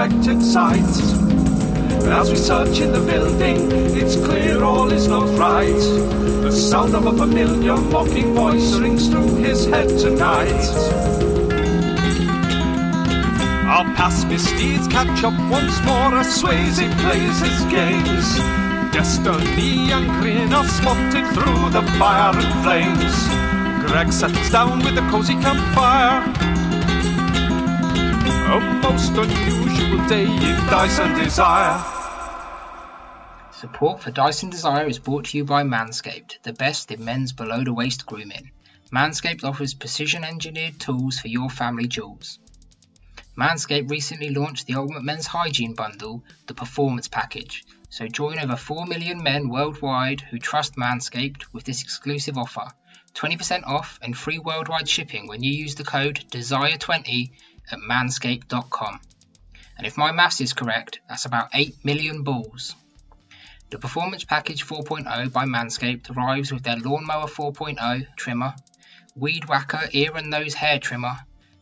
unexpected 0.00 0.42
sight. 0.42 0.80
As 2.08 2.30
we 2.30 2.36
search 2.36 2.80
in 2.80 2.92
the 2.92 3.00
building, 3.00 3.70
it's 3.96 4.16
clear 4.16 4.62
all 4.64 4.90
is 4.90 5.06
not 5.06 5.28
right. 5.38 5.82
The 6.42 6.50
sound 6.50 6.94
of 6.94 7.06
a 7.06 7.12
familiar 7.12 7.76
mocking 7.76 8.34
voice 8.34 8.74
rings 8.74 9.08
through 9.08 9.36
his 9.36 9.66
head 9.66 9.88
tonight. 9.88 10.64
Our 13.68 13.84
past 13.94 14.26
misdeeds 14.26 14.88
catch 14.88 15.22
up 15.22 15.36
once 15.50 15.76
more 15.84 16.14
as 16.18 16.28
Swayze 16.40 16.90
plays 17.00 17.38
his 17.40 17.60
games. 17.70 18.26
Destiny 18.92 19.92
and 19.92 20.10
Grin 20.18 20.52
are 20.52 20.66
spotted 20.66 21.26
through 21.34 21.70
the 21.70 21.82
fire 21.98 22.34
and 22.34 22.52
flames. 22.64 23.90
Greg 23.90 24.12
settles 24.12 24.50
down 24.50 24.78
with 24.78 24.96
a 24.98 25.06
cozy 25.10 25.34
campfire. 25.34 26.39
A 28.50 28.58
most 28.58 29.12
unusual 29.12 30.08
day 30.08 30.24
in 30.24 30.56
Dyson 30.66 31.16
Desire. 31.16 31.78
Support 33.52 34.02
for 34.02 34.10
Dyson 34.10 34.50
Desire 34.50 34.88
is 34.88 34.98
brought 34.98 35.26
to 35.26 35.36
you 35.36 35.44
by 35.44 35.62
Manscaped, 35.62 36.42
the 36.42 36.52
best 36.52 36.90
in 36.90 37.04
men's 37.04 37.30
below 37.30 37.62
the 37.62 37.72
waist 37.72 38.06
grooming. 38.06 38.50
Manscaped 38.92 39.44
offers 39.44 39.74
precision 39.74 40.24
engineered 40.24 40.80
tools 40.80 41.20
for 41.20 41.28
your 41.28 41.48
family 41.48 41.86
jewels. 41.86 42.40
Manscaped 43.38 43.88
recently 43.88 44.30
launched 44.30 44.66
the 44.66 44.74
Ultimate 44.74 45.04
Men's 45.04 45.28
Hygiene 45.28 45.74
Bundle, 45.74 46.24
the 46.48 46.54
Performance 46.54 47.06
Package, 47.06 47.64
so 47.88 48.08
join 48.08 48.40
over 48.40 48.56
4 48.56 48.84
million 48.86 49.22
men 49.22 49.48
worldwide 49.48 50.22
who 50.22 50.40
trust 50.40 50.74
Manscaped 50.74 51.44
with 51.52 51.62
this 51.62 51.82
exclusive 51.82 52.36
offer 52.36 52.66
20% 53.14 53.66
off 53.66 53.98
and 54.02 54.16
free 54.16 54.38
worldwide 54.38 54.88
shipping 54.88 55.26
when 55.26 55.42
you 55.42 55.52
use 55.52 55.74
the 55.74 55.84
code 55.84 56.24
DESIRE20 56.30 57.30
at 57.72 57.78
manscaped.com. 57.78 59.00
And 59.76 59.86
if 59.86 59.96
my 59.96 60.12
maths 60.12 60.40
is 60.40 60.52
correct, 60.52 61.00
that's 61.08 61.24
about 61.24 61.50
8 61.54 61.84
million 61.84 62.22
balls. 62.22 62.74
The 63.70 63.78
Performance 63.78 64.24
Package 64.24 64.66
4.0 64.66 65.32
by 65.32 65.44
Manscaped 65.44 66.10
arrives 66.10 66.52
with 66.52 66.64
their 66.64 66.76
Lawnmower 66.76 67.28
4.0 67.28 68.06
trimmer, 68.16 68.54
Weed 69.14 69.48
Whacker 69.48 69.88
ear 69.92 70.16
and 70.16 70.28
nose 70.28 70.54
hair 70.54 70.78
trimmer, 70.78 71.16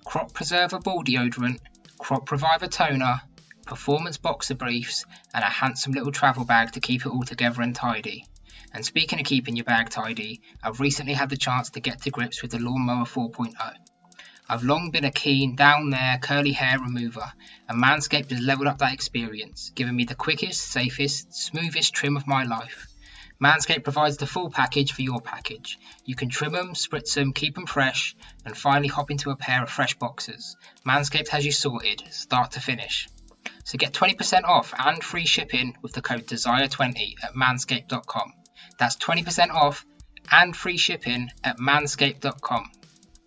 Crop 0.04 0.32
Preserver 0.32 0.78
ball 0.78 1.04
deodorant, 1.04 1.60
Crop 1.98 2.30
Reviver 2.30 2.66
toner, 2.66 3.20
performance 3.66 4.16
boxer 4.16 4.54
briefs, 4.54 5.04
and 5.34 5.44
a 5.44 5.48
handsome 5.48 5.92
little 5.92 6.12
travel 6.12 6.46
bag 6.46 6.72
to 6.72 6.80
keep 6.80 7.04
it 7.04 7.10
all 7.10 7.24
together 7.24 7.60
and 7.60 7.74
tidy. 7.74 8.24
And 8.72 8.84
speaking 8.84 9.20
of 9.20 9.26
keeping 9.26 9.56
your 9.56 9.64
bag 9.64 9.90
tidy, 9.90 10.40
I've 10.62 10.80
recently 10.80 11.12
had 11.12 11.28
the 11.28 11.36
chance 11.36 11.70
to 11.70 11.80
get 11.80 12.02
to 12.02 12.10
grips 12.10 12.40
with 12.40 12.52
the 12.52 12.58
Lawnmower 12.58 13.04
4.0. 13.04 13.54
I've 14.50 14.64
long 14.64 14.90
been 14.90 15.04
a 15.04 15.10
keen 15.10 15.56
down 15.56 15.90
there 15.90 16.18
curly 16.22 16.52
hair 16.52 16.78
remover, 16.78 17.32
and 17.68 17.82
Manscaped 17.82 18.30
has 18.30 18.40
leveled 18.40 18.68
up 18.68 18.78
that 18.78 18.94
experience, 18.94 19.70
giving 19.74 19.94
me 19.94 20.04
the 20.04 20.14
quickest, 20.14 20.62
safest, 20.62 21.34
smoothest 21.34 21.92
trim 21.92 22.16
of 22.16 22.26
my 22.26 22.44
life. 22.44 22.86
Manscaped 23.40 23.84
provides 23.84 24.16
the 24.16 24.26
full 24.26 24.50
package 24.50 24.92
for 24.92 25.02
your 25.02 25.20
package. 25.20 25.78
You 26.04 26.16
can 26.16 26.28
trim 26.28 26.52
them, 26.52 26.72
spritz 26.72 27.14
them, 27.14 27.32
keep 27.32 27.54
them 27.54 27.66
fresh, 27.66 28.16
and 28.44 28.56
finally 28.56 28.88
hop 28.88 29.10
into 29.10 29.30
a 29.30 29.36
pair 29.36 29.62
of 29.62 29.70
fresh 29.70 29.94
boxers. 29.94 30.56
Manscaped 30.84 31.28
has 31.28 31.44
you 31.44 31.52
sorted, 31.52 32.02
start 32.10 32.52
to 32.52 32.60
finish. 32.60 33.06
So 33.64 33.76
get 33.76 33.92
20% 33.92 34.44
off 34.44 34.72
and 34.76 35.04
free 35.04 35.26
shipping 35.26 35.76
with 35.82 35.92
the 35.92 36.00
code 36.02 36.26
DESIRE20 36.26 37.22
at 37.22 37.34
manscaped.com. 37.34 38.32
That's 38.78 38.96
20% 38.96 39.50
off 39.50 39.84
and 40.30 40.56
free 40.56 40.78
shipping 40.78 41.30
at 41.44 41.58
manscaped.com. 41.58 42.70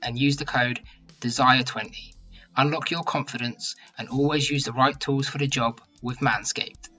And 0.02 0.18
use 0.18 0.38
the 0.38 0.46
code 0.46 0.82
DESIRE20. 1.22 2.16
Unlock 2.58 2.92
your 2.92 3.04
confidence 3.04 3.76
and 3.98 4.10
always 4.10 4.50
use 4.50 4.66
the 4.66 4.74
right 4.74 5.00
tools 5.00 5.28
for 5.28 5.38
the 5.38 5.48
job 5.48 5.80
with 6.02 6.20
Manscaped. 6.20 6.90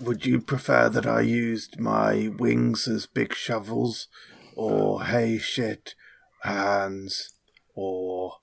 Would 0.00 0.26
you 0.26 0.40
prefer 0.40 0.88
that 0.90 1.06
I 1.06 1.22
used 1.22 1.80
my 1.80 2.28
wings 2.38 2.86
as 2.86 3.06
big 3.06 3.34
shovels, 3.34 4.08
or 4.54 5.04
hey 5.04 5.38
shit 5.38 5.94
hands, 6.42 7.32
or 7.74 8.34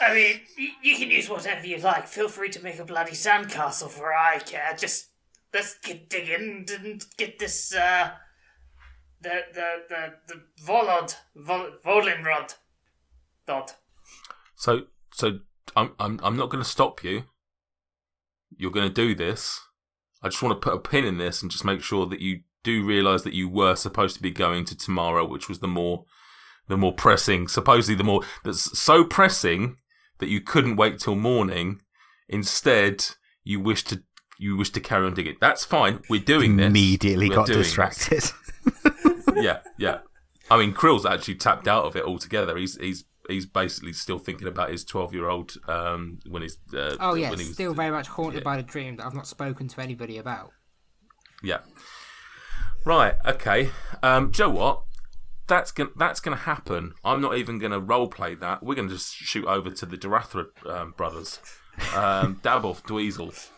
I 0.00 0.14
mean, 0.14 0.40
you 0.82 0.96
can 0.96 1.10
use 1.10 1.28
whatever 1.28 1.66
you 1.66 1.78
like. 1.78 2.08
Feel 2.08 2.28
free 2.28 2.48
to 2.50 2.62
make 2.64 2.78
a 2.78 2.84
bloody 2.84 3.12
sandcastle 3.12 3.90
for 3.90 4.12
I 4.12 4.38
care. 4.38 4.74
Just 4.76 5.10
let's 5.54 5.78
get 5.78 6.08
digging 6.08 6.66
and 6.74 7.04
get 7.16 7.38
this, 7.38 7.74
uh, 7.74 8.10
the, 9.20 9.42
the, 9.54 9.68
the, 9.88 10.14
the 10.26 10.42
Volod, 10.64 11.14
Vol, 11.36 11.70
Volinrod 11.84 12.54
dot. 13.46 13.76
So, 14.62 14.82
so 15.12 15.40
I'm, 15.74 15.90
I'm, 15.98 16.20
I'm 16.22 16.36
not 16.36 16.48
going 16.48 16.62
to 16.62 16.70
stop 16.70 17.02
you. 17.02 17.24
You're 18.56 18.70
going 18.70 18.86
to 18.86 18.94
do 18.94 19.12
this. 19.12 19.60
I 20.22 20.28
just 20.28 20.40
want 20.40 20.54
to 20.54 20.64
put 20.64 20.76
a 20.76 20.80
pin 20.80 21.04
in 21.04 21.18
this 21.18 21.42
and 21.42 21.50
just 21.50 21.64
make 21.64 21.82
sure 21.82 22.06
that 22.06 22.20
you 22.20 22.42
do 22.62 22.84
realise 22.84 23.22
that 23.22 23.34
you 23.34 23.48
were 23.48 23.74
supposed 23.74 24.14
to 24.14 24.22
be 24.22 24.30
going 24.30 24.64
to 24.66 24.76
tomorrow, 24.76 25.26
which 25.26 25.48
was 25.48 25.58
the 25.58 25.66
more, 25.66 26.04
the 26.68 26.76
more 26.76 26.92
pressing, 26.92 27.48
supposedly 27.48 27.96
the 27.96 28.04
more 28.04 28.22
that's 28.44 28.78
so 28.78 29.02
pressing 29.02 29.78
that 30.20 30.28
you 30.28 30.40
couldn't 30.40 30.76
wait 30.76 31.00
till 31.00 31.16
morning. 31.16 31.80
Instead, 32.28 33.04
you 33.42 33.58
wish 33.58 33.82
to, 33.82 34.04
you 34.38 34.56
wish 34.56 34.70
to 34.70 34.80
carry 34.80 35.06
on 35.06 35.14
digging. 35.14 35.38
That's 35.40 35.64
fine. 35.64 36.02
We're 36.08 36.20
doing 36.20 36.54
this. 36.54 36.68
Immediately 36.68 37.30
We're 37.30 37.34
got 37.34 37.48
distracted. 37.48 38.30
yeah, 39.34 39.58
yeah. 39.76 39.98
I 40.48 40.56
mean, 40.56 40.72
Krill's 40.72 41.04
actually 41.04 41.34
tapped 41.34 41.66
out 41.66 41.86
of 41.86 41.96
it 41.96 42.04
altogether. 42.04 42.56
He's 42.56 42.76
he's 42.76 43.04
he's 43.32 43.46
basically 43.46 43.92
still 43.92 44.18
thinking 44.18 44.46
about 44.46 44.70
his 44.70 44.84
twelve 44.84 45.12
year 45.14 45.28
old 45.28 45.56
um, 45.68 46.18
when 46.28 46.42
he's 46.42 46.58
uh, 46.74 46.96
Oh 47.00 47.14
yes, 47.14 47.30
when 47.30 47.38
was, 47.38 47.52
still 47.52 47.74
very 47.74 47.90
much 47.90 48.08
haunted 48.08 48.44
by 48.44 48.56
the 48.56 48.62
dream 48.62 48.96
that 48.96 49.06
I've 49.06 49.14
not 49.14 49.26
spoken 49.26 49.68
to 49.68 49.80
anybody 49.80 50.18
about. 50.18 50.52
yeah. 51.42 51.58
Right. 52.84 53.14
Okay. 53.24 53.70
Um, 54.02 54.32
Joe, 54.32 54.50
what? 54.50 54.82
That's 55.46 55.70
gonna 55.72 55.90
that's 55.96 56.20
gonna 56.20 56.36
happen. 56.36 56.94
I'm 57.04 57.20
not 57.20 57.36
even 57.36 57.58
gonna 57.58 57.78
role 57.78 58.08
play 58.08 58.34
that. 58.36 58.62
We're 58.62 58.74
gonna 58.74 58.88
just 58.88 59.14
shoot 59.14 59.44
over 59.46 59.70
to 59.70 59.86
the 59.86 59.96
Darathra 59.96 60.46
um, 60.66 60.94
brothers, 60.96 61.40
um, 61.94 62.36
Dabov, 62.42 62.82
Dweezil. 62.82 63.48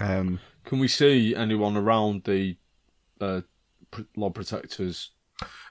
um, 0.00 0.40
Can 0.64 0.78
we 0.78 0.88
see 0.88 1.34
anyone 1.34 1.76
around 1.76 2.24
the 2.24 2.56
uh, 3.20 3.42
pr- 3.90 4.02
Lord 4.16 4.34
Protector's 4.34 5.10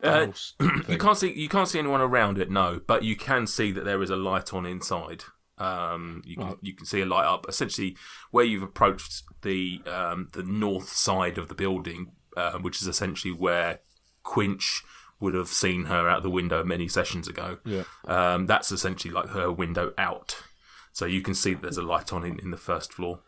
Uh, 0.04 0.28
you 0.88 0.98
can't 0.98 1.18
see 1.18 1.34
you 1.34 1.50
can't 1.50 1.68
see 1.68 1.80
anyone 1.80 2.02
around 2.02 2.38
it, 2.38 2.50
no, 2.52 2.82
but 2.86 3.04
you 3.04 3.16
can 3.16 3.48
see 3.48 3.72
that 3.72 3.86
there 3.86 4.02
is 4.04 4.10
a 4.10 4.16
light 4.16 4.54
on 4.54 4.66
inside. 4.66 5.24
Um, 5.58 6.22
you 6.26 6.36
can 6.36 6.46
Right. 6.48 6.58
you 6.62 6.74
can 6.76 6.86
see 6.86 7.02
a 7.02 7.06
light 7.06 7.26
up. 7.26 7.46
Essentially, 7.48 7.96
where 8.32 8.44
you've 8.46 8.62
approached 8.64 9.24
the 9.42 9.82
um, 9.88 10.30
the 10.34 10.44
north 10.44 10.90
side 10.90 11.38
of 11.38 11.48
the 11.48 11.56
building, 11.56 12.12
uh, 12.38 12.60
which 12.60 12.82
is 12.82 12.88
essentially 12.88 13.34
where 13.34 13.80
Quinch 14.24 14.84
would 15.20 15.34
have 15.34 15.48
seen 15.48 15.86
her 15.86 16.10
out 16.10 16.24
the 16.24 16.30
window 16.30 16.64
many 16.64 16.88
sessions 16.90 17.28
ago. 17.28 17.58
Yeah. 17.64 17.84
Um, 18.06 18.48
that's 18.48 18.72
essentially 18.72 19.14
like 19.14 19.30
her 19.30 19.50
window 19.52 19.94
out. 19.98 20.44
So 20.92 21.06
you 21.06 21.22
can 21.22 21.34
see 21.34 21.54
that 21.54 21.62
there's 21.62 21.78
a 21.78 21.82
light 21.82 22.12
on 22.14 22.24
in, 22.26 22.38
in 22.40 22.52
the 22.52 22.58
first 22.58 22.92
floor. 22.94 23.22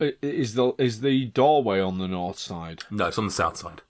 Is 0.00 0.54
the 0.54 0.72
is 0.78 1.00
the 1.00 1.26
doorway 1.26 1.80
on 1.80 1.98
the 1.98 2.08
north 2.08 2.38
side? 2.38 2.84
No, 2.90 3.06
it's 3.06 3.18
on 3.18 3.26
the 3.26 3.32
south 3.32 3.56
side. 3.56 3.82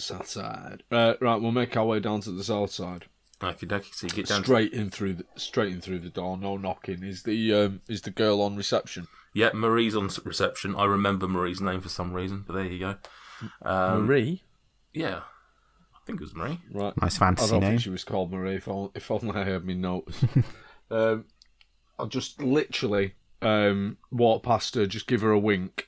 South 0.00 0.28
side. 0.28 0.82
Uh, 0.90 1.14
right, 1.20 1.40
we'll 1.40 1.52
make 1.52 1.76
our 1.76 1.86
way 1.86 2.00
down 2.00 2.20
to 2.22 2.30
the 2.30 2.44
south 2.44 2.70
side. 2.72 3.06
Okay, 3.42 3.66
dokie. 3.66 3.94
So 3.94 4.06
you 4.06 4.12
get 4.12 4.26
down. 4.26 4.42
Straight 4.44 4.72
in 4.72 4.90
through 4.90 5.14
the 5.14 5.24
straight 5.36 5.72
in 5.72 5.80
through 5.80 6.00
the 6.00 6.10
door. 6.10 6.36
No 6.36 6.56
knocking. 6.56 7.02
Is 7.02 7.22
the 7.22 7.54
um, 7.54 7.80
is 7.88 8.02
the 8.02 8.10
girl 8.10 8.42
on 8.42 8.56
reception? 8.56 9.06
Yeah, 9.32 9.50
Marie's 9.54 9.96
on 9.96 10.10
reception. 10.24 10.74
I 10.76 10.84
remember 10.84 11.26
Marie's 11.28 11.60
name 11.60 11.80
for 11.80 11.88
some 11.88 12.12
reason, 12.12 12.44
but 12.46 12.54
there 12.54 12.64
you 12.64 12.78
go. 12.80 12.96
Um, 13.62 14.06
Marie. 14.06 14.42
Yeah, 14.92 15.20
I 15.94 15.98
think 16.04 16.20
it 16.20 16.24
was 16.24 16.34
Marie. 16.34 16.60
Right. 16.72 16.92
nice 17.00 17.16
I 17.16 17.18
fantasy 17.18 17.50
don't 17.50 17.60
name. 17.60 17.70
think 17.70 17.82
she 17.82 17.90
was 17.90 18.04
called 18.04 18.32
Marie. 18.32 18.56
If 18.56 18.68
only, 18.68 18.90
if 18.94 19.10
only 19.10 19.30
I 19.30 19.44
had 19.44 19.64
my 19.64 19.72
notes. 19.74 20.24
um, 20.90 21.24
I'll 21.98 22.06
just 22.08 22.42
literally 22.42 23.14
um, 23.40 23.98
walk 24.10 24.42
past 24.42 24.74
her, 24.74 24.86
just 24.86 25.06
give 25.06 25.20
her 25.22 25.30
a 25.30 25.38
wink, 25.38 25.86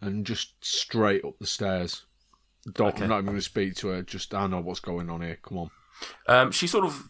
and 0.00 0.26
just 0.26 0.64
straight 0.64 1.24
up 1.24 1.38
the 1.38 1.46
stairs. 1.46 2.04
Don't, 2.72 2.88
Okay. 2.88 3.02
I'm 3.04 3.08
not 3.10 3.16
even 3.18 3.26
going 3.26 3.36
to 3.38 3.42
speak 3.42 3.74
to 3.76 3.88
her. 3.88 4.02
Just 4.02 4.34
I 4.34 4.46
know 4.46 4.60
what's 4.60 4.80
going 4.80 5.08
on 5.10 5.20
here. 5.22 5.38
Come 5.42 5.58
on. 5.58 5.70
Um, 6.28 6.50
she 6.52 6.66
sort 6.66 6.84
of 6.84 7.04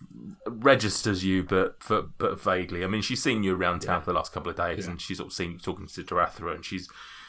registers 0.47 1.25
you, 1.25 1.43
but 1.43 1.83
for, 1.83 2.03
but 2.03 2.41
vaguely. 2.41 2.85
I 2.85 2.87
mean, 2.87 3.03
she's 3.03 3.23
seen 3.23 3.43
you 3.43 3.57
around 3.57 3.81
town 3.81 4.01
for 4.03 4.07
the 4.13 4.17
last 4.17 4.33
couple 4.33 4.51
of 4.51 4.57
days, 4.57 4.85
Yeah. 4.85 4.93
and 4.93 5.01
she's 5.01 5.17
sort 5.17 5.29
of 5.29 5.33
seen 5.33 5.53
you 5.53 5.59
talking 5.59 5.87
to 5.89 6.03
Darathra, 6.05 6.55
and 6.55 6.65
she's 6.65 6.89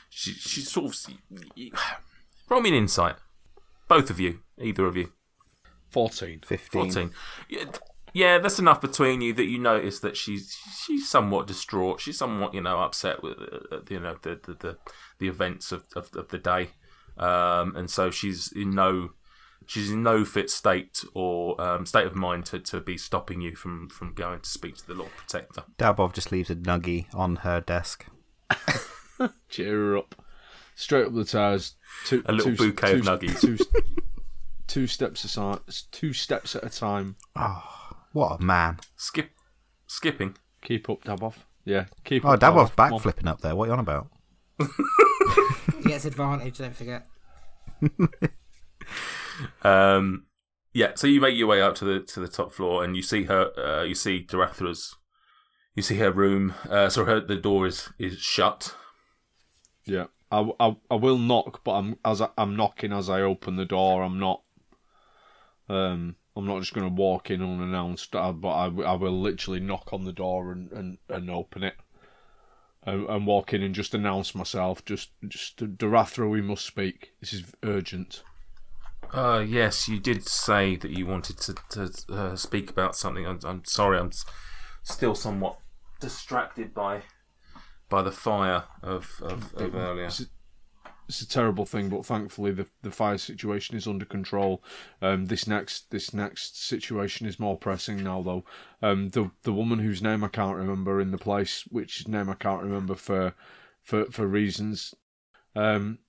she, 0.09 0.31
she's 0.33 0.69
sort 0.71 0.94
of 0.94 1.13
roll 2.50 2.62
me 2.62 2.69
an 2.69 2.75
insight. 2.75 3.15
Both 3.88 4.09
of 4.09 4.19
you, 4.19 4.39
either 4.62 4.85
of 4.85 4.95
you, 4.97 5.12
Fourteen. 5.89 6.41
15. 6.45 6.81
fourteen. 6.91 7.12
Yeah, 7.50 7.63
yeah, 8.13 8.38
that's 8.39 8.59
enough 8.59 8.81
between 8.81 9.21
you 9.21 9.33
that 9.33 9.45
you 9.45 9.57
notice 9.57 10.00
that 10.01 10.18
she's 10.18 10.56
she's 10.85 11.09
somewhat 11.09 11.47
distraught. 11.47 12.01
She's 12.01 12.18
somewhat 12.18 12.53
you 12.53 12.62
know 12.62 12.80
upset 12.81 13.23
with 13.23 13.38
uh, 13.71 13.80
you 13.89 14.00
know 14.00 14.18
the 14.21 14.39
the 14.44 14.53
the, 14.53 14.77
the 15.19 15.27
events 15.27 15.71
of, 15.71 15.85
of 15.95 16.09
of 16.15 16.27
the 16.27 16.38
day, 16.38 16.69
um, 17.19 17.75
and 17.75 17.89
so 17.89 18.09
she's 18.11 18.51
in 18.51 18.71
no 18.71 19.11
she's 19.65 19.91
in 19.91 20.01
no 20.03 20.23
fit 20.23 20.49
state 20.49 21.03
or 21.13 21.59
um, 21.61 21.85
state 21.85 22.05
of 22.07 22.15
mind 22.15 22.45
to, 22.45 22.59
to 22.59 22.79
be 22.79 22.97
stopping 22.97 23.41
you 23.41 23.55
from, 23.55 23.89
from 23.89 24.13
going 24.13 24.39
to 24.39 24.49
speak 24.49 24.77
to 24.77 24.87
the 24.87 24.93
Lord 24.93 25.11
Protector. 25.17 25.63
Dabov 25.77 26.13
just 26.13 26.31
leaves 26.31 26.49
a 26.49 26.55
nuggie 26.55 27.13
on 27.13 27.37
her 27.37 27.59
desk. 27.59 28.05
Cheer 29.49 29.75
her 29.75 29.97
up. 29.97 30.15
Straight 30.75 31.07
up 31.07 31.13
the 31.15 31.25
tires. 31.25 31.75
Two, 32.05 32.23
A 32.27 32.31
little 32.31 32.55
two- 32.55 32.71
bouquet 32.71 32.93
of 32.99 33.03
two- 33.03 33.09
nuggies. 33.09 33.41
Two, 33.41 33.57
two 34.67 34.87
steps 34.87 35.23
aside. 35.25 35.59
Two 35.91 36.13
steps 36.13 36.55
at 36.55 36.63
a 36.63 36.69
time. 36.69 37.15
Oh, 37.35 37.63
What 38.13 38.39
a 38.39 38.43
man. 38.43 38.79
Skip, 38.95 39.31
skipping. 39.87 40.37
Keep 40.61 40.89
up, 40.89 41.03
Dabov. 41.03 41.33
Yeah, 41.65 41.85
keep 42.05 42.23
up. 42.23 42.29
Oh, 42.29 42.33
up. 42.35 42.39
Dabov's 42.39 42.71
Come 42.75 42.93
on. 42.93 42.99
backflipping 43.01 43.27
up 43.27 43.41
there. 43.41 43.55
What 43.55 43.65
are 43.65 43.67
you 43.67 43.73
on 43.73 43.79
about? 43.79 44.07
He 45.83 45.89
gets 45.89 46.06
advantage, 46.06 46.57
don't 46.57 46.75
forget. 46.75 47.07
Um, 49.62 50.25
yeah, 50.74 50.91
so 50.95 51.07
you 51.07 51.21
make 51.21 51.38
your 51.38 51.47
way 51.47 51.62
up 51.62 51.75
to 51.75 51.85
the 51.85 52.00
to 52.00 52.19
the 52.19 52.27
top 52.27 52.53
floor, 52.53 52.83
and 52.83 52.95
you 52.95 53.01
see 53.01 53.24
her. 53.24 53.51
Uh, 53.57 53.83
you 53.83 53.95
see 53.95 54.25
Darathra's. 54.25 54.95
You 55.75 55.83
see 55.83 55.97
her 55.97 56.12
room. 56.12 56.53
Uh, 56.69 56.89
so 56.89 57.06
her 57.06 57.19
the 57.19 57.35
door 57.35 57.68
is 57.68 57.89
is 58.00 58.18
shut. 58.19 58.75
Yeah, 59.85 60.06
I, 60.31 60.50
I, 60.59 60.75
I 60.91 60.95
will 60.95 61.18
knock, 61.18 61.63
but 61.63 61.73
I'm 61.73 61.97
as 62.03 62.21
I, 62.21 62.30
I'm 62.38 62.56
knocking 62.56 62.91
as 62.94 63.09
I 63.09 63.21
open 63.21 63.56
the 63.56 63.65
door. 63.65 64.03
I'm 64.03 64.19
not. 64.19 64.44
Um, 65.69 66.15
I'm 66.35 66.45
not 66.45 66.59
just 66.59 66.73
going 66.73 66.88
to 66.88 66.94
walk 66.94 67.31
in 67.31 67.41
unannounced, 67.41 68.15
uh, 68.15 68.31
but 68.31 68.50
I, 68.50 68.65
I 68.65 68.94
will 68.94 69.19
literally 69.19 69.59
knock 69.59 69.91
on 69.91 70.06
the 70.06 70.13
door 70.13 70.51
and, 70.51 70.71
and, 70.71 70.97
and 71.09 71.30
open 71.31 71.63
it, 71.63 71.73
and, 72.87 73.07
and 73.09 73.27
walk 73.27 73.53
in 73.53 73.61
and 73.61 73.75
just 73.75 73.93
announce 73.93 74.33
myself. 74.33 74.83
Just 74.85 75.11
just 75.27 75.57
Darathra, 75.77 76.27
we 76.29 76.41
must 76.41 76.65
speak. 76.65 77.11
This 77.19 77.33
is 77.33 77.43
urgent. 77.63 78.23
Uh, 79.13 79.43
yes, 79.47 79.87
you 79.87 79.99
did 79.99 80.27
say 80.27 80.75
that 80.77 80.91
you 80.91 81.05
wanted 81.05 81.37
to 81.39 81.55
to 81.69 81.91
uh, 82.09 82.35
speak 82.35 82.69
about 82.69 82.95
something. 82.95 83.27
I'm, 83.27 83.39
I'm 83.43 83.65
sorry, 83.65 83.99
I'm 83.99 84.07
s- 84.07 84.25
still 84.83 85.15
somewhat 85.15 85.59
distracted 85.99 86.73
by 86.73 87.03
by 87.89 88.01
the 88.01 88.11
fire 88.11 88.63
of 88.81 89.21
of, 89.21 89.53
of 89.55 89.75
earlier. 89.75 90.09
It's 91.07 91.21
a 91.21 91.27
terrible 91.27 91.65
thing, 91.65 91.89
but 91.89 92.06
thankfully 92.06 92.51
the 92.51 92.68
the 92.81 92.92
fire 92.92 93.18
situation 93.18 93.77
is 93.77 93.88
under 93.88 94.06
control. 94.06 94.63
Um, 95.01 95.25
this 95.25 95.48
next 95.48 95.89
this 95.89 96.13
next 96.13 96.62
situation 96.62 97.25
is 97.27 97.39
more 97.39 97.57
pressing 97.57 98.04
now, 98.04 98.21
though. 98.21 98.44
Um, 98.81 99.09
the 99.09 99.31
the 99.44 99.54
woman 99.54 99.80
whose 99.80 100.01
name 100.01 100.24
I 100.24 100.27
can't 100.27 100.57
remember 100.57 101.00
in 101.00 101.12
the 101.12 101.18
place, 101.18 101.63
which 101.69 102.07
name 102.07 102.30
I 102.30 102.36
can't 102.36 102.62
remember 102.62 102.95
for 102.95 103.33
for 103.81 104.06
for 104.06 104.27
reasons, 104.27 104.94
um, 105.56 106.00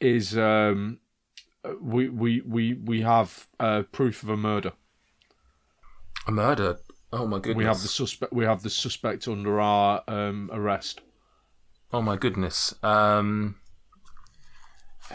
is 0.00 0.36
um, 0.36 0.98
we 1.80 2.08
we 2.08 2.40
we 2.40 2.74
we 2.74 3.02
have 3.02 3.46
uh, 3.60 3.82
proof 3.92 4.22
of 4.22 4.30
a 4.30 4.36
murder. 4.36 4.72
A 6.26 6.32
murder. 6.32 6.78
Oh 7.12 7.26
my 7.26 7.38
goodness. 7.38 7.56
We 7.56 7.64
have 7.64 7.80
the 7.82 7.88
suspect. 7.88 8.32
We 8.32 8.44
have 8.44 8.62
the 8.62 8.70
suspect 8.70 9.28
under 9.28 9.60
our 9.60 10.02
um, 10.08 10.50
arrest. 10.52 11.02
Oh 11.92 12.02
my 12.02 12.16
goodness. 12.16 12.74
Um, 12.82 13.56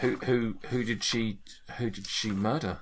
who 0.00 0.16
who 0.16 0.56
who 0.68 0.84
did 0.84 1.02
she 1.04 1.38
who 1.78 1.90
did 1.90 2.06
she 2.06 2.30
murder? 2.30 2.80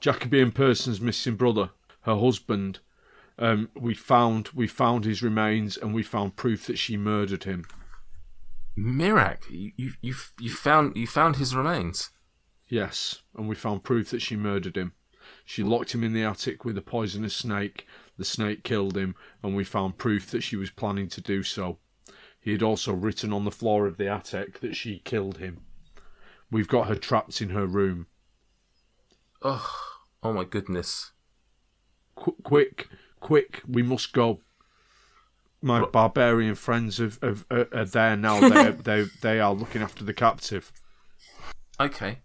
Jacoby 0.00 0.40
and 0.40 0.54
Person's 0.54 1.00
missing 1.00 1.36
brother, 1.36 1.70
her 2.02 2.16
husband. 2.16 2.80
Um, 3.38 3.70
we 3.74 3.94
found 3.94 4.48
we 4.54 4.66
found 4.66 5.04
his 5.04 5.22
remains 5.22 5.76
and 5.76 5.94
we 5.94 6.02
found 6.02 6.36
proof 6.36 6.66
that 6.66 6.78
she 6.78 6.96
murdered 6.96 7.44
him. 7.44 7.66
Mirak. 8.76 9.50
You 9.50 9.72
you 9.76 9.92
you 10.00 10.14
you 10.38 10.50
found 10.50 10.96
you 10.96 11.06
found 11.06 11.36
his 11.36 11.54
remains. 11.54 12.10
Yes, 12.68 13.22
and 13.36 13.48
we 13.48 13.54
found 13.54 13.82
proof 13.82 14.10
that 14.10 14.22
she 14.22 14.36
murdered 14.36 14.76
him. 14.76 14.92
She 15.44 15.62
locked 15.62 15.94
him 15.94 16.04
in 16.04 16.12
the 16.12 16.22
attic 16.22 16.64
with 16.64 16.76
a 16.78 16.82
poisonous 16.82 17.34
snake. 17.34 17.86
The 18.16 18.24
snake 18.24 18.62
killed 18.62 18.96
him, 18.96 19.14
and 19.42 19.56
we 19.56 19.64
found 19.64 19.98
proof 19.98 20.30
that 20.30 20.42
she 20.42 20.56
was 20.56 20.70
planning 20.70 21.08
to 21.08 21.20
do 21.20 21.42
so. 21.42 21.78
He 22.40 22.52
had 22.52 22.62
also 22.62 22.92
written 22.92 23.32
on 23.32 23.44
the 23.44 23.50
floor 23.50 23.86
of 23.86 23.96
the 23.96 24.08
attic 24.08 24.60
that 24.60 24.76
she 24.76 25.00
killed 25.00 25.38
him. 25.38 25.62
We've 26.50 26.68
got 26.68 26.88
her 26.88 26.94
trapped 26.94 27.40
in 27.42 27.50
her 27.50 27.66
room. 27.66 28.06
Oh 29.42 29.70
oh 30.22 30.32
my 30.32 30.44
goodness. 30.44 31.12
Qu- 32.16 32.36
quick, 32.42 32.88
quick, 33.20 33.62
we 33.68 33.82
must 33.82 34.12
go. 34.12 34.40
My 35.60 35.80
What? 35.80 35.92
barbarian 35.92 36.54
friends 36.54 36.98
have, 36.98 37.18
have, 37.22 37.44
are, 37.50 37.68
are 37.72 37.84
there 37.84 38.16
now. 38.16 38.40
They 38.40 38.70
they 38.82 39.04
they 39.22 39.40
are 39.40 39.52
looking 39.52 39.82
after 39.82 40.04
the 40.04 40.14
captive. 40.14 40.72
Okay. 41.80 42.18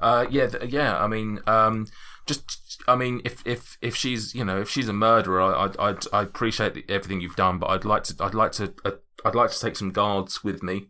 Uh, 0.00 0.26
yeah, 0.28 0.48
th- 0.48 0.70
yeah. 0.72 1.02
I 1.02 1.06
mean, 1.06 1.40
um, 1.46 1.86
just, 2.26 2.82
I 2.88 2.96
mean, 2.96 3.20
if 3.24 3.46
if 3.46 3.78
if 3.80 3.94
she's, 3.96 4.34
you 4.34 4.44
know, 4.44 4.60
if 4.60 4.68
she's 4.68 4.88
a 4.88 4.92
murderer, 4.92 5.40
I 5.40 5.66
I 5.66 5.88
I'd, 5.90 6.04
I 6.12 6.22
appreciate 6.22 6.74
the, 6.74 6.84
everything 6.88 7.20
you've 7.20 7.36
done, 7.36 7.58
but 7.58 7.68
I'd 7.70 7.84
like 7.84 8.04
to, 8.04 8.16
I'd 8.20 8.34
like 8.34 8.52
to, 8.52 8.74
uh, 8.84 8.92
I'd 9.24 9.34
like 9.36 9.50
to 9.50 9.60
take 9.60 9.76
some 9.76 9.90
guards 9.92 10.42
with 10.44 10.62
me. 10.62 10.88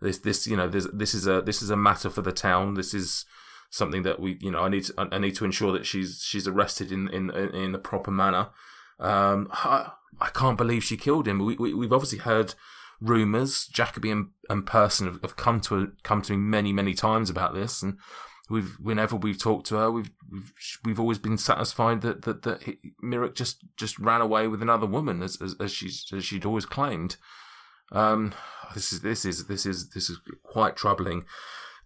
This, 0.00 0.18
this, 0.18 0.46
you 0.46 0.56
know, 0.56 0.68
this, 0.68 0.86
this 0.92 1.14
is 1.14 1.26
a, 1.26 1.42
this 1.42 1.62
is 1.62 1.70
a 1.70 1.76
matter 1.76 2.10
for 2.10 2.22
the 2.22 2.32
town. 2.32 2.74
This 2.74 2.94
is 2.94 3.24
something 3.70 4.02
that 4.02 4.20
we, 4.20 4.38
you 4.40 4.50
know, 4.50 4.60
I 4.60 4.68
need, 4.68 4.84
to, 4.84 5.08
I 5.12 5.18
need 5.18 5.34
to 5.36 5.44
ensure 5.44 5.72
that 5.72 5.86
she's, 5.86 6.22
she's 6.22 6.46
arrested 6.46 6.92
in, 6.92 7.08
in, 7.08 7.30
in 7.30 7.72
the 7.72 7.78
proper 7.78 8.10
manner. 8.10 8.48
Um, 8.98 9.48
I, 9.52 9.92
I 10.20 10.28
can't 10.28 10.56
believe 10.56 10.84
she 10.84 10.96
killed 10.96 11.28
him. 11.28 11.38
We, 11.38 11.56
we, 11.56 11.74
we've 11.74 11.92
obviously 11.92 12.18
heard 12.18 12.54
rumors. 13.00 13.66
Jacoby 13.66 14.10
and, 14.10 14.28
and 14.48 14.66
Person 14.66 15.06
have, 15.06 15.20
have 15.22 15.36
come 15.36 15.60
to 15.62 15.92
come 16.02 16.22
to 16.22 16.32
me 16.32 16.38
many, 16.38 16.72
many 16.72 16.94
times 16.94 17.28
about 17.28 17.54
this, 17.54 17.82
and 17.82 17.98
we've 18.48 18.76
whenever 18.80 19.16
we've 19.16 19.38
talked 19.38 19.66
to 19.66 19.76
her, 19.76 19.90
we've 19.90 20.10
we've, 20.30 20.52
we've 20.84 21.00
always 21.00 21.18
been 21.18 21.36
satisfied 21.36 22.00
that 22.00 22.22
that 22.22 22.42
that 22.42 22.62
Mirak 23.04 23.34
just 23.34 23.64
just 23.76 23.98
ran 23.98 24.20
away 24.20 24.48
with 24.48 24.62
another 24.62 24.86
woman, 24.86 25.22
as 25.22 25.40
as, 25.42 25.56
as 25.60 25.72
she 25.72 25.90
as 26.16 26.24
she'd 26.24 26.46
always 26.46 26.66
claimed. 26.66 27.16
Um, 27.92 28.34
this 28.74 28.92
is 28.92 29.00
this 29.00 29.24
is 29.24 29.46
this 29.46 29.64
is 29.66 29.90
this 29.90 30.10
is 30.10 30.18
quite 30.42 30.76
troubling, 30.76 31.24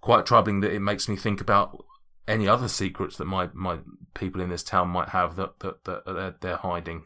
quite 0.01 0.27
troubling 0.27 0.61
that 0.61 0.73
it 0.73 0.81
makes 0.81 1.09
me 1.09 1.17
think 1.17 1.41
about 1.41 1.85
any 2.27 2.49
other 2.49 2.69
secrets 2.69 3.17
that 3.17 3.27
my 3.27 3.49
my 3.53 3.79
people 4.15 4.41
in 4.41 4.51
this 4.51 4.63
town 4.63 4.89
might 4.89 5.11
have 5.11 5.37
that 5.37 5.59
that, 5.61 5.85
that 5.85 6.05
they're, 6.07 6.35
they're 6.41 6.57
hiding. 6.57 7.05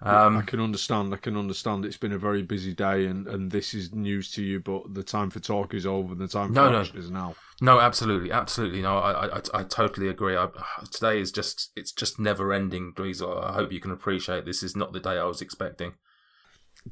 I 0.00 0.26
Um, 0.26 0.42
can 0.44 0.60
understand. 0.60 1.12
I 1.12 1.16
can 1.16 1.36
understand. 1.36 1.84
It's 1.84 1.96
been 1.96 2.12
a 2.12 2.18
very 2.18 2.42
busy 2.42 2.72
day, 2.72 3.06
and, 3.06 3.26
and 3.26 3.50
this 3.50 3.74
is 3.74 3.92
news 3.92 4.30
to 4.32 4.42
you. 4.44 4.60
But 4.60 4.94
the 4.94 5.02
time 5.02 5.28
for 5.28 5.40
talk 5.40 5.74
is 5.74 5.86
over. 5.86 6.14
The 6.14 6.28
time 6.28 6.48
for 6.48 6.54
No, 6.54 6.70
no. 6.70 6.80
is 6.82 7.10
now. 7.10 7.34
No, 7.60 7.80
absolutely, 7.80 8.30
absolutely. 8.30 8.80
No, 8.80 8.98
I, 8.98 9.26
I, 9.26 9.36
I- 9.38 9.42
I 9.60 9.62
totally 9.64 10.06
agree. 10.06 10.36
I, 10.36 10.46
today 10.92 11.20
is 11.20 11.32
just, 11.32 11.72
it's 11.74 11.90
just 11.90 12.20
never 12.20 12.52
ending, 12.52 12.92
Dweezil. 12.94 13.42
I 13.42 13.52
hope 13.54 13.72
you 13.72 13.80
can 13.80 13.90
appreciate 13.90 14.44
this 14.44 14.62
is 14.62 14.76
not 14.76 14.92
the 14.92 15.00
day 15.00 15.18
I 15.18 15.24
was 15.24 15.42
expecting. 15.42 15.94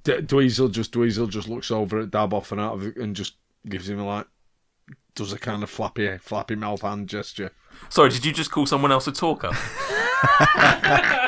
D- 0.05 0.19
Dweezil 0.19 0.71
just 0.71 0.93
Dweezil 0.93 1.29
just 1.29 1.49
looks 1.49 1.71
over 1.71 2.01
at 2.01 2.11
Dabov 2.11 2.53
and 2.53 2.61
out 2.61 2.75
of 2.75 2.87
it 2.87 2.97
and 2.97 3.17
just 3.17 3.37
gives 3.69 3.89
him 3.89 3.99
a 3.99 4.07
like, 4.07 4.27
does 5.15 5.33
a 5.33 5.39
kind 5.39 5.63
of 5.63 5.71
flappy 5.71 6.19
flappy 6.19 6.55
mouth 6.55 6.83
hand 6.83 7.09
gesture. 7.09 7.53
Sorry, 7.89 8.11
did 8.11 8.25
you 8.25 8.33
just 8.33 8.51
call 8.51 8.67
someone 8.67 8.93
else 8.93 9.07
a 9.07 9.13
talker? 9.13 9.51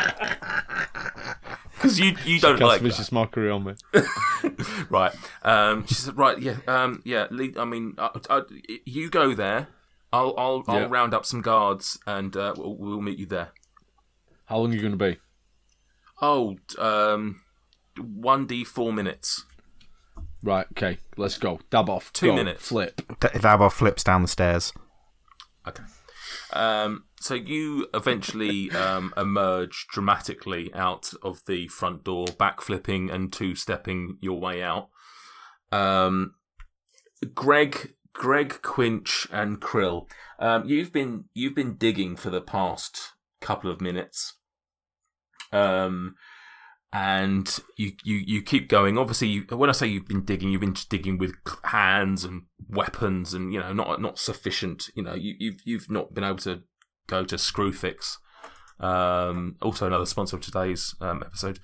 Because 1.79 2.01
you, 2.01 2.17
you 2.25 2.41
don't 2.41 2.59
Cast 2.59 2.67
like 2.67 2.81
vicious 2.81 3.13
mockery 3.13 3.51
on 3.51 3.63
me. 3.63 3.75
right. 4.91 5.15
Um, 5.43 5.87
she 5.87 5.95
said, 5.95 6.19
right, 6.19 6.37
yeah, 6.37 6.57
um, 6.67 7.03
yeah. 7.05 7.29
Lee, 7.31 7.55
I 7.57 7.65
mean, 7.65 7.95
uh, 7.97 8.09
uh, 8.29 8.43
you 8.85 9.09
go 9.11 9.33
there. 9.33 9.69
I'll, 10.13 10.35
I'll, 10.37 10.65
I'll 10.67 10.89
round 10.89 11.15
up 11.15 11.25
some 11.25 11.41
guards 11.41 11.99
and 12.07 12.37
uh, 12.37 12.55
we'll, 12.57 12.75
we'll 12.75 13.01
meet 13.01 13.19
you 13.19 13.27
there. 13.27 13.51
How 14.47 14.59
long 14.59 14.73
are 14.73 14.75
you 14.75 14.81
going 14.81 14.99
to 14.99 15.05
be? 15.05 15.19
Oh, 16.21 16.57
um, 16.79 17.43
one 17.99 18.47
d 18.47 18.65
four 18.65 18.93
minutes. 18.93 19.45
Right. 20.43 20.67
Okay. 20.73 20.99
Let's 21.17 21.39
go. 21.39 21.61
Dabov. 21.71 22.13
Two 22.13 22.29
go, 22.29 22.37
minutes. 22.37 22.69
Flip. 22.69 22.97
D- 23.21 23.29
Dabov 23.29 23.73
flips 23.73 24.05
down 24.05 24.23
the 24.23 24.29
stairs. 24.29 24.73
Okay. 25.67 25.83
Um, 26.53 27.05
so 27.21 27.35
you 27.35 27.89
eventually 27.93 28.71
um, 28.71 29.13
emerge 29.17 29.87
dramatically 29.91 30.73
out 30.75 31.13
of 31.23 31.45
the 31.47 31.69
front 31.69 32.05
door, 32.05 32.27
backflipping 32.27 33.13
and 33.13 33.33
two-stepping 33.33 34.19
your 34.21 34.39
way 34.39 34.63
out. 34.63 34.89
Um, 35.73 36.35
Greg, 37.35 37.95
Greg, 38.13 38.63
Quinch, 38.63 39.27
and 39.33 39.61
Krill, 39.61 40.07
um, 40.39 40.65
you've 40.67 40.93
been 40.93 41.25
you've 41.35 41.55
been 41.55 41.75
digging 41.75 42.17
for 42.17 42.31
the 42.31 42.41
past 42.41 43.13
couple 43.41 43.71
of 43.71 43.81
minutes. 43.81 44.35
Um, 45.53 46.15
and 46.93 47.59
you, 47.77 47.93
you, 48.03 48.17
you 48.17 48.43
keep 48.43 48.69
going. 48.69 48.97
Obviously, 48.97 49.29
you, 49.29 49.43
when 49.51 49.69
I 49.69 49.73
say 49.73 49.87
you've 49.87 50.09
been 50.09 50.25
digging, 50.25 50.51
you've 50.51 50.63
been 50.63 50.77
digging 50.89 51.19
with 51.19 51.35
hands 51.65 52.25
and 52.25 52.43
weapons, 52.69 53.35
and 53.35 53.53
you 53.53 53.61
know, 53.61 53.73
not 53.73 54.01
not 54.01 54.19
sufficient. 54.19 54.89
You 54.95 55.03
know, 55.03 55.15
you, 55.15 55.35
you've 55.39 55.61
you've 55.65 55.91
not 55.91 56.15
been 56.15 56.25
able 56.25 56.39
to 56.39 56.63
go 57.07 57.25
to 57.25 57.37
Screwfix. 57.37 58.17
Um, 58.81 59.57
also, 59.61 59.87
another 59.87 60.07
sponsor 60.07 60.37
of 60.37 60.43
today's 60.43 60.95
um, 61.01 61.23
episode. 61.25 61.61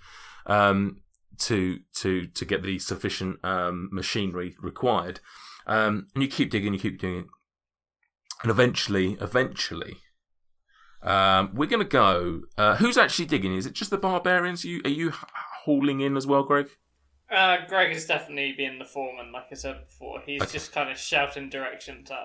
Um, 0.46 1.00
to 1.38 1.80
to 1.96 2.26
to 2.26 2.44
get 2.44 2.62
the 2.62 2.78
sufficient 2.78 3.44
um, 3.44 3.88
machinery 3.92 4.54
required, 4.60 5.20
um, 5.66 6.08
and 6.14 6.22
you 6.22 6.28
keep 6.28 6.50
digging, 6.50 6.74
you 6.74 6.80
keep 6.80 7.00
digging, 7.00 7.28
and 8.42 8.50
eventually, 8.50 9.16
eventually, 9.20 9.96
Um, 11.04 11.50
we're 11.54 11.68
going 11.68 11.82
to 11.84 11.88
go. 11.88 12.42
Uh, 12.56 12.76
who's 12.76 12.96
actually 12.98 13.26
digging? 13.26 13.54
Is 13.54 13.66
it 13.66 13.74
just 13.74 13.90
the 13.90 13.98
barbarians? 13.98 14.64
You 14.64 14.80
are 14.84 14.90
you 14.90 15.12
hauling 15.64 16.00
in 16.00 16.16
as 16.16 16.26
well, 16.26 16.42
Greg? 16.42 16.68
Uh, 17.30 17.58
Greg 17.68 17.94
is 17.94 18.06
definitely 18.06 18.52
being 18.56 18.78
the 18.78 18.84
foreman, 18.84 19.32
like 19.32 19.46
I 19.50 19.54
said 19.54 19.86
before. 19.88 20.20
He's 20.24 20.42
Okay. 20.42 20.52
just 20.52 20.72
kind 20.72 20.90
of 20.90 20.98
shouting 20.98 21.48
directions 21.50 22.10
at, 22.10 22.18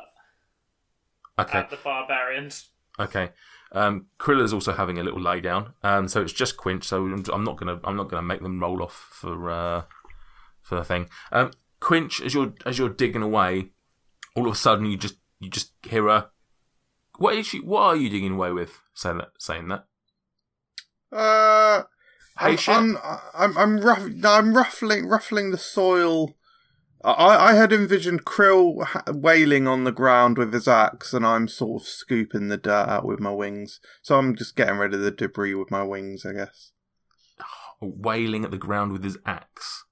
Okay. 1.47 1.57
at 1.57 1.69
the 1.69 1.77
barbarians. 1.77 2.69
Okay. 2.99 3.31
Um, 3.71 4.07
Krilla's 4.19 4.53
also 4.53 4.73
having 4.73 4.97
a 4.97 5.03
little 5.03 5.21
lay 5.21 5.41
down. 5.41 5.73
Um, 5.83 6.07
so 6.07 6.21
it's 6.21 6.33
just 6.33 6.57
Quinch. 6.57 6.83
So 6.85 7.03
I'm, 7.05 7.23
I'm 7.31 7.43
not 7.43 7.57
gonna 7.57 7.79
I'm 7.83 7.95
not 7.95 8.09
gonna 8.09 8.21
make 8.23 8.41
them 8.41 8.59
roll 8.59 8.81
off 8.83 9.07
for 9.11 9.49
uh, 9.49 9.83
for 10.61 10.75
the 10.75 10.83
thing. 10.83 11.09
Um, 11.31 11.51
Quinch, 11.79 12.21
as 12.21 12.33
you're 12.33 12.53
as 12.65 12.77
you're 12.77 12.89
digging 12.89 13.21
away, 13.21 13.69
all 14.35 14.47
of 14.47 14.53
a 14.53 14.57
sudden 14.57 14.85
you 14.87 14.97
just 14.97 15.15
you 15.39 15.49
just 15.49 15.71
hear 15.83 16.07
a 16.07 16.29
what 17.19 17.35
is 17.35 17.47
she? 17.47 17.59
What 17.59 17.81
are 17.81 17.95
you 17.95 18.09
digging 18.09 18.33
away 18.33 18.51
with? 18.51 18.79
Saying 18.93 19.19
that. 19.19 19.29
Saying 19.37 19.67
that. 19.67 19.85
Uh, 21.11 21.83
Hey, 22.39 22.55
I'm. 22.67 22.97
I'm, 23.03 23.19
I'm, 23.33 23.57
I'm, 23.57 23.79
ruff, 23.81 24.07
I'm 24.23 24.53
ruffling, 24.53 25.07
ruffling 25.07 25.51
the 25.51 25.57
soil. 25.57 26.37
I, 27.03 27.51
I 27.51 27.53
had 27.53 27.73
envisioned 27.73 28.23
Krill 28.23 28.85
wailing 29.13 29.67
on 29.67 29.83
the 29.83 29.91
ground 29.91 30.37
with 30.37 30.53
his 30.53 30.67
axe, 30.67 31.13
and 31.13 31.25
I'm 31.25 31.49
sort 31.49 31.81
of 31.81 31.87
scooping 31.87 32.47
the 32.47 32.57
dirt 32.57 32.87
out 32.87 33.05
with 33.05 33.19
my 33.19 33.31
wings. 33.31 33.81
So 34.01 34.17
I'm 34.17 34.35
just 34.35 34.55
getting 34.55 34.77
rid 34.77 34.93
of 34.93 35.01
the 35.01 35.11
debris 35.11 35.53
with 35.53 35.69
my 35.69 35.83
wings, 35.83 36.25
I 36.25 36.31
guess. 36.31 36.71
Wailing 37.81 38.45
at 38.45 38.51
the 38.51 38.57
ground 38.57 38.93
with 38.93 39.03
his 39.03 39.17
axe. 39.25 39.83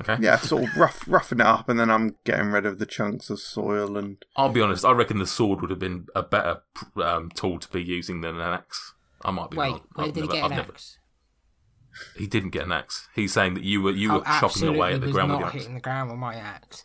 Okay. 0.00 0.16
Yeah, 0.20 0.36
sort 0.36 0.64
of 0.64 0.76
rough, 0.76 1.04
roughing 1.08 1.40
it 1.40 1.46
up, 1.46 1.68
and 1.68 1.78
then 1.80 1.90
I'm 1.90 2.14
getting 2.24 2.50
rid 2.52 2.64
of 2.66 2.78
the 2.78 2.86
chunks 2.86 3.30
of 3.30 3.40
soil 3.40 3.96
and. 3.96 4.24
I'll 4.36 4.48
be 4.50 4.60
honest. 4.60 4.84
I 4.84 4.92
reckon 4.92 5.18
the 5.18 5.26
sword 5.26 5.60
would 5.60 5.70
have 5.70 5.78
been 5.80 6.06
a 6.14 6.22
better 6.22 6.62
um, 7.02 7.30
tool 7.30 7.58
to 7.58 7.68
be 7.68 7.82
using 7.82 8.20
than 8.20 8.36
an 8.36 8.40
axe. 8.40 8.94
I 9.24 9.32
might 9.32 9.50
be 9.50 9.56
Wait, 9.56 9.70
wrong. 9.70 9.80
where 9.94 10.06
I've 10.06 10.12
did 10.12 10.22
he 10.24 10.28
get 10.28 10.44
I've 10.44 10.50
an 10.52 10.56
never- 10.58 10.72
axe? 10.72 10.98
He 12.16 12.28
didn't 12.28 12.50
get 12.50 12.62
an 12.62 12.70
axe. 12.70 13.08
He's 13.16 13.32
saying 13.32 13.54
that 13.54 13.64
you 13.64 13.82
were 13.82 13.90
you 13.90 14.12
were 14.12 14.22
oh, 14.24 14.38
chopping 14.38 14.68
away 14.68 14.94
at 14.94 15.00
the 15.00 15.06
was 15.06 15.14
ground 15.16 15.30
with 15.32 15.40
not 15.40 15.40
your 15.40 15.48
axe. 15.48 15.56
hitting 15.56 15.74
the 15.74 15.80
ground 15.80 16.10
with 16.10 16.18
my 16.20 16.36
axe. 16.36 16.84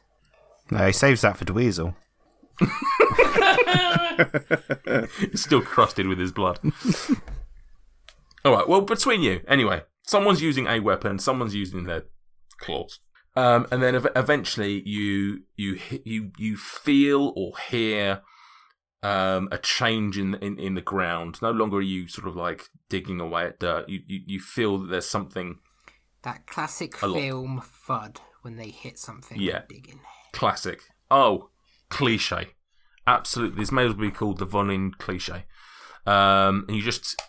No, 0.72 0.84
he 0.88 0.92
saves 0.92 1.22
that 1.22 1.38
for 1.38 1.46
Dweezil. 1.46 1.94
It's 5.20 5.42
still 5.44 5.62
crusted 5.62 6.08
with 6.08 6.18
his 6.18 6.32
blood. 6.32 6.60
All 8.46 8.54
right. 8.56 8.68
Well, 8.68 8.82
between 8.82 9.22
you, 9.22 9.42
anyway, 9.48 9.84
someone's 10.02 10.42
using 10.42 10.66
a 10.68 10.80
weapon, 10.80 11.20
someone's 11.20 11.54
using 11.56 11.84
their 11.84 12.06
claws, 12.64 13.00
um, 13.36 13.68
and 13.72 13.82
then 13.84 13.96
ev- 13.96 14.08
eventually 14.16 14.82
you 14.88 15.44
you 15.56 15.80
you 16.06 16.32
you 16.38 16.58
feel 16.58 17.34
or 17.36 17.54
hear 17.70 18.22
um, 19.04 19.50
a 19.52 19.58
change 19.58 20.18
in, 20.18 20.36
in 20.36 20.58
in 20.60 20.76
the 20.76 20.82
ground. 20.82 21.42
No 21.42 21.52
longer 21.52 21.78
are 21.78 21.82
you 21.82 22.08
sort 22.08 22.28
of 22.28 22.36
like 22.36 22.70
digging 22.90 23.20
away 23.20 23.46
at 23.46 23.60
dirt. 23.60 23.90
You 23.90 24.00
you, 24.08 24.20
you 24.26 24.40
feel 24.40 24.78
that 24.80 24.88
there's 24.88 25.10
something 25.10 25.60
That 26.24 26.48
classic 26.48 27.02
A 27.02 27.08
lot. 27.08 27.20
film 27.20 27.62
thud 27.88 28.22
when 28.44 28.56
they 28.56 28.70
hit 28.70 28.98
something. 28.98 29.40
Yeah. 29.40 29.60
with 29.62 29.70
digging. 29.70 30.00
classic. 30.32 30.82
Oh, 31.12 31.50
cliche. 31.90 32.50
Absolutely. 33.06 33.60
This 33.62 33.72
may 33.72 33.84
as 33.84 33.90
well 33.94 34.08
be 34.08 34.12
called 34.12 34.38
the 34.40 34.48
Vonin 34.48 34.98
cliche. 34.98 35.46
Um, 36.06 36.66
and 36.68 36.76
you 36.78 36.82
just 36.82 37.22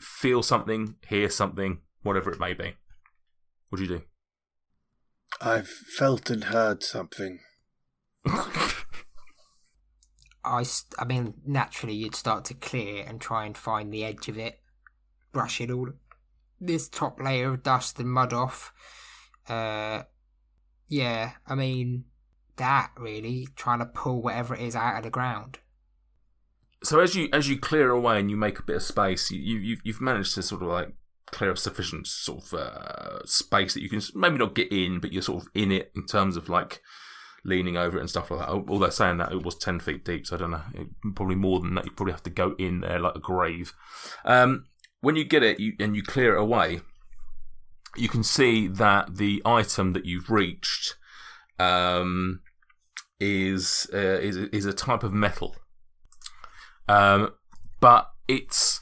feel 0.00 0.42
something, 0.42 0.94
hear 1.08 1.28
something, 1.30 1.80
whatever 2.02 2.30
it 2.32 2.40
may 2.40 2.54
be. 2.54 2.74
What 3.68 3.78
do 3.78 3.84
you 3.84 3.88
do? 3.98 4.02
I've 5.40 5.68
felt 5.68 6.30
and 6.30 6.44
heard 6.44 6.82
something. 6.82 7.40
I, 10.44 10.64
I 10.98 11.04
mean, 11.04 11.34
naturally, 11.44 11.94
you'd 11.94 12.14
start 12.14 12.44
to 12.46 12.54
clear 12.54 13.04
and 13.06 13.20
try 13.20 13.44
and 13.44 13.56
find 13.56 13.92
the 13.92 14.04
edge 14.04 14.28
of 14.28 14.38
it, 14.38 14.60
brushing 15.32 15.70
all 15.70 15.88
this 16.60 16.88
top 16.88 17.20
layer 17.20 17.52
of 17.52 17.62
dust 17.62 17.98
and 17.98 18.10
mud 18.10 18.32
off. 18.32 18.72
Uh, 19.48 20.04
yeah, 20.88 21.32
I 21.46 21.54
mean, 21.54 22.04
that 22.56 22.90
really 22.96 23.48
trying 23.56 23.80
to 23.80 23.86
pull 23.86 24.22
whatever 24.22 24.54
it 24.54 24.62
is 24.62 24.76
out 24.76 24.98
of 24.98 25.02
the 25.02 25.10
ground. 25.10 25.58
So 26.82 27.00
as 27.00 27.14
you 27.14 27.28
as 27.32 27.48
you 27.48 27.58
clear 27.58 27.90
away 27.90 28.20
and 28.20 28.30
you 28.30 28.36
make 28.36 28.58
a 28.58 28.62
bit 28.62 28.76
of 28.76 28.82
space, 28.82 29.30
you, 29.30 29.40
you 29.40 29.58
you've, 29.58 29.80
you've 29.82 30.00
managed 30.00 30.34
to 30.34 30.42
sort 30.42 30.62
of 30.62 30.68
like 30.68 30.94
clear 31.32 31.52
a 31.52 31.56
sufficient 31.56 32.06
sort 32.06 32.44
of 32.44 32.54
uh, 32.54 33.24
space 33.24 33.74
that 33.74 33.82
you 33.82 33.88
can 33.88 34.00
maybe 34.14 34.38
not 34.38 34.54
get 34.54 34.72
in, 34.72 35.00
but 35.00 35.12
you're 35.12 35.22
sort 35.22 35.42
of 35.42 35.48
in 35.54 35.72
it 35.72 35.92
in 35.94 36.06
terms 36.06 36.36
of 36.36 36.48
like 36.48 36.80
leaning 37.44 37.76
over 37.76 37.96
it 37.96 38.00
and 38.00 38.10
stuff 38.10 38.30
like 38.30 38.40
that. 38.40 38.48
Although 38.48 38.90
saying 38.90 39.18
that 39.18 39.32
it 39.32 39.42
was 39.42 39.56
ten 39.56 39.80
feet 39.80 40.04
deep, 40.04 40.26
so 40.26 40.36
I 40.36 40.38
don't 40.38 40.50
know, 40.50 40.62
it, 40.74 40.88
probably 41.14 41.36
more 41.36 41.60
than 41.60 41.74
that. 41.74 41.84
You 41.84 41.90
probably 41.92 42.12
have 42.12 42.22
to 42.24 42.30
go 42.30 42.54
in 42.58 42.80
there 42.80 42.98
like 42.98 43.16
a 43.16 43.20
grave. 43.20 43.72
Um, 44.24 44.66
when 45.00 45.16
you 45.16 45.24
get 45.24 45.42
it 45.42 45.60
you, 45.60 45.74
and 45.78 45.94
you 45.94 46.02
clear 46.02 46.36
it 46.36 46.40
away, 46.40 46.80
you 47.96 48.08
can 48.08 48.22
see 48.22 48.66
that 48.66 49.16
the 49.16 49.42
item 49.44 49.92
that 49.92 50.04
you've 50.04 50.30
reached 50.30 50.96
um, 51.58 52.40
is 53.20 53.88
uh, 53.92 54.18
is 54.20 54.36
is 54.36 54.64
a 54.64 54.72
type 54.72 55.02
of 55.02 55.12
metal. 55.12 55.56
Um, 56.88 57.32
but 57.80 58.10
it's 58.28 58.75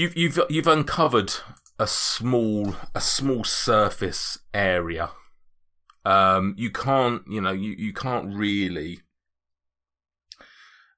you've 0.00 0.16
you've 0.16 0.40
you've 0.48 0.66
uncovered 0.66 1.32
a 1.78 1.86
small 1.86 2.74
a 2.94 3.00
small 3.00 3.44
surface 3.44 4.38
area. 4.54 5.10
Um, 6.04 6.54
you 6.56 6.70
can't 6.70 7.22
you 7.28 7.40
know 7.40 7.52
you, 7.52 7.72
you 7.72 7.92
can't 7.92 8.34
really 8.34 9.00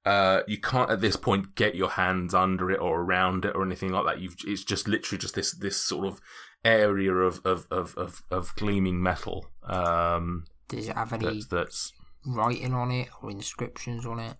uh, 0.04 0.42
you 0.46 0.58
can't 0.58 0.90
at 0.90 1.00
this 1.00 1.16
point 1.16 1.54
get 1.54 1.74
your 1.74 1.90
hands 1.90 2.34
under 2.34 2.70
it 2.70 2.80
or 2.80 3.00
around 3.00 3.44
it 3.44 3.54
or 3.54 3.62
anything 3.62 3.90
like 3.90 4.06
that. 4.06 4.20
You've 4.20 4.36
it's 4.46 4.64
just 4.64 4.88
literally 4.88 5.18
just 5.18 5.34
this 5.34 5.52
this 5.52 5.76
sort 5.76 6.06
of 6.06 6.20
area 6.64 7.12
of 7.12 7.40
of 7.44 7.66
of 7.70 7.94
of, 7.96 8.22
of 8.30 8.54
gleaming 8.54 9.02
metal. 9.02 9.46
Um, 9.64 10.44
Does 10.68 10.88
it 10.88 10.96
have 10.96 11.12
any 11.12 11.24
that's 11.24 11.46
that's 11.46 11.92
writing 12.24 12.72
on 12.72 12.92
it 12.92 13.08
or 13.20 13.30
inscriptions 13.30 14.06
on 14.06 14.20
it? 14.20 14.36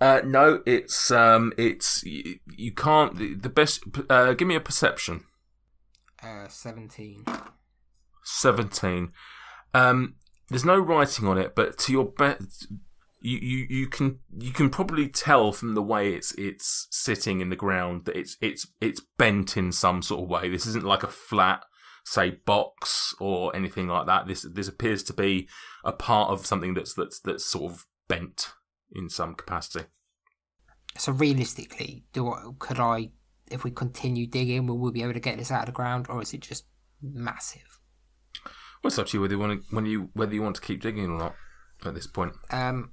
Uh, 0.00 0.20
no, 0.24 0.62
it's 0.66 1.10
um, 1.10 1.52
it's 1.56 2.04
you, 2.04 2.38
you 2.54 2.72
can't. 2.72 3.16
The, 3.16 3.34
the 3.34 3.48
best. 3.48 3.84
Uh, 4.10 4.34
give 4.34 4.46
me 4.46 4.54
a 4.54 4.60
perception. 4.60 5.24
Uh, 6.22 6.48
17. 6.48 7.24
Seventeen. 8.24 9.12
Um, 9.72 10.16
there's 10.48 10.64
no 10.64 10.78
writing 10.78 11.26
on 11.26 11.38
it, 11.38 11.54
but 11.54 11.78
to 11.78 11.92
your 11.92 12.04
best, 12.04 12.66
you, 13.20 13.38
you 13.38 13.66
you 13.68 13.86
can 13.86 14.18
you 14.36 14.52
can 14.52 14.68
probably 14.68 15.08
tell 15.08 15.52
from 15.52 15.74
the 15.74 15.82
way 15.82 16.12
it's 16.12 16.32
it's 16.32 16.88
sitting 16.90 17.40
in 17.40 17.48
the 17.48 17.56
ground 17.56 18.04
that 18.04 18.16
it's 18.16 18.36
it's 18.40 18.66
it's 18.80 19.00
bent 19.16 19.56
in 19.56 19.72
some 19.72 20.02
sort 20.02 20.24
of 20.24 20.28
way. 20.28 20.48
This 20.48 20.66
isn't 20.66 20.84
like 20.84 21.04
a 21.04 21.08
flat, 21.08 21.64
say, 22.04 22.38
box 22.44 23.14
or 23.20 23.54
anything 23.54 23.88
like 23.88 24.06
that. 24.06 24.26
This 24.26 24.42
this 24.42 24.68
appears 24.68 25.02
to 25.04 25.12
be 25.12 25.48
a 25.84 25.92
part 25.92 26.30
of 26.30 26.46
something 26.46 26.74
that's 26.74 26.94
that's 26.94 27.20
that's 27.20 27.44
sort 27.44 27.72
of 27.72 27.86
bent 28.08 28.52
in 28.92 29.08
some 29.08 29.34
capacity. 29.34 29.86
So 30.98 31.12
realistically, 31.12 32.04
do 32.12 32.28
I, 32.28 32.44
could 32.58 32.80
I, 32.80 33.10
if 33.50 33.64
we 33.64 33.70
continue 33.70 34.26
digging, 34.26 34.66
will 34.66 34.78
we 34.78 34.90
be 34.90 35.02
able 35.02 35.12
to 35.12 35.20
get 35.20 35.38
this 35.38 35.50
out 35.50 35.60
of 35.60 35.66
the 35.66 35.72
ground, 35.72 36.06
or 36.08 36.22
is 36.22 36.32
it 36.32 36.40
just 36.40 36.64
massive? 37.02 37.80
Well, 38.82 38.88
it's 38.88 38.98
up 38.98 39.08
to 39.08 39.16
you 39.16 39.20
whether 39.20 39.34
you 39.34 39.40
want 39.40 39.62
to 39.62 39.74
when 39.74 39.86
you 39.86 40.10
whether 40.14 40.34
you 40.34 40.42
want 40.42 40.56
to 40.56 40.62
keep 40.62 40.80
digging 40.80 41.10
or 41.10 41.18
not 41.18 41.34
at 41.84 41.94
this 41.94 42.06
point. 42.06 42.32
Um, 42.50 42.92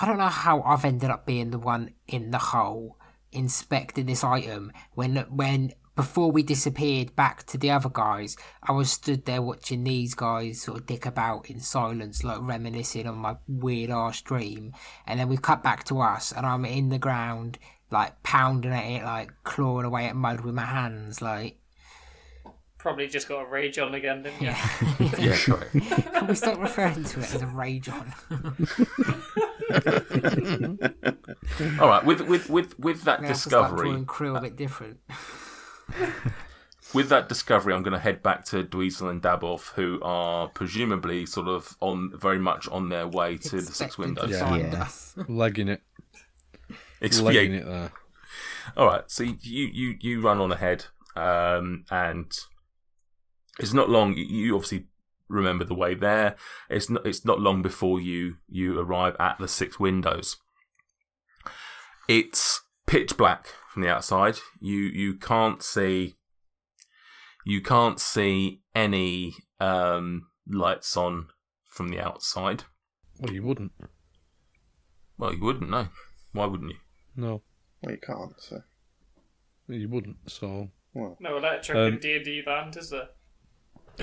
I 0.00 0.06
don't 0.06 0.18
know 0.18 0.26
how 0.26 0.62
I've 0.62 0.84
ended 0.84 1.10
up 1.10 1.26
being 1.26 1.50
the 1.50 1.58
one 1.58 1.94
in 2.06 2.30
the 2.30 2.38
hole 2.38 2.98
inspecting 3.30 4.06
this 4.06 4.22
item 4.22 4.72
when 4.92 5.16
when 5.30 5.72
before 5.94 6.32
we 6.32 6.42
disappeared 6.42 7.14
back 7.14 7.44
to 7.46 7.58
the 7.58 7.70
other 7.70 7.90
guys, 7.92 8.36
I 8.62 8.72
was 8.72 8.90
stood 8.90 9.24
there 9.24 9.42
watching 9.42 9.84
these 9.84 10.14
guys 10.14 10.62
sort 10.62 10.78
of 10.78 10.86
dick 10.86 11.06
about 11.06 11.50
in 11.50 11.60
silence, 11.60 12.24
like 12.24 12.38
reminiscing 12.40 13.06
on 13.06 13.18
my 13.18 13.36
weird 13.46 13.90
ass 13.90 14.22
dream. 14.22 14.72
And 15.06 15.20
then 15.20 15.28
we 15.28 15.36
cut 15.36 15.62
back 15.62 15.84
to 15.84 16.00
us, 16.00 16.32
and 16.32 16.46
I'm 16.46 16.64
in 16.64 16.88
the 16.88 16.98
ground, 16.98 17.58
like 17.90 18.22
pounding 18.22 18.72
at 18.72 18.84
it, 18.84 19.04
like 19.04 19.30
clawing 19.44 19.84
away 19.84 20.06
at 20.06 20.16
mud 20.16 20.40
with 20.40 20.54
my 20.54 20.64
hands, 20.64 21.20
like 21.20 21.58
Probably 22.82 23.06
just 23.06 23.28
got 23.28 23.42
a 23.42 23.46
rage 23.48 23.78
on 23.78 23.94
again, 23.94 24.24
didn't 24.24 24.42
you? 24.42 24.48
yeah. 24.48 24.68
Yeah, 25.20 25.36
correct. 25.36 25.72
Can 26.14 26.26
we 26.26 26.34
stop 26.34 26.58
referring 26.58 27.04
to 27.04 27.20
it 27.20 27.32
as 27.32 27.40
a 27.40 27.46
rage 27.46 27.88
on? 27.88 28.12
All 31.80 31.86
right, 31.86 32.04
with 32.04 32.22
with 32.22 32.50
with 32.50 32.76
with 32.80 33.04
that 33.04 33.20
We 33.20 33.28
have 33.28 33.36
to 33.36 33.42
discovery, 33.44 33.88
drawing 33.88 34.04
crew 34.04 34.34
a 34.34 34.38
uh, 34.38 34.40
bit 34.40 34.56
different. 34.56 34.98
With 36.94 37.08
that 37.08 37.28
discovery, 37.28 37.72
I'm 37.74 37.82
going 37.82 37.92
to 37.92 37.98
head 37.98 38.22
back 38.22 38.44
to 38.46 38.64
Dweezil 38.64 39.10
and 39.10 39.22
Dabov, 39.22 39.72
who 39.74 39.98
are 40.02 40.48
presumably 40.48 41.26
sort 41.26 41.48
of 41.48 41.76
on 41.80 42.12
very 42.18 42.38
much 42.38 42.68
on 42.68 42.88
their 42.88 43.06
way 43.08 43.36
to 43.38 43.56
the 43.60 43.72
six 43.72 43.96
windows. 43.98 44.30
Yeah. 44.30 44.40
find 44.48 44.72
Yeah. 44.72 44.82
us. 44.82 45.14
Legging 45.28 45.68
it. 45.68 45.82
Expiate. 47.00 47.34
Legging 47.34 47.54
it 47.54 47.66
there. 47.66 47.92
All 48.76 48.86
right, 48.86 49.04
so 49.10 49.22
you 49.24 49.36
you 49.72 49.96
you 50.00 50.20
run 50.22 50.38
on 50.38 50.52
ahead, 50.52 50.86
um, 51.16 51.84
and 51.90 52.30
it's 53.58 53.72
not 53.72 53.90
long. 53.90 54.14
you- 54.16 54.24
You 54.24 54.54
obviously 54.54 54.86
remember 55.28 55.64
the 55.64 55.74
way 55.74 55.94
there. 55.94 56.36
It's 56.70 56.88
not 56.88 57.04
it's 57.06 57.24
not 57.24 57.40
long 57.40 57.60
before 57.62 58.00
you 58.00 58.36
you 58.48 58.78
arrive 58.78 59.16
at 59.18 59.38
the 59.38 59.48
six 59.48 59.80
windows. 59.80 60.36
it's 62.08 62.60
pitch 62.92 63.16
black 63.16 63.46
from 63.72 63.80
the 63.82 63.88
outside. 63.88 64.36
You 64.60 64.76
you 64.76 65.14
can't 65.14 65.62
see 65.62 66.16
you 67.46 67.62
can't 67.62 67.98
see 67.98 68.60
any 68.74 69.34
um, 69.58 70.26
lights 70.46 70.94
on 70.94 71.28
from 71.70 71.88
the 71.88 71.98
outside. 71.98 72.64
Well, 73.18 73.32
you 73.32 73.42
wouldn't. 73.42 73.72
Well, 75.16 75.32
you 75.32 75.40
wouldn't 75.42 75.70
know. 75.70 75.88
Why 76.32 76.44
wouldn't 76.44 76.70
you? 76.70 76.76
No, 77.16 77.42
Well, 77.82 77.92
you 77.92 77.98
can't. 77.98 78.34
So, 78.38 78.62
you 79.68 79.88
wouldn't. 79.88 80.16
So 80.30 80.68
well, 80.92 81.16
No 81.18 81.38
electric 81.38 81.76
Um, 81.78 81.94
in 81.94 81.98
D 81.98 82.16
and 82.16 82.24
D 82.24 82.42
land, 82.46 82.76
is 82.76 82.90
there? 82.90 83.08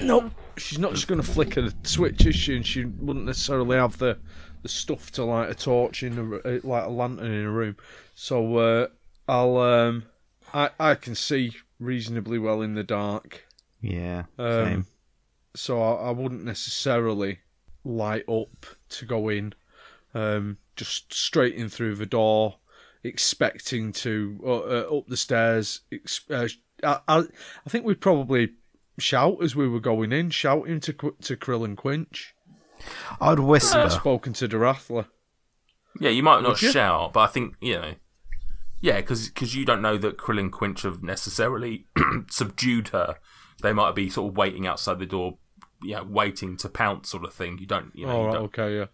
no, 0.02 0.32
she's 0.58 0.80
not 0.80 0.94
just 0.94 1.08
going 1.08 1.22
to 1.22 1.28
flick 1.28 1.58
a 1.58 1.72
switch, 1.84 2.26
is 2.26 2.36
she? 2.36 2.56
And 2.56 2.66
she 2.66 2.86
wouldn't 2.86 3.26
necessarily 3.26 3.78
have 3.78 3.98
the 4.00 4.20
the 4.62 4.70
stuff 4.70 5.12
to 5.12 5.24
light 5.24 5.50
a 5.50 5.56
torch 5.56 6.04
in 6.04 6.18
a, 6.18 6.36
uh, 6.48 6.60
light 6.64 6.86
a 6.86 6.90
lantern 6.90 7.32
in 7.32 7.46
a 7.46 7.52
room. 7.52 7.78
So 8.16 8.58
uh, 8.58 8.88
I'll 9.28 9.58
um, 9.58 10.06
I 10.54 10.70
I 10.80 10.96
can 10.96 11.16
see 11.16 11.54
reasonably 11.80 12.40
well 12.40 12.62
in 12.62 12.76
the 12.76 12.84
dark. 12.84 13.46
Yeah, 13.82 14.24
Um, 14.38 14.66
same. 14.66 14.86
so 15.56 15.82
I, 15.82 16.10
I 16.10 16.12
wouldn't 16.12 16.44
necessarily 16.44 17.40
light 17.86 18.28
up 18.28 18.66
to 18.90 19.06
go 19.06 19.30
in. 19.30 19.54
Um, 20.14 20.58
just 20.76 21.14
straight 21.14 21.56
in 21.56 21.70
through 21.70 21.96
the 21.96 22.06
door, 22.06 22.58
expecting 23.04 23.92
to 23.94 24.40
uh, 24.46 24.50
uh, 24.50 24.98
up 24.98 25.08
the 25.08 25.18
stairs. 25.18 25.82
Ex- 25.92 26.30
uh, 26.30 26.48
I, 26.84 27.00
I, 27.08 27.20
I 27.66 27.70
think 27.70 27.86
we'd 27.86 28.02
probably 28.02 28.50
shout 28.98 29.38
as 29.42 29.56
we 29.56 29.68
were 29.68 29.80
going 29.80 30.12
in, 30.12 30.30
shouting 30.30 30.80
to 30.82 30.94
to 30.94 31.38
Krill 31.38 31.64
and 31.66 31.78
Quinch. 31.78 32.36
I'd 33.22 33.40
whisper. 33.40 33.80
I've 33.80 33.92
spoken 33.94 34.34
to 34.34 34.48
Darathra. 34.48 35.06
Yeah, 36.00 36.10
you 36.12 36.24
might 36.24 36.42
not 36.44 36.62
you? 36.62 36.72
shout, 36.72 37.14
but 37.14 37.22
I 37.22 37.28
think 37.28 37.56
you 37.62 37.76
know. 37.76 37.94
Yeah, 38.82 38.98
because 39.02 39.54
you 39.56 39.66
don't 39.66 39.82
know 39.82 39.98
that 39.98 40.18
Krill 40.18 40.40
and 40.40 40.52
Quinch 40.52 40.84
have 40.84 41.04
necessarily 41.04 41.86
subdued 42.30 42.90
her. 42.90 43.18
They 43.62 43.74
might 43.74 43.94
be 43.96 44.10
sort 44.10 44.32
of 44.32 44.38
waiting 44.38 44.66
outside 44.68 45.00
the 45.00 45.06
door, 45.06 45.38
yeah, 45.84 46.02
waiting 46.02 46.56
to 46.58 46.70
pounce, 46.70 47.10
sort 47.10 47.26
of 47.26 47.34
thing. 47.34 47.58
You 47.60 47.66
don't, 47.66 47.92
you 47.94 48.06
know. 48.06 48.12
All 48.14 48.20
you 48.22 48.26
right, 48.28 48.34
don't- 48.36 48.44
okay, 48.46 48.78
yeah. 48.78 48.86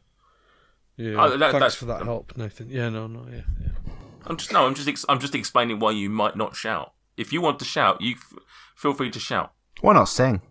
Yeah, 0.97 1.23
Oh, 1.23 1.29
that- 1.29 1.39
thanks 1.39 1.53
that's- 1.53 1.75
for 1.75 1.85
that 1.85 2.03
help, 2.03 2.35
Nathan. 2.37 2.69
Yeah, 2.69 2.89
no, 2.89 3.05
no, 3.05 3.27
yeah, 3.29 3.41
yeah. 3.61 3.67
I'm 4.25 4.37
just 4.37 4.51
no. 4.51 4.65
I'm 4.65 4.73
just 4.73 4.87
ex- 4.87 5.05
I'm 5.07 5.19
just 5.19 5.35
explaining 5.35 5.77
why 5.79 5.91
you 5.91 6.09
might 6.09 6.35
not 6.35 6.55
shout. 6.55 6.93
If 7.15 7.31
you 7.31 7.41
want 7.41 7.59
to 7.59 7.65
shout, 7.65 8.01
you 8.01 8.15
f- 8.15 8.33
feel 8.75 8.93
free 8.93 9.11
to 9.11 9.19
shout. 9.19 9.51
Why 9.81 9.93
not 9.93 10.05
sing? 10.05 10.41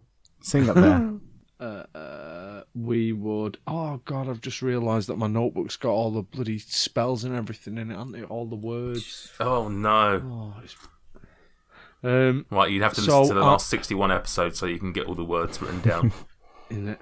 Sing 0.42 0.68
up 0.70 0.76
there. 0.76 1.12
uh, 1.60 2.62
we 2.74 3.12
would. 3.12 3.58
Oh 3.66 4.00
God, 4.04 4.28
I've 4.28 4.40
just 4.40 4.62
realised 4.62 5.08
that 5.08 5.18
my 5.18 5.26
notebook's 5.26 5.76
got 5.76 5.90
all 5.90 6.10
the 6.10 6.22
bloody 6.22 6.58
spells 6.58 7.24
and 7.24 7.34
everything 7.34 7.78
in 7.78 7.90
it, 7.90 7.96
haven't 7.96 8.16
it? 8.16 8.30
All 8.30 8.46
the 8.46 8.56
words. 8.56 9.32
Oh 9.40 9.68
no! 9.68 10.22
Oh. 10.24 10.62
Um, 12.02 12.44
Right, 12.50 12.70
you'd 12.70 12.82
have 12.82 12.92
to 12.94 13.00
So, 13.00 13.20
listen 13.20 13.36
to 13.36 13.40
the 13.40 13.46
uh, 13.46 13.52
last 13.52 13.68
61 13.70 14.12
episodes 14.12 14.58
so 14.58 14.66
you 14.66 14.78
can 14.78 14.92
get 14.92 15.06
all 15.06 15.14
the 15.14 15.24
words 15.24 15.62
written 15.62 15.80
down. 15.80 16.12
in 16.70 16.88
it. 16.88 17.00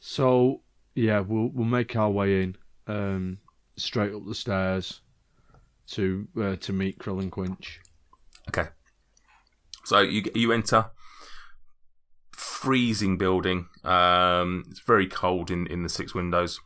So 0.00 0.60
yeah, 0.94 1.20
we'll 1.20 1.48
we'll 1.48 1.66
make 1.66 1.96
our 1.96 2.10
way 2.10 2.42
in, 2.42 2.56
um, 2.86 3.38
straight 3.76 4.12
up 4.12 4.26
the 4.26 4.34
stairs, 4.34 5.00
to 5.88 6.28
uh, 6.40 6.56
to 6.56 6.72
meet 6.72 6.98
Krill 6.98 7.20
and 7.22 7.32
Quinch. 7.32 7.80
Okay. 8.48 8.68
So 9.84 10.00
you 10.00 10.24
you 10.34 10.52
enter 10.52 10.90
freezing 12.38 13.18
building. 13.18 13.66
Um, 13.84 14.64
it's 14.70 14.80
very 14.80 15.06
cold 15.06 15.50
in 15.50 15.66
in 15.66 15.82
the 15.82 15.88
six 15.88 16.14
windows, 16.14 16.60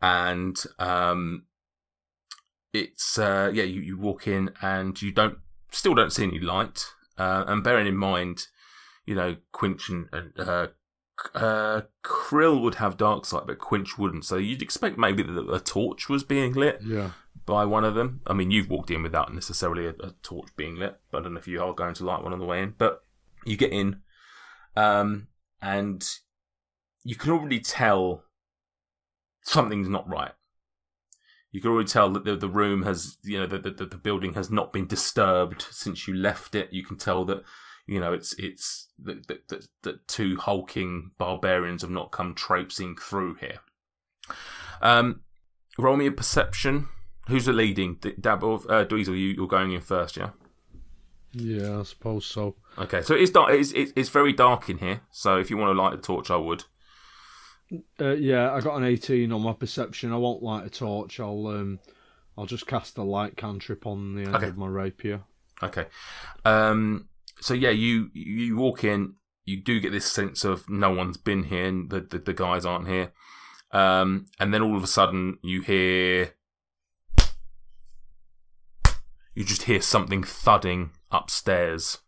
and 0.00 0.62
um, 0.78 1.44
it's 2.72 3.18
uh, 3.18 3.50
yeah. 3.52 3.64
You, 3.64 3.80
you 3.80 3.98
walk 3.98 4.26
in 4.26 4.50
and 4.60 5.00
you 5.00 5.12
don't 5.12 5.38
still 5.70 5.94
don't 5.94 6.12
see 6.12 6.24
any 6.24 6.38
light. 6.40 6.84
Uh, 7.18 7.44
and 7.46 7.64
bearing 7.64 7.86
in 7.86 7.96
mind, 7.96 8.46
you 9.06 9.14
know, 9.14 9.36
Quinch 9.52 9.88
and, 9.88 10.06
and 10.12 10.32
uh, 10.38 10.66
uh, 11.34 11.80
Krill 12.04 12.60
would 12.60 12.74
have 12.74 12.98
dark 12.98 13.24
sight, 13.24 13.44
but 13.46 13.58
Quinch 13.58 13.96
wouldn't. 13.96 14.26
So 14.26 14.36
you'd 14.36 14.60
expect 14.60 14.98
maybe 14.98 15.22
that 15.22 15.50
a 15.50 15.60
torch 15.60 16.10
was 16.10 16.24
being 16.24 16.52
lit 16.52 16.80
Yeah. 16.84 17.12
by 17.46 17.64
one 17.64 17.84
of 17.84 17.94
them. 17.94 18.20
I 18.26 18.34
mean, 18.34 18.50
you've 18.50 18.68
walked 18.68 18.90
in 18.90 19.02
without 19.02 19.32
necessarily 19.32 19.86
a, 19.86 19.94
a 20.00 20.10
torch 20.22 20.48
being 20.58 20.76
lit, 20.76 21.00
but 21.10 21.18
I 21.18 21.22
don't 21.22 21.32
know 21.32 21.40
if 21.40 21.48
you 21.48 21.62
are 21.62 21.72
going 21.72 21.94
to 21.94 22.04
light 22.04 22.22
one 22.22 22.34
on 22.34 22.38
the 22.38 22.44
way 22.44 22.60
in. 22.62 22.74
But 22.76 23.02
you 23.46 23.56
get 23.56 23.72
in, 23.72 24.00
um, 24.76 25.28
and 25.62 26.08
you 27.04 27.14
can 27.14 27.32
already 27.32 27.60
tell 27.60 28.24
something's 29.42 29.88
not 29.88 30.08
right. 30.08 30.32
You 31.52 31.60
can 31.60 31.70
already 31.70 31.88
tell 31.88 32.10
that 32.10 32.24
the, 32.24 32.36
the 32.36 32.48
room 32.48 32.82
has, 32.82 33.16
you 33.22 33.38
know, 33.38 33.46
that 33.46 33.62
the 33.62 33.86
the 33.86 33.96
building 33.96 34.34
has 34.34 34.50
not 34.50 34.72
been 34.72 34.86
disturbed 34.86 35.62
since 35.70 36.06
you 36.06 36.14
left 36.14 36.54
it. 36.54 36.72
You 36.72 36.84
can 36.84 36.98
tell 36.98 37.24
that, 37.26 37.44
you 37.86 38.00
know, 38.00 38.12
it's 38.12 38.34
it's 38.38 38.88
that 39.02 39.26
that, 39.82 40.08
two 40.08 40.36
hulking 40.36 41.12
barbarians 41.18 41.82
have 41.82 41.90
not 41.90 42.10
come 42.10 42.34
traipsing 42.34 42.96
through 42.96 43.36
here. 43.36 43.60
Um, 44.82 45.22
roll 45.78 45.96
me 45.96 46.06
a 46.06 46.12
perception. 46.12 46.88
Who's 47.28 47.46
the 47.46 47.52
leading? 47.52 47.96
D- 47.96 48.14
Dabble, 48.20 48.66
uh, 48.68 48.84
Dweezil, 48.84 49.18
you, 49.18 49.34
you're 49.34 49.48
going 49.48 49.72
in 49.72 49.80
first, 49.80 50.16
yeah? 50.16 50.30
Yeah, 51.32 51.80
I 51.80 51.82
suppose 51.82 52.26
so. 52.26 52.56
Okay, 52.78 53.02
so 53.02 53.14
it's 53.14 53.30
dark. 53.30 53.52
It's, 53.52 53.72
it's, 53.72 53.92
it's 53.96 54.08
very 54.10 54.32
dark 54.32 54.68
in 54.68 54.78
here. 54.78 55.00
So 55.10 55.38
if 55.38 55.48
you 55.50 55.56
want 55.56 55.74
to 55.74 55.82
light 55.82 55.94
a 55.94 55.96
torch, 55.96 56.30
I 56.30 56.36
would. 56.36 56.64
Uh, 58.00 58.10
yeah, 58.12 58.52
I 58.52 58.60
got 58.60 58.76
an 58.76 58.84
eighteen 58.84 59.32
on 59.32 59.42
my 59.42 59.52
perception. 59.52 60.12
I 60.12 60.16
won't 60.16 60.42
light 60.42 60.66
a 60.66 60.70
torch. 60.70 61.18
I'll 61.18 61.46
um, 61.48 61.80
I'll 62.36 62.46
just 62.46 62.66
cast 62.66 62.98
a 62.98 63.02
light 63.02 63.36
cantrip 63.36 63.86
on 63.86 64.14
the 64.14 64.22
end 64.22 64.36
Okay. 64.36 64.48
of 64.48 64.58
my 64.58 64.66
rapier. 64.68 65.22
Okay. 65.62 65.86
Um. 66.44 67.08
So 67.40 67.54
yeah, 67.54 67.70
you 67.70 68.10
you 68.12 68.56
walk 68.56 68.84
in. 68.84 69.14
You 69.44 69.62
do 69.62 69.80
get 69.80 69.92
this 69.92 70.10
sense 70.10 70.44
of 70.44 70.68
no 70.68 70.90
one's 70.92 71.16
been 71.16 71.44
here, 71.44 71.66
and 71.66 71.90
the 71.90 72.00
the, 72.00 72.18
the 72.18 72.34
guys 72.34 72.64
aren't 72.66 72.88
here. 72.88 73.12
Um. 73.72 74.26
And 74.38 74.52
then 74.52 74.62
all 74.62 74.76
of 74.76 74.84
a 74.84 74.88
sudden, 74.88 75.38
you 75.42 75.62
hear. 75.62 76.34
You 79.34 79.44
just 79.44 79.64
hear 79.64 79.80
something 79.80 80.22
thudding 80.22 80.90
upstairs. 81.10 81.98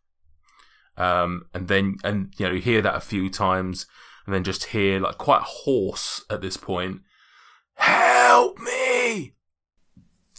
Um. 0.98 1.46
And 1.54 1.68
then 1.68 1.96
and 2.04 2.34
you 2.36 2.46
know 2.46 2.52
you 2.52 2.60
hear 2.60 2.82
that 2.82 2.96
a 2.96 3.00
few 3.00 3.30
times, 3.30 3.86
and 4.26 4.34
then 4.34 4.44
just 4.44 4.66
hear 4.66 5.00
like 5.00 5.16
quite 5.16 5.42
hoarse 5.42 6.24
at 6.28 6.42
this 6.42 6.56
point. 6.56 7.00
Help 7.74 8.58
me! 8.58 9.34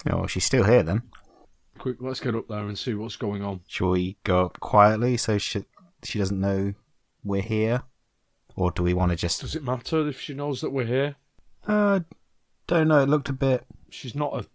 Oh, 0.09 0.27
she's 0.27 0.45
still 0.45 0.65
here 0.65 0.83
then. 0.83 1.03
Quick, 1.77 1.97
let's 2.01 2.19
get 2.19 2.35
up 2.35 2.47
there 2.49 2.67
and 2.67 2.77
see 2.77 2.93
what's 2.93 3.15
going 3.15 3.41
on. 3.41 3.61
Shall 3.67 3.91
we 3.91 4.17
go 4.25 4.45
up 4.45 4.59
quietly 4.59 5.15
so 5.15 5.37
she 5.37 5.63
she 6.03 6.19
doesn't 6.19 6.39
know 6.39 6.73
we're 7.23 7.41
here, 7.41 7.83
or 8.55 8.71
do 8.71 8.83
we 8.83 8.93
want 8.93 9.11
to 9.11 9.15
just? 9.15 9.41
Does 9.41 9.55
it 9.55 9.63
matter 9.63 10.07
if 10.07 10.19
she 10.19 10.33
knows 10.33 10.61
that 10.61 10.71
we're 10.71 10.85
here? 10.85 11.15
Uh, 11.65 12.01
don't 12.67 12.89
know. 12.89 13.03
It 13.03 13.09
looked 13.09 13.29
a 13.29 13.33
bit. 13.33 13.65
She's 13.89 14.15
not 14.15 14.33
a. 14.33 14.45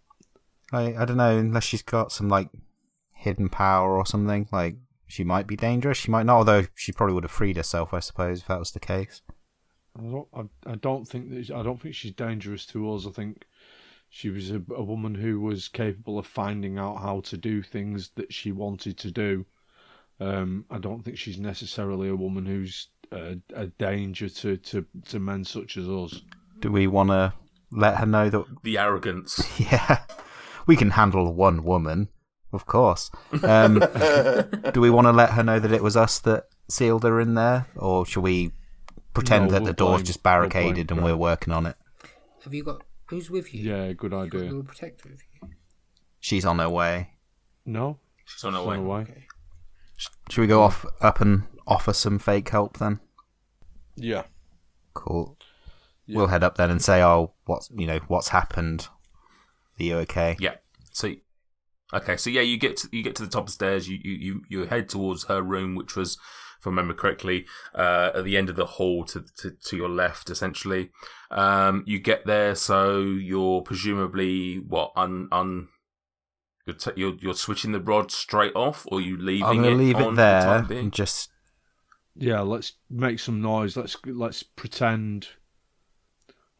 I 0.75 0.95
I 1.01 1.05
don't 1.05 1.17
know. 1.17 1.37
Unless 1.37 1.63
she's 1.63 1.81
got 1.81 2.11
some 2.11 2.29
like 2.29 2.49
hidden 3.13 3.49
power 3.49 3.97
or 3.97 4.05
something. 4.05 4.47
Like 4.51 4.75
she 5.07 5.23
might 5.23 5.47
be 5.47 5.55
dangerous. 5.55 5.97
She 5.97 6.11
might 6.11 6.25
not. 6.25 6.37
Although 6.37 6.65
she 6.75 6.91
probably 6.91 7.13
would 7.13 7.23
have 7.23 7.31
freed 7.31 7.57
herself, 7.57 7.93
I 7.93 7.99
suppose, 7.99 8.41
if 8.41 8.47
that 8.47 8.59
was 8.59 8.71
the 8.71 8.79
case. 8.79 9.21
I 9.97 10.01
don't. 10.03 10.27
I, 10.33 10.71
I 10.71 10.75
don't 10.75 11.05
think 11.07 11.29
that. 11.29 11.55
I 11.55 11.63
don't 11.63 11.81
think 11.81 11.95
she's 11.95 12.13
dangerous 12.13 12.65
to 12.67 12.93
us. 12.93 13.05
I 13.05 13.11
think 13.11 13.45
she 14.09 14.29
was 14.29 14.51
a, 14.51 14.61
a 14.75 14.83
woman 14.83 15.15
who 15.15 15.41
was 15.41 15.67
capable 15.67 16.17
of 16.17 16.25
finding 16.25 16.77
out 16.77 17.01
how 17.01 17.21
to 17.21 17.37
do 17.37 17.61
things 17.61 18.11
that 18.15 18.31
she 18.33 18.51
wanted 18.51 18.97
to 18.99 19.11
do. 19.11 19.45
Um, 20.19 20.65
I 20.69 20.77
don't 20.77 21.03
think 21.03 21.17
she's 21.17 21.37
necessarily 21.37 22.07
a 22.07 22.15
woman 22.15 22.45
who's 22.45 22.87
a, 23.11 23.37
a 23.53 23.67
danger 23.67 24.29
to, 24.29 24.57
to, 24.57 24.85
to 25.07 25.19
men 25.19 25.43
such 25.43 25.77
as 25.77 25.87
us. 25.87 26.21
Do 26.59 26.71
we 26.71 26.87
want 26.87 27.09
to 27.09 27.33
let 27.71 27.97
her 27.97 28.05
know 28.05 28.29
that? 28.29 28.45
The 28.63 28.77
arrogance. 28.77 29.41
Yeah, 29.59 30.03
we 30.67 30.75
can 30.75 30.91
handle 30.91 31.33
one 31.33 31.63
woman, 31.63 32.09
of 32.53 32.65
course. 32.65 33.11
Um, 33.43 33.79
do 34.73 34.81
we 34.81 34.89
want 34.89 35.05
to 35.07 35.11
let 35.11 35.31
her 35.31 35.43
know 35.43 35.59
that 35.59 35.71
it 35.71 35.83
was 35.83 35.95
us 35.97 36.19
that 36.19 36.45
sealed 36.69 37.03
her 37.03 37.19
in 37.19 37.33
there, 37.35 37.67
or 37.75 38.05
shall 38.05 38.23
we 38.23 38.51
pretend 39.13 39.45
No, 39.45 39.51
that 39.51 39.61
we'll 39.63 39.67
the 39.67 39.73
door's 39.73 39.91
blame- 39.97 40.05
just 40.05 40.19
we'll 40.19 40.31
barricaded 40.31 40.91
and 40.91 41.03
we're 41.03 41.15
working 41.17 41.53
on 41.53 41.65
it? 41.65 41.75
Have 42.43 42.53
you 42.53 42.63
got 42.63 42.83
who's 43.07 43.29
with 43.29 43.53
you? 43.53 43.71
Yeah, 43.71 43.93
good 43.93 44.11
You 44.11 44.17
got 44.27 44.37
idea. 44.37 44.43
your 44.51 44.63
protector 44.63 45.09
with 45.09 45.21
you. 45.41 45.49
She's 46.19 46.45
on 46.45 46.59
her 46.59 46.69
way. 46.69 47.11
No, 47.65 47.99
She's 48.25 48.43
on 48.43 48.53
her 48.53 48.59
She's 48.59 48.67
way. 48.67 48.75
on 48.77 48.81
her 48.83 48.87
way. 48.89 49.01
Okay. 49.01 49.23
Should 50.29 50.41
we 50.41 50.47
go 50.47 50.61
off 50.61 50.85
up 51.01 51.21
and 51.21 51.43
offer 51.67 51.93
some 51.93 52.19
fake 52.19 52.49
help 52.49 52.77
then? 52.77 52.99
Yeah. 53.95 54.23
Cool. 54.93 55.37
Yeah. 56.05 56.17
We'll 56.17 56.27
head 56.27 56.43
up 56.43 56.57
then 56.57 56.69
and 56.69 56.81
say, 56.81 57.01
"Oh, 57.01 57.33
what's 57.45 57.69
you 57.75 57.87
know 57.87 57.99
what's 58.07 58.29
happened? 58.29 58.87
Are 59.79 59.83
you 59.83 59.97
okay?" 59.99 60.35
Yeah. 60.39 60.55
So, 60.91 61.13
okay. 61.95 62.17
So 62.17 62.29
yeah, 62.29 62.41
you 62.41 62.57
get 62.57 62.77
to, 62.77 62.89
you 62.91 63.03
get 63.03 63.15
to 63.15 63.23
the 63.23 63.29
top 63.29 63.43
of 63.43 63.47
the 63.47 63.53
stairs. 63.53 63.87
You 63.89 63.99
you 64.03 64.13
you, 64.13 64.41
you 64.49 64.65
head 64.65 64.89
towards 64.89 65.25
her 65.25 65.41
room, 65.41 65.75
which 65.75 65.95
was 65.95 66.17
if 66.59 66.67
I 66.67 66.69
remember 66.69 66.93
correctly, 66.93 67.45
uh, 67.73 68.11
at 68.15 68.23
the 68.23 68.37
end 68.37 68.49
of 68.49 68.55
the 68.55 68.65
hall 68.65 69.03
to, 69.05 69.23
to, 69.37 69.51
to 69.51 69.77
your 69.77 69.89
left, 69.89 70.29
essentially. 70.29 70.89
Um, 71.29 71.83
you 71.85 71.99
get 71.99 72.25
there, 72.25 72.55
so 72.55 73.01
you're 73.01 73.61
presumably 73.61 74.57
what 74.57 74.91
un 74.95 75.27
un. 75.31 75.67
You're, 76.65 76.75
t- 76.75 76.91
you're 76.95 77.13
you're 77.19 77.35
switching 77.35 77.71
the 77.71 77.79
rod 77.79 78.11
straight 78.11 78.55
off, 78.55 78.87
or 78.91 78.99
you 78.99 79.17
leaving 79.17 79.45
I'm 79.45 79.55
gonna 79.57 79.69
it 79.69 79.75
leave 79.75 79.95
on 79.97 80.01
it 80.01 80.05
for 80.05 80.11
the 80.15 80.65
there 80.67 80.79
and 80.79 80.91
just 80.91 81.29
Yeah, 82.15 82.41
let's 82.41 82.73
make 82.89 83.19
some 83.19 83.41
noise. 83.41 83.77
Let's 83.77 83.95
let's 84.05 84.41
pretend. 84.41 85.27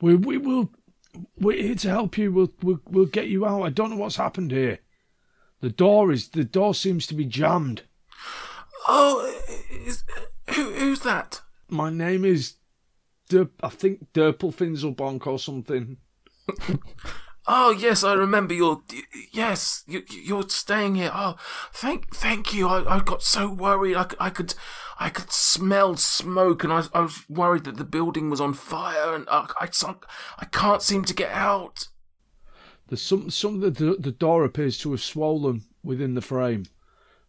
We 0.02 0.16
we 0.16 0.38
will. 0.38 0.72
We're 1.40 1.64
here 1.64 1.76
to 1.76 1.90
help 1.90 2.18
you. 2.18 2.32
We'll 2.32 2.54
we'll 2.62 2.82
we'll 2.88 3.06
get 3.06 3.30
you 3.30 3.48
out. 3.48 3.64
I 3.64 3.70
don't 3.70 3.90
know 3.90 3.96
what's 3.96 4.18
happened 4.18 4.52
here. 4.52 4.80
The 5.66 5.72
door 5.72 6.12
is 6.12 6.28
the 6.28 6.44
door 6.44 6.76
seems 6.76 7.08
to 7.08 7.16
be 7.16 7.26
jammed. 7.26 7.82
Oh, 8.88 9.36
is, 9.72 10.04
who, 10.54 10.72
who's 10.74 11.00
that? 11.00 11.42
My 11.68 11.90
name 11.90 12.24
is, 12.24 12.58
I 13.34 13.70
think 13.70 14.06
Derpelfinzelbonk 14.14 15.26
or 15.26 15.40
something. 15.40 15.98
Oh 17.48 17.70
yes, 17.70 18.04
I 18.04 18.14
remember. 18.14 18.56
You're 18.56 18.82
yes, 19.32 19.84
you, 19.86 20.02
you're 20.10 20.50
staying 20.50 20.96
here. 20.96 21.12
Oh, 21.14 21.36
thank 21.72 22.16
thank 22.16 22.56
you. 22.56 22.68
I, 22.68 22.96
I 22.96 23.00
got 23.02 23.22
so 23.22 23.48
worried. 23.48 23.96
I, 23.96 24.08
I 24.20 24.32
could 24.32 24.56
I 25.00 25.12
could 25.12 25.32
smell 25.32 25.96
smoke, 25.96 26.64
and 26.64 26.74
I, 26.74 26.86
I 26.92 27.02
was 27.02 27.24
worried 27.30 27.66
that 27.66 27.78
the 27.78 27.84
building 27.84 28.32
was 28.32 28.42
on 28.42 28.56
fire, 28.56 29.14
and 29.14 29.30
I 29.30 29.46
I, 29.62 29.70
I 30.40 30.46
can't 30.46 30.82
seem 30.82 31.06
to 31.06 31.14
get 31.14 31.32
out. 31.32 31.90
There's 32.88 33.02
some 33.02 33.30
some 33.30 33.60
the 33.62 33.70
the 33.72 34.12
door 34.12 34.44
appears 34.46 34.78
to 34.80 34.92
have 34.92 35.02
swollen 35.02 35.64
within 35.84 36.14
the 36.14 36.22
frame. 36.22 36.66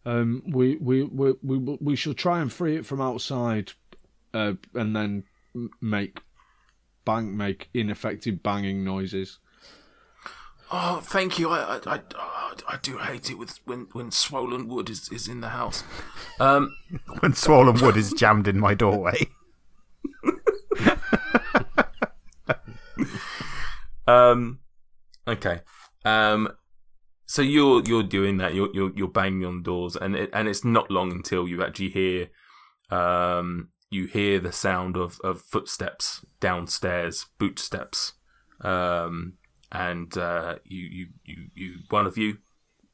Um, 0.05 0.43
we 0.47 0.75
we 0.77 1.03
we 1.03 1.33
we 1.43 1.57
we 1.57 1.95
shall 1.95 2.13
try 2.13 2.39
and 2.41 2.51
free 2.53 2.77
it 2.77 2.85
from 2.85 3.01
outside, 3.01 3.73
uh, 4.33 4.53
and 4.73 4.95
then 4.95 5.23
make 5.81 6.19
bang 7.05 7.35
make 7.35 7.69
ineffective 7.73 8.41
banging 8.43 8.83
noises. 8.83 9.39
Oh, 10.71 10.99
thank 11.01 11.39
you. 11.39 11.49
I 11.49 11.77
I, 11.77 11.79
I, 11.95 12.01
I- 12.15 12.33
I 12.69 12.77
do 12.81 12.97
hate 12.97 13.29
it 13.29 13.37
with 13.37 13.59
when, 13.65 13.87
when 13.93 14.09
swollen 14.11 14.67
wood 14.67 14.89
is, 14.89 15.09
is 15.11 15.27
in 15.27 15.41
the 15.41 15.49
house. 15.49 15.83
Um, 16.39 16.75
when 17.19 17.33
swollen 17.33 17.79
wood 17.79 17.95
is 17.95 18.11
jammed 18.13 18.47
in 18.47 18.59
my 18.59 18.73
doorway. 18.73 19.27
Um. 24.07 24.59
Okay. 25.27 25.61
Um. 26.05 26.49
So 27.25 27.41
you're 27.41 27.83
you're 27.83 28.03
doing 28.03 28.37
that. 28.37 28.53
You're 28.53 28.69
you're 28.73 28.91
you're 28.95 29.07
banging 29.09 29.45
on 29.45 29.63
doors, 29.63 29.95
and 29.97 30.15
it, 30.15 30.29
and 30.33 30.47
it's 30.47 30.63
not 30.63 30.89
long 30.89 31.11
until 31.11 31.47
you 31.47 31.61
actually 31.63 31.89
hear, 31.89 32.29
um, 32.89 33.69
you 33.89 34.05
hear 34.05 34.39
the 34.39 34.53
sound 34.53 34.95
of, 34.95 35.19
of 35.23 35.41
footsteps 35.41 36.25
downstairs, 36.39 37.25
boot 37.37 37.59
steps, 37.59 38.13
um, 38.61 39.33
and 39.73 40.17
uh, 40.17 40.55
you, 40.63 40.85
you 40.85 41.07
you 41.25 41.37
you 41.53 41.73
one 41.89 42.05
of 42.07 42.17
you 42.17 42.37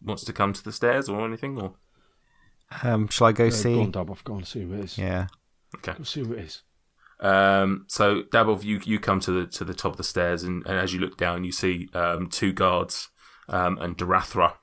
wants 0.02 0.24
to 0.26 0.34
come 0.34 0.52
to 0.54 0.64
the 0.64 0.72
stairs 0.72 1.08
or 1.08 1.24
anything 1.26 1.58
or 1.62 1.76
Um, 2.82 3.08
shall 3.10 3.28
I 3.28 3.32
go 3.34 3.48
Uh, 3.48 3.52
see? 3.52 3.76
Go 3.76 3.82
on, 3.84 3.92
Dab, 3.92 4.10
I've 4.10 4.24
gone 4.24 4.44
see 4.46 4.64
who 4.64 4.74
it 4.74 4.80
is. 4.86 4.98
Yeah. 4.98 5.28
okay. 5.76 5.94
Go 5.96 6.04
see 6.04 6.24
who 6.24 6.34
it 6.34 6.40
is. 6.40 6.64
Um, 7.20 7.86
so 7.88 8.24
Dabov, 8.24 8.64
you 8.64 8.82
you 8.84 9.00
come 9.00 9.20
to 9.22 9.32
the 9.32 9.48
to 9.48 9.64
the 9.64 9.74
top 9.74 9.92
of 9.94 9.98
the 9.98 10.04
stairs, 10.04 10.44
and, 10.44 10.66
and 10.68 10.78
as 10.78 10.94
you 10.94 11.00
look 11.00 11.18
down, 11.18 11.44
you 11.44 11.52
see 11.52 11.88
um, 11.94 12.28
two 12.28 12.52
guards 12.54 13.10
um, 13.48 13.78
and 13.80 13.98
Darathra 13.98 14.54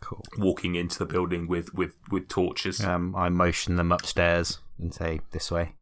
Cool. 0.00 0.22
walking 0.38 0.74
into 0.76 0.98
the 0.98 1.06
building 1.06 1.48
with 1.48 1.74
with 1.74 1.94
with 2.10 2.28
torches. 2.28 2.84
Um, 2.84 3.16
I 3.16 3.28
motion 3.28 3.76
them 3.76 3.90
upstairs 3.90 4.58
and 4.78 4.94
say 4.94 5.20
this 5.32 5.50
way. 5.50 5.72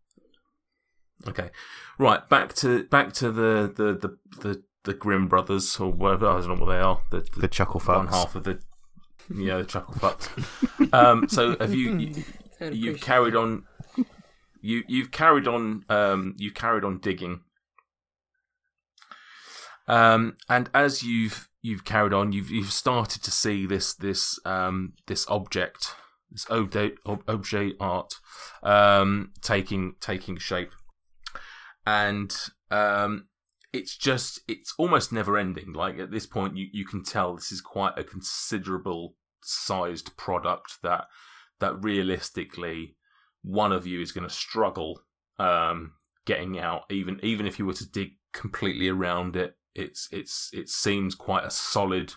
Okay, 1.29 1.51
right 1.99 2.27
back 2.29 2.55
to 2.57 2.85
back 2.85 3.13
to 3.15 3.31
the 3.31 3.73
the 3.75 3.93
the 3.95 4.19
the, 4.41 4.63
the 4.85 4.95
Grimm 4.95 5.29
brothers 5.29 5.79
or 5.81 5.91
whatever 5.93 6.29
I 6.29 6.41
don't 6.41 6.49
know 6.49 6.65
what 6.65 6.73
they 6.73 6.79
are. 6.81 7.03
The, 7.11 7.27
The 7.37 7.49
chuckle 7.49 7.81
fucks. 7.81 7.97
one 7.97 8.07
half 8.09 8.35
of 8.37 8.45
the 8.45 8.59
yeah 9.35 9.59
the 9.59 9.65
chuckle 9.65 9.95
fucks. 9.95 10.93
um, 10.95 11.29
so 11.29 11.57
have 11.59 11.75
you, 11.75 11.97
you 12.61 12.71
you've 12.71 13.01
carried 13.01 13.35
on 13.35 13.65
you 14.67 14.83
you've 14.89 15.11
carried 15.13 15.47
on 15.47 15.85
um 15.89 16.35
you 16.37 16.51
carried 16.51 16.85
on 16.85 16.99
digging. 16.99 17.41
Um 19.87 20.37
and 20.49 20.69
as 20.75 21.03
you've 21.03 21.49
you've 21.63 21.85
carried 21.85 22.13
on 22.13 22.33
you've 22.33 22.51
you've 22.51 22.73
started 22.73 23.23
to 23.23 23.31
see 23.31 23.67
this 23.67 23.95
this 23.95 24.39
um 24.45 24.95
this 25.07 25.25
object 25.29 25.95
this 26.31 26.47
objet 26.51 26.95
ob- 27.07 27.23
objet 27.29 27.75
art 27.79 28.15
um 28.65 29.33
taking 29.41 29.95
taking 30.01 30.37
shape. 30.37 30.73
And 31.87 32.35
um 32.71 33.29
it's 33.73 33.97
just 33.97 34.41
it's 34.49 34.75
almost 34.79 35.13
never 35.13 35.39
ending. 35.39 35.73
Like 35.73 35.99
at 36.01 36.11
this 36.11 36.27
point 36.27 36.57
you 36.57 36.67
you 36.73 36.85
can 36.85 37.05
tell 37.05 37.37
this 37.37 37.53
is 37.53 37.61
quite 37.61 37.97
a 37.97 38.03
considerable 38.03 39.15
sized 39.43 40.17
product 40.17 40.79
that 40.83 41.05
that 41.61 41.83
realistically 41.83 42.96
one 43.47 43.71
of 43.71 43.87
you 43.87 44.01
is 44.01 44.11
going 44.11 44.27
to 44.29 44.35
struggle 44.35 45.01
um, 45.39 45.93
getting 46.25 46.59
out. 46.59 46.83
Even 46.91 47.21
even 47.23 47.47
if 47.47 47.59
you 47.59 47.65
were 47.65 47.75
to 47.75 47.89
dig 47.89 48.11
completely 48.33 48.89
around 48.89 49.37
it, 49.37 49.57
it's 49.75 50.09
it's 50.11 50.51
it 50.53 50.69
seems 50.69 51.15
quite 51.15 51.45
a 51.45 51.51
solid 51.51 52.13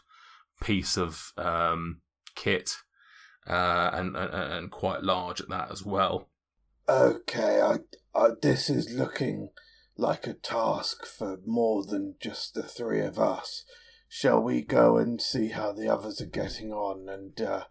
piece 0.61 0.97
of 0.97 1.31
um, 1.37 2.01
kit 2.35 2.75
uh, 3.47 3.91
and, 3.93 4.17
and 4.17 4.33
and 4.33 4.71
quite 4.71 5.03
large 5.03 5.39
at 5.39 5.49
that 5.49 5.71
as 5.71 5.85
well. 5.85 6.29
Okay, 6.89 7.61
I, 7.61 7.77
I 8.15 8.29
this 8.41 8.69
is 8.69 8.91
looking 8.91 9.49
like 9.95 10.25
a 10.25 10.33
task 10.33 11.05
for 11.05 11.37
more 11.45 11.85
than 11.85 12.15
just 12.19 12.55
the 12.55 12.63
three 12.63 13.01
of 13.01 13.19
us. 13.19 13.63
Shall 14.07 14.41
we 14.41 14.63
go 14.63 14.97
and 14.97 15.21
see 15.21 15.49
how 15.49 15.73
the 15.73 15.87
others 15.87 16.19
are 16.19 16.25
getting 16.25 16.73
on 16.73 17.07
and 17.07 17.39
uh, 17.39 17.65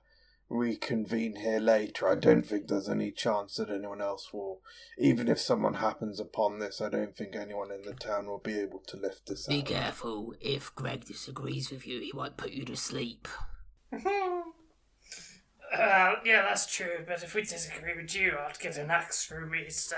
reconvene 0.49 1.37
here 1.37 1.61
later? 1.61 2.09
I 2.09 2.15
don't 2.15 2.47
think 2.47 2.69
there's 2.69 2.89
any 2.89 3.11
chance 3.11 3.57
that 3.57 3.71
anyone 3.71 4.01
else 4.01 4.33
will. 4.33 4.61
Even 4.99 5.29
if 5.29 5.39
someone 5.41 5.75
happens 5.75 6.19
upon 6.21 6.59
this, 6.59 6.81
I 6.81 6.89
don't 6.89 7.17
think 7.17 7.37
anyone 7.37 7.71
in 7.71 7.83
the 7.83 7.95
town 7.95 8.27
will 8.27 8.39
be 8.39 8.59
able 8.59 8.81
to 8.89 8.97
lift 8.97 9.27
this 9.27 9.47
Be 9.47 9.61
out. 9.61 9.67
careful. 9.67 10.35
If 10.41 10.75
Greg 10.75 11.05
disagrees 11.05 11.71
with 11.71 11.87
you, 11.87 12.01
he 12.01 12.13
might 12.15 12.37
put 12.37 12.53
you 12.53 12.65
to 12.65 12.77
sleep. 12.77 13.29
Uh, 15.71 16.15
yeah, 16.25 16.41
that's 16.41 16.65
true, 16.75 17.05
but 17.07 17.23
if 17.23 17.35
we 17.35 17.43
disagree 17.43 17.95
with 17.95 18.17
you, 18.17 18.33
I'd 18.39 18.59
get 18.59 18.79
an 18.79 18.91
axe 18.91 19.27
through 19.27 19.51
me, 19.51 19.69
so. 19.69 19.97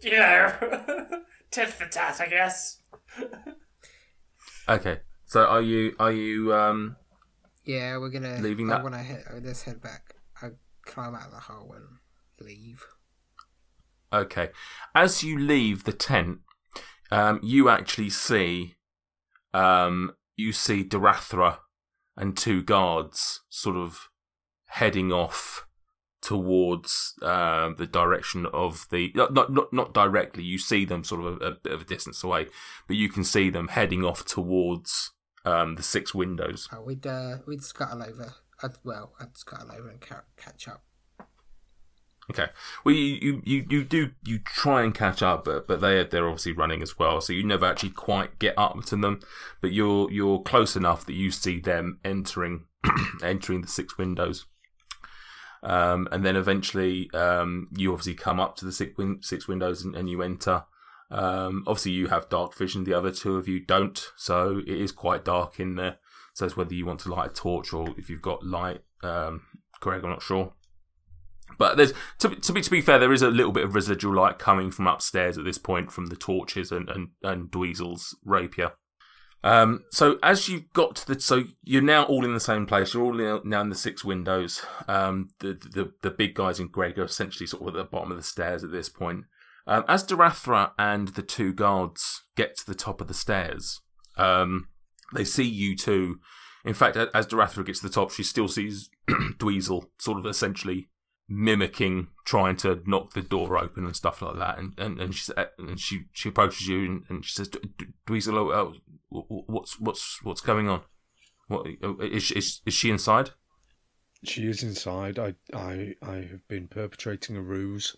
You 0.00 0.10
know. 0.10 0.52
tit 1.52 1.68
for 1.68 1.86
tat, 1.86 2.20
I 2.20 2.26
guess. 2.26 2.80
Okay, 4.68 4.98
so 5.24 5.44
are 5.44 5.62
you 5.62 5.94
are 6.00 6.10
you 6.10 6.52
um 6.52 6.96
Yeah, 7.66 7.98
we're 7.98 8.10
gonna 8.10 8.38
Leaving 8.40 8.70
I 8.70 8.76
that- 8.76 8.82
wanna 8.84 9.02
head. 9.02 9.24
oh, 9.30 9.38
Let's 9.42 9.62
head 9.62 9.80
back. 9.82 10.14
I 10.40 10.50
climb 10.84 11.14
out 11.14 11.26
of 11.26 11.32
the 11.32 11.40
hole 11.40 11.72
and 11.74 11.98
leave. 12.40 12.84
Okay. 14.12 14.50
As 14.94 15.24
you 15.24 15.38
leave 15.38 15.84
the 15.84 15.92
tent, 15.92 16.38
um, 17.10 17.40
you 17.42 17.68
actually 17.68 18.10
see, 18.10 18.76
um, 19.52 20.12
you 20.36 20.52
see 20.52 20.84
Darathra 20.84 21.58
and 22.16 22.36
two 22.36 22.62
guards 22.62 23.42
sort 23.48 23.76
of 23.76 24.08
heading 24.66 25.12
off 25.12 25.66
towards 26.20 27.14
uh, 27.22 27.70
the 27.76 27.86
direction 27.86 28.46
of 28.46 28.86
the 28.90 29.12
not, 29.14 29.32
not 29.32 29.52
not 29.52 29.72
not 29.72 29.92
directly. 29.94 30.42
You 30.44 30.58
see 30.58 30.84
them 30.84 31.04
sort 31.04 31.24
of 31.24 31.40
a, 31.42 31.44
a 31.46 31.50
bit 31.52 31.72
of 31.72 31.82
a 31.82 31.84
distance 31.84 32.22
away, 32.24 32.46
but 32.86 32.96
you 32.96 33.08
can 33.08 33.24
see 33.24 33.50
them 33.50 33.68
heading 33.68 34.04
off 34.04 34.24
towards 34.24 35.12
um, 35.46 35.76
the 35.76 35.82
six 35.82 36.14
windows. 36.14 36.68
Oh, 36.72 36.82
we'd 36.82 37.06
uh, 37.06 37.38
we'd 37.46 37.62
scuttle 37.62 38.02
over. 38.02 38.34
I'd, 38.62 38.72
well, 38.84 39.12
I'd 39.20 39.36
scuttle 39.36 39.70
over 39.72 39.88
and 39.88 40.00
ca- 40.00 40.24
catch 40.36 40.68
up. 40.68 40.82
Okay. 42.28 42.46
Well, 42.84 42.94
you, 42.94 43.18
you, 43.22 43.42
you, 43.44 43.66
you 43.70 43.84
do 43.84 44.10
you 44.24 44.40
try 44.40 44.82
and 44.82 44.92
catch 44.92 45.22
up, 45.22 45.44
but 45.44 45.68
but 45.68 45.80
they 45.80 46.02
they're 46.04 46.26
obviously 46.26 46.52
running 46.52 46.82
as 46.82 46.98
well, 46.98 47.20
so 47.20 47.32
you 47.32 47.44
never 47.44 47.64
actually 47.66 47.90
quite 47.90 48.38
get 48.40 48.54
up 48.58 48.84
to 48.86 48.96
them. 48.96 49.20
But 49.60 49.72
you're 49.72 50.10
you're 50.10 50.40
close 50.40 50.74
enough 50.74 51.06
that 51.06 51.14
you 51.14 51.30
see 51.30 51.60
them 51.60 52.00
entering 52.04 52.64
entering 53.22 53.62
the 53.62 53.68
six 53.68 53.96
windows, 53.96 54.46
um, 55.62 56.08
and 56.10 56.24
then 56.24 56.34
eventually 56.34 57.08
um, 57.14 57.68
you 57.76 57.92
obviously 57.92 58.14
come 58.14 58.40
up 58.40 58.56
to 58.56 58.64
the 58.64 58.72
six, 58.72 58.96
win- 58.98 59.22
six 59.22 59.46
windows 59.46 59.84
and, 59.84 59.94
and 59.94 60.10
you 60.10 60.20
enter. 60.22 60.64
Um, 61.10 61.64
obviously, 61.66 61.92
you 61.92 62.08
have 62.08 62.28
dark 62.28 62.54
vision. 62.54 62.84
The 62.84 62.94
other 62.94 63.10
two 63.10 63.36
of 63.36 63.48
you 63.48 63.60
don't, 63.60 64.12
so 64.16 64.58
it 64.66 64.68
is 64.80 64.92
quite 64.92 65.24
dark 65.24 65.60
in 65.60 65.76
there. 65.76 65.98
So 66.34 66.44
it's 66.44 66.56
whether 66.56 66.74
you 66.74 66.84
want 66.84 67.00
to 67.00 67.08
light 67.14 67.30
a 67.30 67.34
torch 67.34 67.72
or 67.72 67.94
if 67.96 68.10
you've 68.10 68.22
got 68.22 68.44
light. 68.44 68.82
Um, 69.02 69.42
Greg, 69.80 70.04
I'm 70.04 70.10
not 70.10 70.22
sure. 70.22 70.52
But 71.58 71.76
there's 71.76 71.94
to, 72.18 72.28
be- 72.28 72.36
to 72.36 72.52
be 72.52 72.60
to 72.60 72.70
be 72.70 72.80
fair, 72.80 72.98
there 72.98 73.12
is 73.12 73.22
a 73.22 73.30
little 73.30 73.52
bit 73.52 73.64
of 73.64 73.74
residual 73.74 74.14
light 74.14 74.38
coming 74.38 74.70
from 74.70 74.86
upstairs 74.86 75.38
at 75.38 75.44
this 75.44 75.58
point 75.58 75.92
from 75.92 76.06
the 76.06 76.16
torches 76.16 76.72
and 76.72 76.90
and, 76.90 77.08
and 77.22 77.50
Dweezil's 77.50 78.16
rapier. 78.24 78.72
Um, 79.44 79.84
so 79.92 80.18
as 80.24 80.48
you've 80.48 80.72
got 80.72 80.96
to 80.96 81.14
the, 81.14 81.20
so 81.20 81.44
you're 81.62 81.82
now 81.82 82.02
all 82.04 82.24
in 82.24 82.34
the 82.34 82.40
same 82.40 82.66
place. 82.66 82.92
You're 82.92 83.04
all 83.04 83.20
in, 83.20 83.48
now 83.48 83.60
in 83.60 83.68
the 83.68 83.76
six 83.76 84.04
windows. 84.04 84.66
Um, 84.88 85.28
the, 85.38 85.52
the 85.54 85.92
the 86.02 86.10
big 86.10 86.34
guys 86.34 86.58
in 86.58 86.66
Greg 86.68 86.98
are 86.98 87.04
essentially 87.04 87.46
sort 87.46 87.62
of 87.62 87.68
at 87.68 87.74
the 87.74 87.84
bottom 87.84 88.10
of 88.10 88.16
the 88.16 88.24
stairs 88.24 88.64
at 88.64 88.72
this 88.72 88.88
point. 88.88 89.24
Um, 89.66 89.84
as 89.88 90.04
Darathra 90.04 90.72
and 90.78 91.08
the 91.08 91.22
two 91.22 91.52
guards 91.52 92.22
get 92.36 92.56
to 92.58 92.66
the 92.66 92.74
top 92.74 93.00
of 93.00 93.08
the 93.08 93.14
stairs, 93.14 93.80
um, 94.16 94.68
they 95.14 95.24
see 95.24 95.44
you 95.44 95.76
two. 95.76 96.20
In 96.64 96.74
fact, 96.74 96.96
as 96.96 97.26
Darathra 97.26 97.64
gets 97.64 97.80
to 97.80 97.88
the 97.88 97.92
top, 97.92 98.10
she 98.10 98.22
still 98.22 98.48
sees 98.48 98.90
Dweezil 99.08 99.86
sort 99.98 100.18
of 100.18 100.26
essentially 100.26 100.88
mimicking, 101.28 102.08
trying 102.24 102.56
to 102.56 102.82
knock 102.86 103.12
the 103.12 103.22
door 103.22 103.58
open 103.58 103.84
and 103.84 103.96
stuff 103.96 104.22
like 104.22 104.38
that. 104.38 104.58
And 104.58 104.78
and, 104.78 105.00
and, 105.00 105.14
she, 105.14 105.32
and 105.58 105.78
she 105.80 106.04
she 106.12 106.28
approaches 106.28 106.68
you 106.68 106.84
and, 106.84 107.02
and 107.08 107.24
she 107.24 107.32
says, 107.34 107.48
"D- 107.48 107.60
D- 107.78 107.86
Dweezil, 108.06 108.34
oh, 108.34 108.52
oh, 108.52 108.74
wh- 109.10 109.26
wh- 109.26 109.48
what's 109.48 109.80
what's 109.80 110.22
what's 110.22 110.40
going 110.40 110.68
on? 110.68 110.82
What 111.48 111.66
is 112.00 112.30
is 112.32 112.60
is 112.66 112.74
she 112.74 112.90
inside? 112.90 113.30
She 114.24 114.46
is 114.48 114.62
inside. 114.62 115.18
I 115.18 115.34
I 115.52 115.94
I 116.02 116.16
have 116.30 116.46
been 116.48 116.68
perpetrating 116.68 117.36
a 117.36 117.42
ruse, 117.42 117.96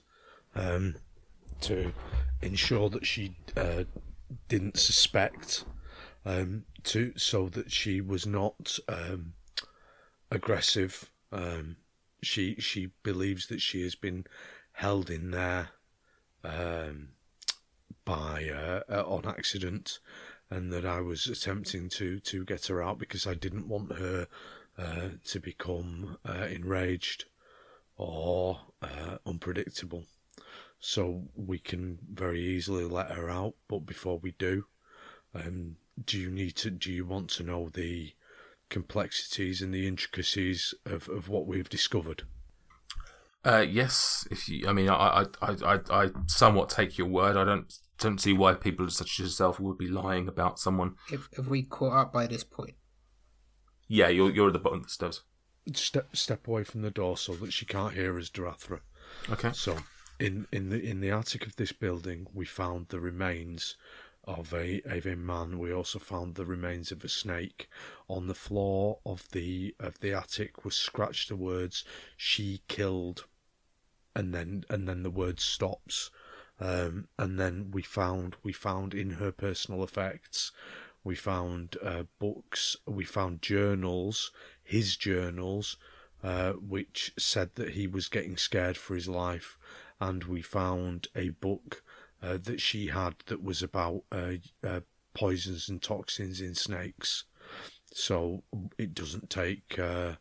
um, 0.54 0.96
to 1.62 1.92
ensure 2.42 2.88
that 2.90 3.06
she 3.06 3.36
uh, 3.56 3.84
didn't 4.48 4.78
suspect, 4.78 5.64
um, 6.24 6.64
to 6.84 7.12
so 7.16 7.48
that 7.48 7.70
she 7.72 8.00
was 8.00 8.26
not 8.26 8.78
um, 8.88 9.34
aggressive. 10.30 11.10
Um, 11.32 11.76
she 12.22 12.56
she 12.56 12.90
believes 13.02 13.46
that 13.48 13.60
she 13.60 13.82
has 13.82 13.94
been 13.94 14.26
held 14.72 15.10
in 15.10 15.30
there, 15.30 15.70
um, 16.44 17.08
by 18.04 18.48
uh, 18.48 18.80
uh, 18.90 19.04
on 19.06 19.26
accident, 19.26 19.98
and 20.50 20.72
that 20.72 20.86
I 20.86 21.00
was 21.00 21.26
attempting 21.26 21.88
to 21.90 22.20
to 22.20 22.44
get 22.44 22.66
her 22.66 22.82
out 22.82 22.98
because 22.98 23.26
I 23.26 23.34
didn't 23.34 23.68
want 23.68 23.92
her 23.98 24.28
uh, 24.78 25.08
to 25.26 25.40
become 25.40 26.16
uh, 26.28 26.46
enraged 26.50 27.26
or 27.96 28.60
unpredictable. 29.26 30.04
So 30.80 31.24
we 31.34 31.58
can 31.58 31.98
very 32.12 32.40
easily 32.40 32.84
let 32.84 33.10
her 33.10 33.28
out, 33.28 33.54
but 33.68 33.80
before 33.80 34.18
we 34.18 34.32
do, 34.32 34.64
um, 35.34 35.76
do 36.04 36.18
you 36.18 36.30
need 36.30 36.56
to? 36.56 36.70
Do 36.70 36.92
you 36.92 37.04
want 37.04 37.30
to 37.30 37.42
know 37.42 37.68
the 37.68 38.12
complexities 38.70 39.60
and 39.60 39.74
the 39.74 39.88
intricacies 39.88 40.74
of, 40.86 41.08
of 41.08 41.28
what 41.28 41.46
we've 41.46 41.68
discovered? 41.68 42.22
Uh, 43.44 43.64
yes, 43.68 44.26
if 44.30 44.48
you, 44.48 44.68
I 44.68 44.72
mean, 44.72 44.88
I, 44.88 44.94
I, 45.22 45.24
I, 45.40 45.56
I, 45.64 45.78
I 45.90 46.10
somewhat 46.26 46.70
take 46.70 46.98
your 46.98 47.06
word. 47.06 47.36
I 47.36 47.44
don't, 47.44 47.72
don't 47.98 48.20
see 48.20 48.32
why 48.32 48.54
people 48.54 48.88
such 48.90 49.18
as 49.20 49.26
yourself 49.26 49.58
would 49.58 49.78
be 49.78 49.88
lying 49.88 50.28
about 50.28 50.58
someone. 50.58 50.94
If, 51.10 51.28
if 51.32 51.46
we 51.46 51.62
caught 51.62 51.96
up 51.96 52.12
by 52.12 52.26
this 52.26 52.44
point, 52.44 52.74
Yeah, 53.88 54.08
you're, 54.08 54.30
you're 54.30 54.48
at 54.48 54.52
the 54.52 54.58
bottom 54.58 54.80
of 54.80 54.84
the 54.84 54.90
stairs. 54.90 55.22
Step 55.74 56.16
step 56.16 56.48
away 56.48 56.64
from 56.64 56.82
the 56.82 56.90
door 56.90 57.16
so 57.16 57.34
that 57.36 57.52
she 57.52 57.66
can't 57.66 57.94
hear 57.94 58.18
us, 58.18 58.30
Darathra. 58.30 58.80
Okay. 59.30 59.52
So, 59.52 59.76
in 60.18 60.46
in 60.52 60.70
the 60.70 60.82
in 60.82 61.00
the 61.00 61.10
attic 61.10 61.46
of 61.46 61.56
this 61.56 61.72
building, 61.72 62.26
we 62.32 62.44
found 62.44 62.88
the 62.88 63.00
remains 63.00 63.76
of 64.24 64.52
a 64.52 64.82
of 64.84 65.06
a 65.06 65.16
man. 65.16 65.58
We 65.58 65.72
also 65.72 65.98
found 65.98 66.34
the 66.34 66.44
remains 66.44 66.92
of 66.92 67.04
a 67.04 67.08
snake. 67.08 67.68
On 68.08 68.26
the 68.26 68.34
floor 68.34 68.98
of 69.06 69.28
the 69.32 69.74
of 69.80 70.00
the 70.00 70.12
attic 70.12 70.64
was 70.64 70.76
scratched 70.76 71.28
the 71.28 71.36
words 71.36 71.84
"she 72.16 72.62
killed," 72.68 73.26
and 74.14 74.34
then 74.34 74.64
and 74.68 74.88
then 74.88 75.02
the 75.02 75.10
word 75.10 75.40
stops. 75.40 76.10
Um, 76.60 77.06
and 77.18 77.38
then 77.38 77.70
we 77.70 77.82
found 77.82 78.36
we 78.42 78.52
found 78.52 78.92
in 78.92 79.12
her 79.12 79.30
personal 79.30 79.84
effects, 79.84 80.50
we 81.04 81.14
found 81.14 81.76
uh, 81.82 82.04
books, 82.18 82.76
we 82.86 83.04
found 83.04 83.40
journals, 83.40 84.32
his 84.62 84.96
journals, 84.96 85.76
uh, 86.22 86.52
which 86.52 87.12
said 87.16 87.54
that 87.54 87.70
he 87.70 87.86
was 87.86 88.08
getting 88.08 88.36
scared 88.36 88.76
for 88.76 88.94
his 88.94 89.08
life, 89.08 89.56
and 90.00 90.24
we 90.24 90.42
found 90.42 91.08
a 91.14 91.30
book 91.30 91.82
uh, 92.22 92.38
that 92.42 92.60
she 92.60 92.86
had 92.86 93.14
that 93.26 93.42
was 93.42 93.62
about 93.62 94.02
uh, 94.12 94.34
uh, 94.66 94.80
poisons 95.14 95.68
and 95.68 95.82
toxins 95.82 96.40
in 96.40 96.54
snakes. 96.54 97.24
So 97.92 98.42
it 98.76 98.94
doesn't 98.94 99.30
take 99.30 99.78
uh, 99.78 100.14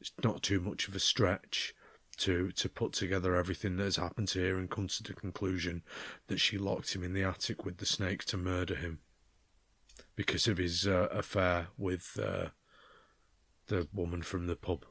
it's 0.00 0.12
not 0.22 0.42
too 0.42 0.60
much 0.60 0.88
of 0.88 0.94
a 0.94 1.00
stretch 1.00 1.74
to 2.18 2.52
to 2.52 2.68
put 2.68 2.92
together 2.92 3.34
everything 3.34 3.76
that 3.76 3.84
has 3.84 3.96
happened 3.96 4.30
here 4.30 4.58
and 4.58 4.70
come 4.70 4.86
to 4.86 5.02
the 5.02 5.14
conclusion 5.14 5.82
that 6.28 6.38
she 6.38 6.58
locked 6.58 6.94
him 6.94 7.02
in 7.02 7.12
the 7.12 7.24
attic 7.24 7.64
with 7.64 7.78
the 7.78 7.86
snake 7.86 8.24
to 8.24 8.36
murder 8.36 8.74
him 8.74 9.00
because 10.14 10.46
of 10.46 10.58
his 10.58 10.86
uh, 10.86 11.08
affair 11.10 11.68
with 11.76 12.18
uh, 12.22 12.48
the 13.66 13.88
woman 13.92 14.22
from 14.22 14.46
the 14.46 14.56
pub. 14.56 14.84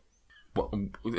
What, 0.54 0.74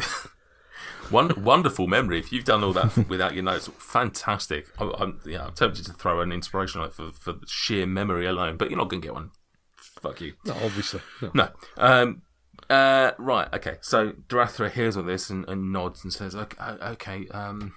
One 1.11 1.43
wonderful 1.43 1.87
memory. 1.87 2.19
If 2.19 2.33
you've 2.33 2.45
done 2.45 2.65
all 2.65 2.73
that 2.73 2.97
without 3.09 3.35
your 3.35 3.43
notes, 3.45 3.69
fantastic. 3.79 4.67
I, 4.79 4.91
I'm, 4.99 5.21
yeah, 5.27 5.47
I'm 5.47 5.53
tempted 5.53 5.85
to 5.87 5.93
throw 5.93 6.21
an 6.21 6.33
inspiration 6.33 6.81
on 6.81 6.89
it 6.89 6.95
for, 6.95 7.13
for 7.13 7.35
sheer 7.47 7.87
memory 7.87 8.27
alone, 8.27 8.57
but 8.57 8.71
you're 8.71 8.79
not 8.79 8.89
going 8.89 9.03
to 9.03 9.07
get 9.07 9.15
one. 9.15 9.31
Fuck 9.77 10.21
you. 10.21 10.35
No, 10.45 10.55
obviously. 10.55 11.01
No. 11.23 11.31
No. 11.35 11.49
Um, 11.77 12.23
uh, 12.71 13.13
right. 13.19 13.49
Okay. 13.53 13.77
So 13.81 14.13
Darathra 14.29 14.71
hears 14.71 14.97
all 14.97 15.03
this 15.03 15.31
and, 15.31 15.47
and 15.49 15.73
nods 15.73 16.03
and 16.05 16.13
says, 16.13 16.35
"Okay. 16.35 16.57
okay 16.63 17.29
um, 17.29 17.75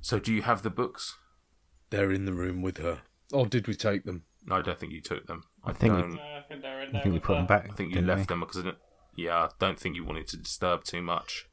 so 0.00 0.18
do 0.18 0.32
you 0.32 0.42
have 0.42 0.62
the 0.62 0.70
books?" 0.70 1.16
They're 1.90 2.10
in 2.12 2.24
the 2.24 2.32
room 2.32 2.62
with 2.62 2.78
her. 2.78 3.02
Or 3.32 3.46
did 3.46 3.66
we 3.68 3.74
take 3.74 4.04
them? 4.04 4.24
No, 4.44 4.56
I 4.56 4.62
don't 4.62 4.78
think 4.78 4.92
you 4.92 5.00
took 5.00 5.26
them. 5.26 5.44
I 5.64 5.72
think 5.72 5.94
we- 5.94 6.00
don't- 6.02 6.14
No, 6.14 6.20
I 6.22 6.42
think 6.48 6.62
they're 6.62 6.82
in 6.82 6.88
I 6.88 6.92
think 7.00 7.04
we 7.06 7.10
with 7.12 7.22
put 7.22 7.34
them 7.34 7.46
back. 7.46 7.68
I 7.70 7.74
think 7.74 7.94
you 7.94 8.00
left 8.00 8.20
we? 8.20 8.24
them 8.26 8.40
because 8.40 8.64
I 8.66 8.72
yeah, 9.16 9.36
I 9.36 9.48
don't 9.58 9.78
think 9.78 9.96
you 9.96 10.04
wanted 10.04 10.28
to 10.28 10.36
disturb 10.36 10.84
too 10.84 11.02
much. 11.02 11.46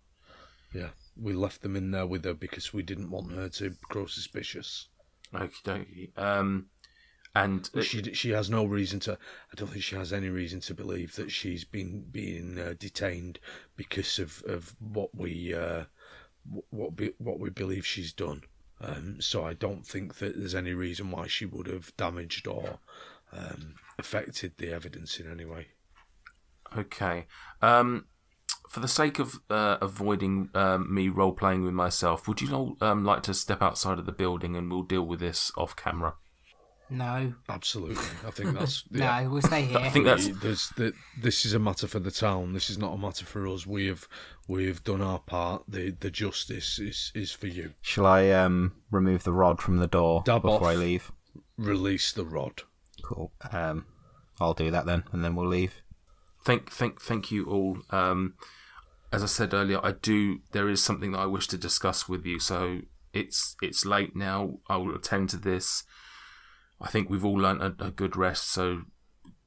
Yeah. 0.74 0.90
We 1.16 1.34
left 1.34 1.62
them 1.62 1.76
in 1.76 1.92
there 1.92 2.08
with 2.08 2.26
her 2.26 2.34
because 2.34 2.74
we 2.74 2.82
didn't 2.82 3.12
want 3.12 3.32
her 3.32 3.50
to 3.50 3.76
grow 3.90 4.06
suspicious. 4.06 4.88
Okie 5.34 5.64
dokie. 5.64 6.18
Um, 6.18 6.68
and 7.36 7.70
She 7.82 8.14
she 8.14 8.30
has 8.30 8.50
no 8.50 8.66
reason 8.66 9.00
to. 9.02 9.14
I 9.14 9.56
don't 9.56 9.68
think 9.68 9.84
she 9.84 9.96
has 9.96 10.14
any 10.14 10.30
reason 10.30 10.60
to 10.62 10.74
believe 10.76 11.16
that 11.16 11.32
she's 11.32 11.64
been 11.64 12.06
being 12.12 12.60
uh, 12.60 12.76
detained 12.78 13.40
because 13.76 14.20
of, 14.20 14.44
of 14.48 14.76
what 14.80 15.16
we 15.16 15.54
uh, 15.54 15.86
what 16.70 16.96
be, 16.96 17.14
what 17.18 17.40
we 17.40 17.50
believe 17.50 17.88
she's 17.88 18.14
done. 18.14 18.44
Um, 18.82 19.20
so 19.20 19.46
I 19.46 19.54
don't 19.54 19.86
think 19.86 20.16
that 20.16 20.38
there's 20.38 20.54
any 20.56 20.74
reason 20.74 21.10
why 21.10 21.28
she 21.28 21.46
would 21.46 21.68
have 21.68 21.96
damaged 21.98 22.48
or 22.48 22.80
um, 23.32 23.76
affected 23.98 24.54
the 24.58 24.72
evidence 24.72 25.20
in 25.20 25.32
any 25.32 25.46
way. 25.46 25.68
Okay. 26.78 27.26
Um, 27.62 28.06
for 28.74 28.80
the 28.80 28.88
sake 28.88 29.20
of 29.20 29.40
uh, 29.52 29.78
avoiding 29.82 30.50
um, 30.56 30.92
me 30.92 31.08
role 31.08 31.32
playing 31.32 31.64
with 31.64 31.76
myself, 31.76 32.28
would 32.28 32.42
you 32.42 32.52
all 32.52 32.76
um, 32.82 33.06
like 33.06 33.22
to 33.22 33.34
step 33.36 33.62
outside 33.62 34.00
of 34.00 34.08
the 34.08 34.12
building 34.12 34.56
and 34.56 34.72
we'll 34.72 34.82
deal 34.82 35.04
with 35.04 35.20
this 35.20 35.52
off 35.56 35.76
camera? 35.76 36.16
No, 36.90 37.36
Absolutely, 37.48 38.04
I 38.26 38.32
think 38.32 38.58
that's 38.58 38.84
no, 38.92 39.30
we'll 39.30 39.44
stay 39.44 39.62
here. 39.62 39.78
I 39.78 39.90
think 39.90 40.06
that's 40.06 40.28
There's, 40.28 40.70
the, 40.70 40.94
this 41.22 41.46
is 41.46 41.54
a 41.54 41.60
matter 41.60 41.86
for 41.86 42.00
the 42.00 42.10
town. 42.10 42.54
This 42.54 42.72
is 42.72 42.80
not 42.80 42.96
a 42.96 42.98
matter 42.98 43.26
for 43.26 43.48
us. 43.48 43.68
We 43.68 43.86
have 43.88 44.08
we 44.48 44.66
have 44.66 44.84
done 44.84 45.02
our 45.02 45.20
part. 45.20 45.64
The 45.68 45.92
the 45.92 46.10
justice 46.10 46.80
is 46.80 47.12
is 47.14 47.32
for 47.32 47.48
you. 47.48 47.74
Shall 47.82 48.08
I 48.08 48.32
um 48.32 48.74
remove 48.90 49.24
the 49.24 49.34
rod 49.34 49.62
from 49.62 49.78
the 49.78 49.88
door 49.88 50.24
Dab 50.26 50.42
before 50.42 50.68
I 50.68 50.76
leave? 50.76 51.12
Release 51.58 52.12
the 52.12 52.26
rod. 52.26 52.64
Cool. 53.04 53.32
Um, 53.52 53.86
I'll 54.42 54.56
do 54.56 54.72
that 54.72 54.88
then, 54.88 55.04
and 55.12 55.24
then 55.24 55.36
we'll 55.36 55.48
leave. 55.48 55.84
thank 56.44 56.72
thank 56.72 57.02
thank 57.02 57.32
you 57.32 57.46
all. 57.46 57.78
Um, 57.92 58.34
as 59.14 59.24
I 59.24 59.28
said 59.28 59.54
earlier, 59.54 59.80
I 59.84 59.92
do. 59.92 60.40
There 60.52 60.68
is 60.68 60.84
something 60.84 61.12
that 61.12 61.20
I 61.20 61.26
wish 61.28 61.48
to 61.50 61.58
discuss 61.58 62.10
with 62.10 62.26
you. 62.26 62.40
So 62.40 62.80
it's 63.14 63.56
it's 63.62 63.86
late 63.86 64.16
now. 64.16 64.60
I 64.68 64.78
will 64.78 64.96
attend 64.96 65.30
to 65.30 65.38
this. 65.38 65.84
I 66.82 66.90
think 66.90 67.10
we've 67.10 67.24
all 67.24 67.36
learnt 67.36 67.62
a, 67.62 67.76
a 67.80 67.92
good 67.92 68.18
rest. 68.18 68.52
So 68.52 68.82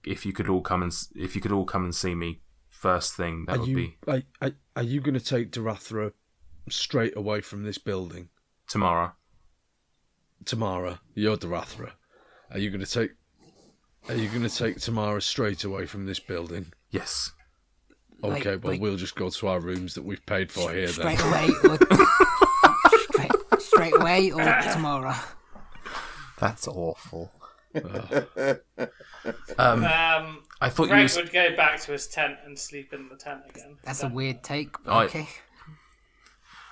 if 0.05 0.25
you 0.25 0.33
could 0.33 0.49
all 0.49 0.63
come 0.63 0.83
and 0.83 0.93
if 1.17 1.35
you 1.35 1.41
could 1.41 1.53
all 1.53 1.65
come 1.65 1.85
and 1.85 1.95
see 1.95 2.15
me 2.15 2.41
first 2.69 3.17
thing, 3.17 3.45
that 3.47 3.57
Are 3.57 3.61
would 3.61 3.69
you 3.69 3.77
be 3.77 3.97
are, 4.07 4.23
are, 4.41 4.53
are 4.77 4.83
you 4.83 5.01
going 5.01 5.19
to 5.19 5.25
take 5.25 5.51
Darathra 5.51 6.13
straight 6.69 7.17
away 7.17 7.41
from 7.41 7.65
this 7.65 7.79
building, 7.79 8.29
tomorrow. 8.69 9.13
Tamara? 10.45 11.01
You're 11.15 11.37
Darathra. 11.37 11.93
Are 12.53 12.59
you 12.59 12.71
going 12.71 12.85
to 12.85 12.91
take? 12.91 13.11
Are 14.09 14.15
you 14.15 14.29
going 14.29 14.43
to 14.43 14.49
take 14.49 14.79
Tamara 14.79 15.21
straight 15.21 15.65
away 15.65 15.87
from 15.87 16.07
this 16.07 16.21
building? 16.21 16.73
Yes. 16.91 17.33
Like- 18.23 18.41
Okay, 18.47 18.57
well 18.57 18.73
like- 18.73 18.81
we'll 18.81 18.97
just 18.97 19.15
go 19.15 19.29
to 19.31 19.47
our 19.49 19.61
rooms 19.61 19.95
that 19.95 20.03
we've 20.05 20.25
paid 20.27 20.51
for 20.51 20.73
here 20.73 20.87
then. 20.89 21.17
straight 21.17 21.21
away 21.21 21.49
or 21.65 21.79
straight, 23.13 23.33
straight 23.61 23.95
away 24.01 24.31
or 24.33 24.73
tomorrow. 24.73 25.15
That's 26.39 26.67
awful. 26.69 27.33
Um, 29.59 29.85
Um, 29.85 30.43
I 30.61 30.69
thought 30.71 30.85
you 30.85 30.89
Greg 30.91 31.03
was, 31.05 31.17
would 31.17 31.33
go 31.33 31.55
back 31.57 31.81
to 31.83 31.93
his 31.93 32.07
tent 32.07 32.37
and 32.45 32.59
sleep 32.59 32.93
in 32.93 33.09
the 33.09 33.17
tent 33.17 33.43
again. 33.51 33.77
That's 33.85 34.03
a 34.03 34.09
weird 34.09 34.43
take. 34.43 34.83
but 34.85 34.93
I- 34.93 35.05
Okay. 35.05 35.29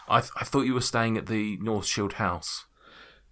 I, 0.09 0.21
th- 0.21 0.33
I 0.37 0.45
thought 0.45 0.63
you 0.63 0.75
were 0.75 0.81
staying 0.83 1.17
at 1.17 1.27
the 1.27 1.57
North 1.59 1.87
Shield 1.87 2.15
House. 2.15 2.67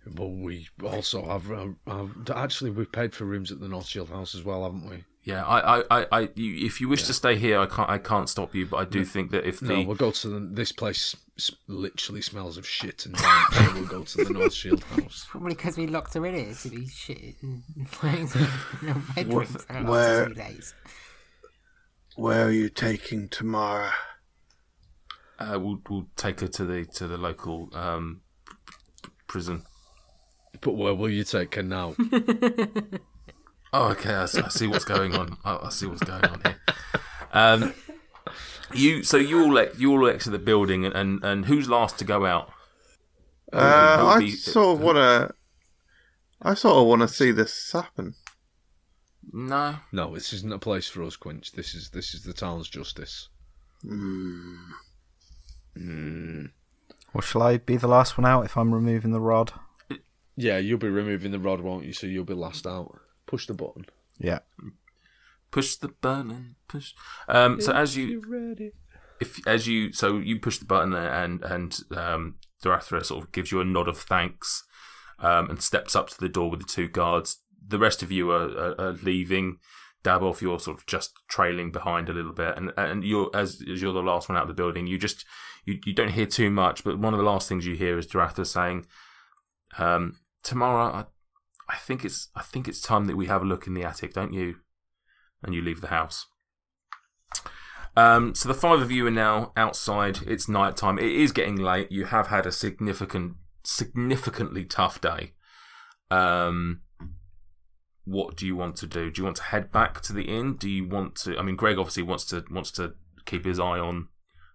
Well, 0.07 0.31
we 0.31 0.69
also 0.83 1.27
have, 1.27 1.51
uh, 1.53 1.69
have 1.87 2.11
actually 2.35 2.71
we 2.71 2.87
paid 2.87 3.15
for 3.15 3.25
rooms 3.25 3.53
at 3.53 3.61
the 3.61 3.69
North 3.69 3.87
Shield 3.87 4.09
House 4.09 4.35
as 4.35 4.43
well, 4.43 4.65
haven't 4.65 4.89
we? 4.89 5.05
Yeah, 5.25 5.45
I, 5.45 5.79
I, 5.79 5.83
I, 6.01 6.07
I 6.13 6.21
you, 6.35 6.67
if 6.67 6.81
you 6.81 6.89
wish 6.89 7.05
to 7.05 7.13
stay 7.13 7.37
here, 7.37 7.61
I 7.61 7.67
can't, 7.67 7.89
I 7.89 7.99
can't 7.99 8.29
stop 8.29 8.55
you. 8.57 8.67
But 8.67 8.77
I 8.79 8.85
do 8.85 9.05
think 9.05 9.31
that 9.31 9.47
if 9.47 9.61
the 9.61 9.67
No, 9.69 9.83
we'll 9.83 9.97
go 9.97 10.11
to 10.11 10.29
the, 10.29 10.41
this 10.41 10.73
place. 10.73 11.15
s- 11.39 11.53
Literally 11.69 12.21
smells 12.23 12.57
of 12.59 12.67
shit 12.67 13.07
and 13.07 13.17
we'll 13.75 13.87
go 13.87 14.03
to 14.03 14.25
the 14.25 14.31
North 14.33 14.53
Shield 14.53 14.83
House. 14.85 15.27
Probably 15.31 15.55
because 15.55 15.77
we 15.79 15.87
locked 15.87 16.15
her 16.15 16.27
in 16.27 16.35
here 16.35 16.53
to 16.55 16.69
be 16.69 16.87
shit 16.89 17.37
in 17.43 17.63
her 18.03 19.03
bedroom 19.15 19.47
for 19.47 19.73
the 19.73 19.81
last 19.81 19.89
Where- 19.89 20.29
days. 20.31 20.75
Where 22.17 22.47
are 22.49 22.51
you 22.51 22.69
taking 22.69 23.29
Tamara? 23.29 23.93
uh, 25.39 25.59
we'll, 25.61 25.81
we'll 25.89 26.07
take 26.17 26.41
her 26.41 26.49
to 26.49 26.65
the 26.65 26.85
to 26.85 27.07
the 27.09 27.17
local 27.17 27.69
um, 27.75 28.21
p- 28.47 28.55
p- 29.05 29.11
prison. 29.29 29.63
But 30.61 30.73
where 30.75 30.95
will 30.95 31.09
you 31.11 31.25
take 31.25 31.55
her 31.55 31.63
now? 31.63 31.95
Oh, 33.73 33.89
okay. 33.93 34.13
I, 34.15 34.27
see- 34.27 34.43
I 34.43 34.49
see 34.49 34.67
what's 34.67 34.85
going 34.85 35.15
on. 35.15 35.37
I, 35.45 35.57
I 35.65 35.69
see 35.71 35.87
what's 35.87 36.03
going 36.03 36.25
on 36.25 36.41
here. 36.45 36.57
Um, 37.33 37.75
you 38.75 39.03
so 39.03 39.17
you 39.17 39.43
all 39.43 39.51
le- 39.53 39.75
you 39.77 39.91
all 39.93 40.07
exit 40.09 40.33
the 40.33 40.39
building, 40.39 40.85
and, 40.85 40.95
and, 40.95 41.25
and 41.25 41.47
who's 41.47 41.69
last 41.69 41.99
to 41.99 42.05
go 42.05 42.27
out? 42.27 42.51
Uh, 43.53 43.99
who 43.99 44.05
would 44.07 44.11
I 44.11 44.19
be- 44.21 44.31
sort 44.31 44.77
of 44.77 44.83
want 44.85 44.97
to. 44.97 45.35
I 46.43 46.55
sort 46.55 46.77
of 46.77 46.87
want 46.87 47.03
to 47.03 47.09
see 47.09 47.31
this 47.31 47.73
happen. 47.73 48.15
No, 49.33 49.77
no, 49.93 50.15
this 50.15 50.33
isn't 50.33 50.53
a 50.53 50.59
place 50.59 50.89
for 50.89 51.03
us, 51.05 51.17
Quinch. 51.17 51.53
This 51.53 51.75
is 51.75 51.91
this 51.91 52.13
is 52.15 52.25
the 52.25 52.33
town's 52.33 52.69
justice. 52.69 53.29
Or 57.15 57.23
shall 57.23 57.43
I 57.43 57.59
be 57.59 57.77
the 57.77 57.89
last 57.89 58.17
one 58.19 58.27
out 58.27 58.45
if 58.45 58.57
I'm 58.57 58.75
removing 58.75 59.13
the 59.13 59.21
rod? 59.21 59.53
Yeah, 60.37 60.59
you'll 60.59 60.79
be 60.79 60.89
removing 60.89 61.31
the 61.31 61.39
rod, 61.39 61.61
won't 61.61 61.85
you? 61.85 61.93
So 61.93 62.07
you'll 62.07 62.25
be 62.25 62.35
last 62.35 62.67
out. 62.67 62.99
Push 63.27 63.47
the 63.47 63.55
button. 63.55 63.87
Yeah. 64.19 64.41
push 65.51 65.77
the 65.77 65.89
button. 65.89 66.57
Push. 66.69 66.95
Um, 67.29 67.61
so 67.61 67.73
as 67.73 67.97
you 67.97 68.23
ready? 68.27 68.73
if 69.21 69.47
as 69.47 69.69
you 69.69 69.93
so 69.93 70.19
you 70.19 70.41
push 70.41 70.59
the 70.59 70.65
button 70.65 70.93
and 70.95 71.45
and 71.45 71.79
um 71.97 72.35
Darathra 72.63 73.05
sort 73.05 73.25
of 73.25 73.33
gives 73.33 73.53
you 73.53 73.61
a 73.61 73.65
nod 73.65 73.89
of 73.89 73.99
thanks 73.99 74.65
um, 75.19 75.49
and 75.51 75.63
steps 75.63 75.97
up 75.97 76.11
to 76.11 76.21
the 76.21 76.29
door 76.29 76.51
with 76.51 76.61
the 76.61 76.67
two 76.67 76.89
guards. 76.89 77.43
The 77.67 77.79
rest 77.79 78.03
of 78.03 78.11
you 78.11 78.31
are, 78.31 78.49
are, 78.51 78.81
are 78.81 78.93
leaving. 78.93 79.59
Dabov, 80.05 80.41
you're 80.41 80.59
sort 80.59 80.79
of 80.79 80.87
just 80.87 81.13
trailing 81.29 81.71
behind 81.71 82.09
a 82.09 82.13
little 82.13 82.33
bit, 82.33 82.57
and 82.57 82.73
and 82.77 83.05
you're 83.05 83.31
as, 83.35 83.63
as 83.71 83.81
you're 83.81 83.93
the 83.93 84.03
last 84.03 84.29
one 84.29 84.37
out 84.37 84.43
of 84.43 84.49
the 84.49 84.55
building. 84.55 84.89
You 84.89 84.99
just 84.99 85.25
you, 85.65 85.79
you 85.85 85.93
don't 85.93 86.11
hear 86.11 86.27
too 86.27 86.51
much, 86.51 86.83
but 86.83 86.99
one 86.99 87.15
of 87.15 87.19
the 87.19 87.25
last 87.25 87.49
things 87.49 87.67
you 87.67 87.77
hear 87.77 87.97
is 87.97 88.09
Darathra 88.09 88.45
saying, 88.45 88.87
um, 89.79 90.19
"Tamara, 90.43 91.07
I, 91.73 91.77
I 91.77 91.79
think 91.79 92.05
it's 92.05 92.29
I 92.35 92.43
think 92.43 92.69
it's 92.69 92.81
time 92.81 93.07
that 93.07 93.17
we 93.17 93.27
have 93.27 93.43
a 93.43 93.47
look 93.47 93.67
in 93.67 93.75
the 93.75 93.85
attic, 93.85 94.15
don't 94.15 94.33
you?" 94.33 94.57
And 95.43 95.55
you 95.55 95.63
leave 95.63 95.81
the 95.81 95.89
house. 95.89 96.27
Um, 97.97 98.35
so 98.35 98.49
the 98.49 98.55
five 98.55 98.81
of 98.81 98.91
you 98.91 99.07
are 99.07 99.11
now 99.11 99.53
outside. 99.57 100.21
It's 100.27 100.49
night 100.49 100.77
time. 100.77 100.99
It 100.99 101.11
is 101.13 101.33
getting 101.33 101.57
late. 101.57 101.91
You 101.91 102.07
have 102.07 102.29
had 102.29 102.47
a 102.47 102.53
significant, 102.53 103.35
significantly 103.65 104.65
tough 104.65 105.01
day. 105.01 105.33
Um, 106.11 106.83
what 108.05 108.37
do 108.37 108.47
you 108.47 108.57
want 108.57 108.77
to 108.77 108.87
do? 108.87 109.11
Do 109.11 109.21
you 109.21 109.25
want 109.25 109.37
to 109.39 109.43
head 109.45 109.73
back 109.73 110.01
to 110.03 110.13
the 110.13 110.25
inn? 110.25 110.57
Do 110.57 110.71
you 110.71 110.87
want 110.87 111.17
to? 111.17 111.39
I 111.39 111.43
mean, 111.43 111.57
Greg 111.57 111.79
obviously 111.79 112.05
wants 112.05 112.25
to 112.27 112.45
wants 112.51 112.71
to 112.73 112.95
keep 113.25 113.45
his 113.45 113.59
eye 113.59 113.79
on 113.79 114.09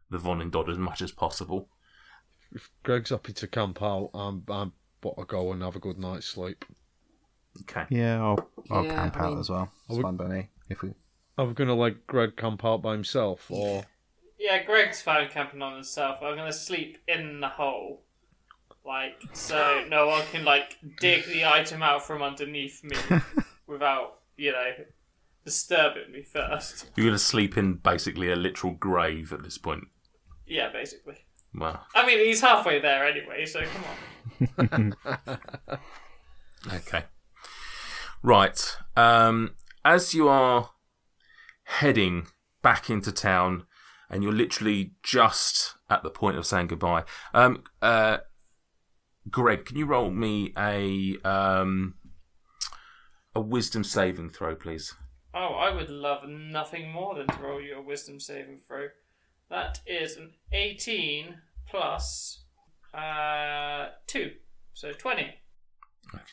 the 0.09 0.17
Von 0.17 0.41
and 0.41 0.51
Dodd 0.51 0.69
as 0.69 0.77
much 0.77 1.01
as 1.01 1.11
possible. 1.11 1.69
If 2.51 2.71
Greg's 2.83 3.09
happy 3.09 3.33
to 3.33 3.47
camp 3.47 3.81
out, 3.81 4.09
I'm 4.13 4.43
I'm 4.47 4.73
want 5.03 5.19
to 5.19 5.25
go 5.25 5.51
and 5.51 5.61
have 5.61 5.75
a 5.75 5.79
good 5.79 5.97
night's 5.97 6.25
sleep. 6.25 6.65
Okay. 7.61 7.85
Yeah, 7.89 8.21
I'll, 8.23 8.49
I'll 8.71 8.85
Yeah, 8.85 8.93
camp 8.95 9.17
I 9.17 9.19
out 9.21 9.29
mean- 9.31 9.39
as 9.39 9.49
well. 9.49 9.71
It's 9.89 9.97
we- 9.97 10.03
fine 10.03 10.15
by 10.17 10.27
me. 10.27 10.49
If 10.69 10.81
we 10.81 10.93
I'm 11.37 11.53
gonna 11.53 11.75
let 11.75 12.07
Greg 12.07 12.35
camp 12.35 12.65
out 12.65 12.81
by 12.81 12.93
himself, 12.93 13.49
or 13.49 13.83
Yeah, 14.39 14.63
Greg's 14.63 15.01
fine 15.01 15.29
camping 15.29 15.61
on 15.61 15.73
himself. 15.75 16.19
I'm 16.21 16.35
gonna 16.35 16.51
sleep 16.51 16.97
in 17.07 17.39
the 17.41 17.49
hole. 17.49 18.03
Like, 18.85 19.21
so 19.33 19.83
no 19.89 20.07
one 20.07 20.23
can, 20.31 20.45
like, 20.45 20.77
dig 21.01 21.25
the 21.25 21.45
item 21.45 21.83
out 21.83 22.07
from 22.07 22.21
underneath 22.21 22.81
me 22.85 22.95
without, 23.67 24.19
you 24.37 24.53
know, 24.53 24.71
disturbing 25.43 26.09
me 26.13 26.23
first. 26.23 26.89
You're 26.95 27.07
going 27.07 27.13
to 27.15 27.19
sleep 27.19 27.57
in 27.57 27.73
basically 27.73 28.31
a 28.31 28.37
literal 28.37 28.71
grave 28.73 29.33
at 29.33 29.43
this 29.43 29.57
point. 29.57 29.83
Yeah, 30.45 30.71
basically. 30.71 31.15
Wow. 31.53 31.81
I 31.95 32.05
mean, 32.05 32.19
he's 32.19 32.39
halfway 32.39 32.79
there 32.79 33.05
anyway, 33.05 33.45
so 33.45 33.63
come 33.65 34.55
on. 34.57 34.95
Okay. 36.73 37.03
Right. 38.23 38.77
Um, 38.95 39.55
as 39.85 40.13
you 40.13 40.27
are 40.27 40.71
heading 41.63 42.27
back 42.61 42.89
into 42.89 43.11
town, 43.11 43.65
and 44.09 44.23
you're 44.23 44.33
literally 44.33 44.93
just 45.03 45.75
at 45.89 46.03
the 46.03 46.09
point 46.09 46.37
of 46.37 46.45
saying 46.45 46.67
goodbye. 46.67 47.03
Um, 47.33 47.63
uh, 47.81 48.19
Greg, 49.29 49.65
can 49.65 49.77
you 49.77 49.85
roll 49.85 50.09
me 50.09 50.53
a 50.57 51.17
um, 51.25 51.95
a 53.35 53.41
wisdom 53.41 53.83
saving 53.83 54.29
throw, 54.29 54.55
please? 54.55 54.95
Oh, 55.33 55.53
I 55.53 55.73
would 55.73 55.89
love 55.89 56.27
nothing 56.27 56.91
more 56.91 57.15
than 57.15 57.27
to 57.27 57.41
roll 57.41 57.61
you 57.61 57.75
a 57.75 57.81
wisdom 57.81 58.19
saving 58.19 58.59
throw. 58.67 58.87
That 59.49 59.81
is 59.85 60.17
an 60.17 60.33
18 60.51 61.35
plus 61.69 62.43
uh, 62.93 63.89
2, 64.07 64.31
so 64.73 64.91
20. 64.93 65.35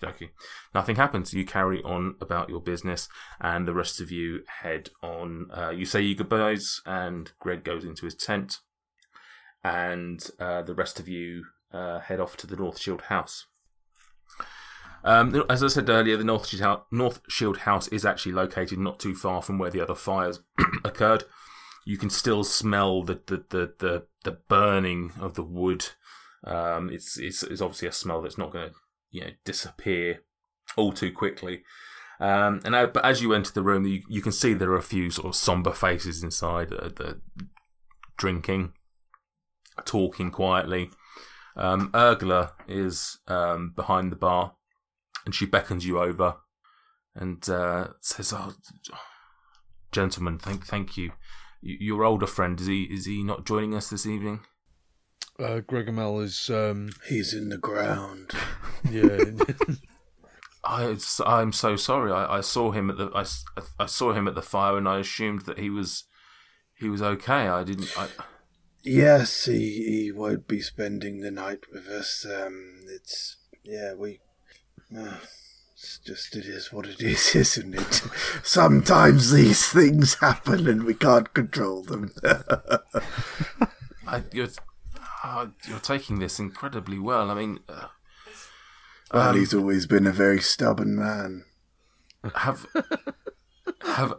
Okie. 0.03 0.31
Nothing 0.75 0.97
happens. 0.97 1.33
You 1.33 1.45
carry 1.45 1.83
on 1.83 2.17
about 2.21 2.49
your 2.49 2.61
business, 2.61 3.09
and 3.41 3.67
the 3.67 3.75
rest 3.75 4.01
of 4.01 4.11
you 4.11 4.43
head 4.63 4.91
on. 5.03 5.49
Uh, 5.53 5.71
you 5.71 5.87
say 5.87 6.01
your 6.01 6.17
goodbyes, 6.17 6.81
and 6.87 7.33
Greg 7.39 7.65
goes 7.65 7.85
into 7.85 8.05
his 8.05 8.15
tent, 8.15 8.59
and 9.63 10.31
uh, 10.39 10.63
the 10.63 10.75
rest 10.75 11.01
of 11.01 11.09
you 11.09 11.45
uh, 11.73 12.01
head 12.01 12.21
off 12.21 12.37
to 12.39 12.47
the 12.47 12.57
North 12.57 12.79
Shield 12.79 13.03
House. 13.03 13.47
Um, 15.05 15.45
as 15.51 15.63
I 15.63 15.69
said 15.69 15.91
earlier, 15.91 16.17
the 16.17 16.25
North 16.25 16.47
Shield, 16.47 16.63
House, 16.63 16.83
North 16.91 17.21
Shield 17.29 17.59
House 17.59 17.89
is 17.89 18.07
actually 18.07 18.33
located 18.33 18.79
not 18.79 18.99
too 18.99 19.15
far 19.15 19.43
from 19.43 19.59
where 19.59 19.71
the 19.71 19.81
other 19.81 19.95
fires 19.95 20.41
occurred. 20.85 21.25
You 21.85 21.99
can 21.99 22.09
still 22.09 22.45
smell 22.45 23.03
the 23.03 23.21
the, 23.27 23.45
the, 23.51 23.75
the, 23.79 24.07
the 24.25 24.39
burning 24.49 25.13
of 25.21 25.35
the 25.35 25.43
wood. 25.43 25.89
Um, 26.45 26.91
it's, 26.91 27.19
it's 27.19 27.43
it's 27.43 27.61
obviously 27.61 27.89
a 27.89 27.93
smell 27.93 28.23
that's 28.23 28.39
not 28.39 28.53
going 28.53 28.71
to 28.71 28.75
you 29.15 29.21
know 29.21 29.31
disappear 29.45 30.23
all 30.77 30.93
too 30.93 31.13
quickly. 31.13 31.63
Um, 32.21 32.61
and 32.65 32.75
uh, 32.75 32.87
but 32.89 33.05
as 33.05 33.23
you 33.23 33.33
enter 33.33 33.53
the 33.53 33.63
room, 33.63 33.87
you, 33.87 34.03
you 34.09 34.21
can 34.21 34.33
see 34.33 34.53
there 34.55 34.71
are 34.71 34.77
a 34.77 34.83
few 34.83 35.11
sort 35.11 35.29
of 35.29 35.37
somber 35.37 35.73
faces 35.73 36.23
inside, 36.23 36.73
uh, 36.73 36.89
the 36.89 37.21
drinking, 38.17 38.73
talking 39.85 40.31
quietly. 40.31 40.91
Um, 41.57 41.93
is 42.67 43.19
um, 43.29 43.73
behind 43.77 44.11
the 44.11 44.17
bar, 44.17 44.55
and 45.25 45.33
she 45.33 45.47
beckons 45.47 45.87
you 45.87 46.01
over, 46.01 46.37
and 47.15 47.49
uh, 47.49 47.89
says, 48.01 48.33
"Oh, 48.33 48.55
gentlemen, 49.93 50.39
thank 50.39 50.67
thank 50.67 50.97
you. 50.97 51.13
Your 51.63 52.05
older 52.05 52.27
friend 52.27 52.61
is 52.61 52.67
he 52.67 52.83
is 52.85 53.07
he 53.07 53.23
not 53.23 53.47
joining 53.47 53.75
us 53.77 53.91
this 53.91 54.07
evening?" 54.07 54.41
Uh, 55.39 55.61
Gregomel 55.61 56.23
is 56.23 56.51
um, 56.51 56.91
He's 57.09 57.35
in 57.35 57.49
the 57.49 57.59
ground. 57.59 58.33
yeah. 58.91 59.31
I, 60.65 60.97
I'm 61.27 61.53
so 61.53 61.77
sorry. 61.77 62.11
I, 62.11 62.39
I 62.39 62.41
saw 62.41 62.71
him 62.73 62.89
at 62.89 62.97
the 62.97 63.11
I, 63.15 63.21
s- 63.21 63.45
I 63.79 63.85
saw 63.87 64.13
him 64.15 64.27
at 64.27 64.35
the 64.35 64.43
fire, 64.43 64.79
and 64.79 64.89
I 64.89 64.99
assumed 65.01 65.43
that 65.43 65.59
he 65.59 65.69
was 65.71 66.05
he 66.79 66.89
was 66.89 67.03
okay. 67.03 67.49
I 67.49 67.65
didn't. 67.65 67.93
I, 67.99 68.09
Yes, 68.87 69.47
he, 69.47 70.03
he 70.03 70.13
won't 70.13 70.47
be 70.47 70.61
spending 70.61 71.21
the 71.21 71.31
night 71.31 71.61
with 71.73 71.87
us. 71.89 72.27
Um, 72.27 72.81
it's 72.87 73.37
yeah, 73.63 73.95
we. 73.95 74.21
Uh, 74.95 75.17
it's 75.73 75.99
just 75.99 76.37
it 76.37 76.45
is 76.47 76.71
what 76.73 76.87
it 76.87 77.01
is, 77.01 77.35
isn't 77.35 77.75
it? 77.75 78.03
Sometimes 78.43 79.33
these 79.33 79.67
things 79.67 80.15
happen 80.17 80.67
and 80.69 80.85
we 80.85 80.95
can't 80.95 81.33
control 81.35 81.83
them. 81.83 82.11
I 84.07 84.23
you're 84.33 84.49
uh, 85.25 85.47
you're 85.67 85.79
taking 85.81 86.19
this 86.21 86.39
incredibly 86.39 86.99
well. 86.99 87.31
I 87.31 87.35
mean, 87.35 87.59
uh, 87.69 87.87
well, 89.13 89.31
Um, 89.31 89.37
he's 89.37 89.55
always 89.55 89.87
been 89.87 90.07
a 90.07 90.13
very 90.13 90.41
stubborn 90.41 90.95
man. 90.97 91.45
have 92.37 92.67
have 93.85 94.15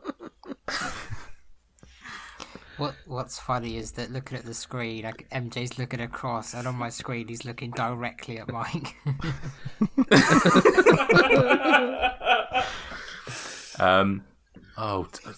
What 2.78 2.96
What's 3.06 3.40
funny 3.40 3.78
is 3.78 3.94
that 3.94 4.12
looking 4.12 4.38
at 4.38 4.44
the 4.46 4.54
screen, 4.54 5.04
like 5.06 5.30
MJ's 5.30 5.78
looking 5.80 6.02
across, 6.02 6.54
and 6.54 6.68
on 6.68 6.76
my 6.76 6.90
screen 6.90 7.28
he's 7.30 7.46
looking 7.46 7.72
directly 7.72 8.38
at 8.40 8.52
Mike. 8.52 8.96
um 13.80 14.24
oh 14.78 15.06
t- 15.12 15.30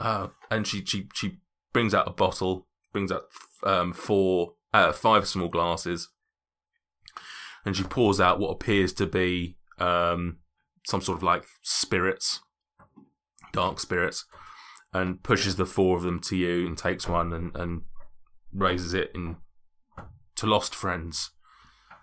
uh, 0.00 0.28
and 0.50 0.66
she 0.66 0.84
she 0.84 1.06
she 1.14 1.38
brings 1.72 1.92
out 1.94 2.08
a 2.08 2.12
bottle, 2.12 2.66
brings 2.92 3.12
out 3.12 3.24
um 3.62 3.92
four 3.92 4.54
uh 4.72 4.92
five 4.92 5.26
small 5.28 5.48
glasses. 5.48 6.08
and 7.64 7.76
she 7.76 7.82
pours 7.84 8.20
out 8.20 8.38
what 8.40 8.50
appears 8.50 8.92
to 8.94 9.06
be 9.06 9.56
um, 9.78 10.38
some 10.86 11.00
sort 11.00 11.18
of 11.18 11.22
like 11.22 11.44
spirits, 11.62 12.40
dark 13.52 13.78
spirits, 13.80 14.24
and 14.92 15.22
pushes 15.22 15.56
the 15.56 15.66
four 15.66 15.96
of 15.96 16.02
them 16.02 16.20
to 16.20 16.36
you 16.36 16.66
and 16.66 16.76
takes 16.78 17.06
one 17.08 17.32
and, 17.32 17.54
and 17.56 17.82
raises 18.52 18.94
it 18.94 19.10
in 19.14 19.36
to 20.36 20.46
lost 20.46 20.74
friends. 20.74 21.30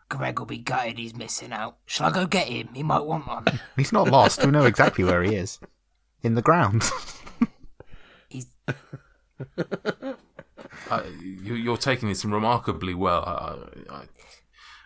Greg 0.10 0.40
will 0.40 0.46
be 0.46 0.58
gutted 0.60 0.98
he's 0.98 1.16
missing 1.16 1.52
out. 1.52 1.78
Shall 1.86 2.08
I 2.08 2.12
go 2.12 2.26
get 2.28 2.48
him? 2.48 2.70
He 2.74 2.84
might 2.84 3.04
want 3.04 3.28
one. 3.28 3.46
He's 3.76 3.92
not 3.92 4.10
lost. 4.10 4.46
we 4.46 4.52
know 4.52 4.66
exactly 4.66 5.04
where 5.04 5.22
he 5.22 5.36
is. 5.36 5.60
In 6.24 6.36
the 6.36 6.42
ground. 6.42 6.84
He's 8.30 8.48
Uh, 10.90 11.04
you, 11.22 11.54
you're 11.56 11.78
taking 11.78 12.10
this 12.10 12.24
remarkably 12.26 12.94
well. 12.94 13.24
I, 13.26 13.94
I, 13.94 14.04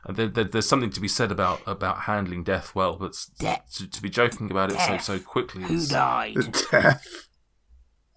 I, 0.05 0.11
there, 0.11 0.27
there, 0.27 0.43
there's 0.45 0.67
something 0.67 0.89
to 0.91 0.99
be 0.99 1.07
said 1.07 1.31
about, 1.31 1.61
about 1.67 2.01
handling 2.01 2.43
death 2.43 2.73
well, 2.73 2.95
but 2.95 3.15
Death. 3.39 3.71
to, 3.75 3.87
to 3.89 4.01
be 4.01 4.09
joking 4.09 4.49
about 4.49 4.71
it 4.71 4.79
so 4.79 4.97
so 4.97 5.19
quickly. 5.19 5.63
who 5.63 5.75
is- 5.75 5.89
died? 5.89 6.35
Death. 6.71 7.27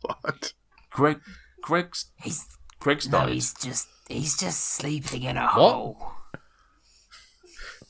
What? 0.01 0.53
Greg, 0.91 1.21
Greg's 1.63 2.11
He's 2.23 2.47
Greg's 2.79 3.09
no, 3.09 3.19
died. 3.21 3.31
he's 3.31 3.55
just 3.55 3.89
he's 4.09 4.37
just 4.39 4.61
sleeping 4.61 5.23
in 5.25 5.37
a 5.37 5.47
hole. 5.47 6.13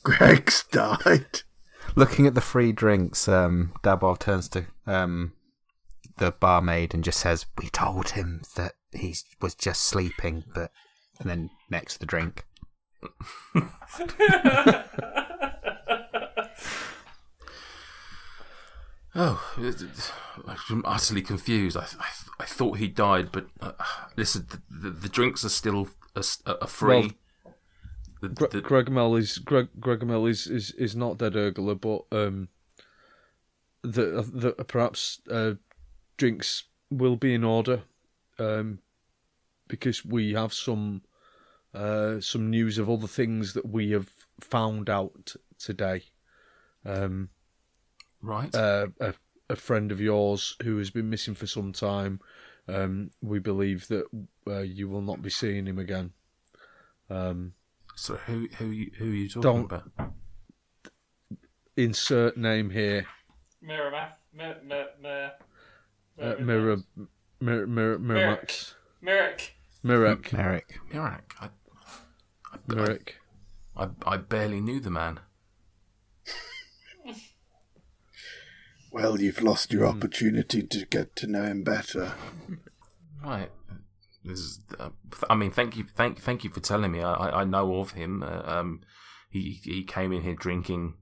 Greg's 0.03 0.63
died. 0.71 1.41
Looking 1.95 2.27
at 2.27 2.35
the 2.35 2.41
free 2.41 2.71
drinks, 2.71 3.27
um, 3.27 3.73
Dabov 3.83 4.19
turns 4.19 4.49
to 4.49 4.65
um, 4.85 5.33
the 6.17 6.31
barmaid 6.31 6.93
and 6.93 7.03
just 7.03 7.19
says, 7.19 7.45
"We 7.57 7.69
told 7.69 8.09
him 8.11 8.41
that 8.55 8.73
he 8.97 9.15
was 9.41 9.55
just 9.55 9.83
sleeping, 9.83 10.43
but." 10.53 10.71
And 11.17 11.29
then 11.29 11.49
next 11.69 11.93
to 11.93 11.99
the 12.01 12.05
drink, 12.05 12.43
Oh, 19.17 19.41
I'm 20.69 20.81
utterly 20.85 21.21
confused. 21.21 21.77
I, 21.77 21.85
I, 21.99 22.09
I 22.41 22.45
thought 22.45 22.79
he 22.79 22.89
died, 22.89 23.29
but 23.31 23.45
uh, 23.61 23.71
listen, 24.17 24.45
the, 24.49 24.61
the, 24.69 24.89
the 24.89 25.09
drinks 25.09 25.45
are 25.45 25.49
still 25.49 25.87
are, 26.17 26.19
s- 26.19 26.43
are 26.45 26.67
free. 26.67 27.13
The- 28.21 28.27
Gre- 28.29 28.47
the- 28.47 28.61
Gregmel 28.61 29.17
is 29.17 29.37
Greg 29.37 29.69
Gregmel 29.79 30.29
is, 30.29 30.47
is, 30.47 30.71
is 30.71 30.95
not 30.97 31.17
dead 31.17 31.33
Urgler, 31.37 31.75
but 31.79 32.01
um, 32.11 32.49
the 33.83 34.27
the 34.33 34.51
perhaps 34.65 35.21
uh, 35.31 35.53
drinks 36.17 36.65
will 36.89 37.15
be 37.15 37.33
in 37.33 37.45
order, 37.45 37.83
um, 38.37 38.79
because 39.67 40.05
we 40.05 40.33
have 40.33 40.53
some 40.53 41.01
uh, 41.73 42.19
some 42.21 42.49
news 42.49 42.77
of 42.77 42.89
other 42.89 43.07
things 43.07 43.53
that 43.53 43.67
we 43.69 43.91
have 43.91 44.09
found 44.39 44.89
out 44.89 45.35
today. 45.59 46.03
Um, 46.85 47.29
right. 48.21 48.53
uh, 48.55 48.87
a, 49.01 49.13
a 49.49 49.55
friend 49.55 49.91
of 49.91 49.99
yours 49.99 50.55
who 50.63 50.77
has 50.77 50.89
been 50.91 51.09
missing 51.09 51.35
for 51.35 51.47
some 51.47 51.73
time. 51.73 52.19
Um, 52.67 53.11
we 53.21 53.39
believe 53.39 53.87
that 53.89 54.05
uh, 54.47 54.59
you 54.59 54.87
will 54.87 55.01
not 55.01 55.21
be 55.21 55.29
seeing 55.29 55.65
him 55.67 55.79
again. 55.79 56.11
Um, 57.09 57.53
so 57.95 58.15
who 58.15 58.47
who 58.57 58.67
you- 58.71 58.91
who 58.97 59.05
are 59.11 59.13
you 59.15 59.29
talking 59.29 59.41
don't- 59.41 59.65
about? 59.65 60.11
insert 61.77 62.37
name 62.37 62.69
here. 62.69 63.05
Mirror 63.61 63.91
math. 63.91 64.19
Mir- 64.33 64.61
mir- 64.65 64.89
mir- 65.01 65.31
Uh, 66.17 66.35
Mirror, 66.39 66.77
Mirror, 67.41 67.67
Mirror, 67.67 67.99
Miramax, 67.99 68.73
Mirror. 69.01 69.31
Mirek, 69.33 69.49
Merrick. 69.85 70.31
Mirak. 70.91 71.21
I, 71.39 71.49
I, 72.51 72.57
Mirek. 72.67 73.09
I, 73.77 73.89
I 74.03 74.17
barely 74.17 74.59
knew 74.59 74.79
the 74.79 74.89
man. 74.89 75.19
Well, 78.91 79.21
you've 79.21 79.43
lost 79.43 79.71
your 79.71 79.85
opportunity 79.85 80.63
to 80.63 80.85
get 80.85 81.15
to 81.17 81.27
know 81.27 81.43
him 81.43 81.63
better. 81.63 82.13
Right. 83.23 83.51
This 84.23 84.39
is, 84.39 84.59
uh, 84.79 84.89
I 85.29 85.35
mean, 85.35 85.51
thank 85.51 85.77
you, 85.77 85.85
thank, 85.95 86.19
thank 86.19 86.43
you 86.43 86.49
for 86.49 86.61
telling 86.61 86.91
me. 86.91 87.01
I, 87.01 87.13
I, 87.13 87.41
I 87.41 87.43
know 87.43 87.75
of 87.75 87.91
him. 87.91 88.23
Uh, 88.23 88.41
um, 88.43 88.81
he 89.29 89.59
he 89.63 89.83
came 89.83 90.11
in 90.11 90.23
here 90.23 90.33
drinking 90.33 90.95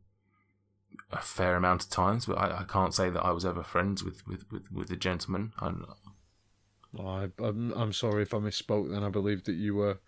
a 1.10 1.22
fair 1.22 1.56
amount 1.56 1.84
of 1.84 1.90
times, 1.90 2.26
but 2.26 2.38
I, 2.38 2.62
I 2.62 2.64
can't 2.64 2.94
say 2.94 3.10
that 3.12 3.24
I 3.24 3.32
was 3.32 3.46
ever 3.46 3.64
friends 3.64 4.04
with 4.04 4.28
with 4.28 4.44
with, 4.52 4.70
with 4.72 4.90
the 4.90 4.98
gentleman. 4.98 5.54
I'm, 5.60 5.86
I, 7.00 7.30
I'm, 7.40 7.72
I'm 7.74 7.94
sorry 7.94 8.24
if 8.24 8.34
I 8.34 8.38
misspoke. 8.38 8.92
Then 8.92 9.04
I 9.04 9.10
believe 9.10 9.44
that 9.46 9.54
you 9.56 9.76
were. 9.76 10.00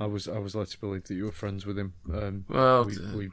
I 0.00 0.06
was 0.06 0.26
I 0.28 0.38
was 0.38 0.54
led 0.54 0.66
to 0.68 0.80
believe 0.80 1.04
that 1.04 1.14
you 1.14 1.24
were 1.26 1.32
friends 1.32 1.64
with 1.66 1.78
him. 1.78 1.94
Um, 2.12 2.44
Well, 2.48 2.84
we, 2.84 2.94
d- 2.94 3.00
we 3.14 3.30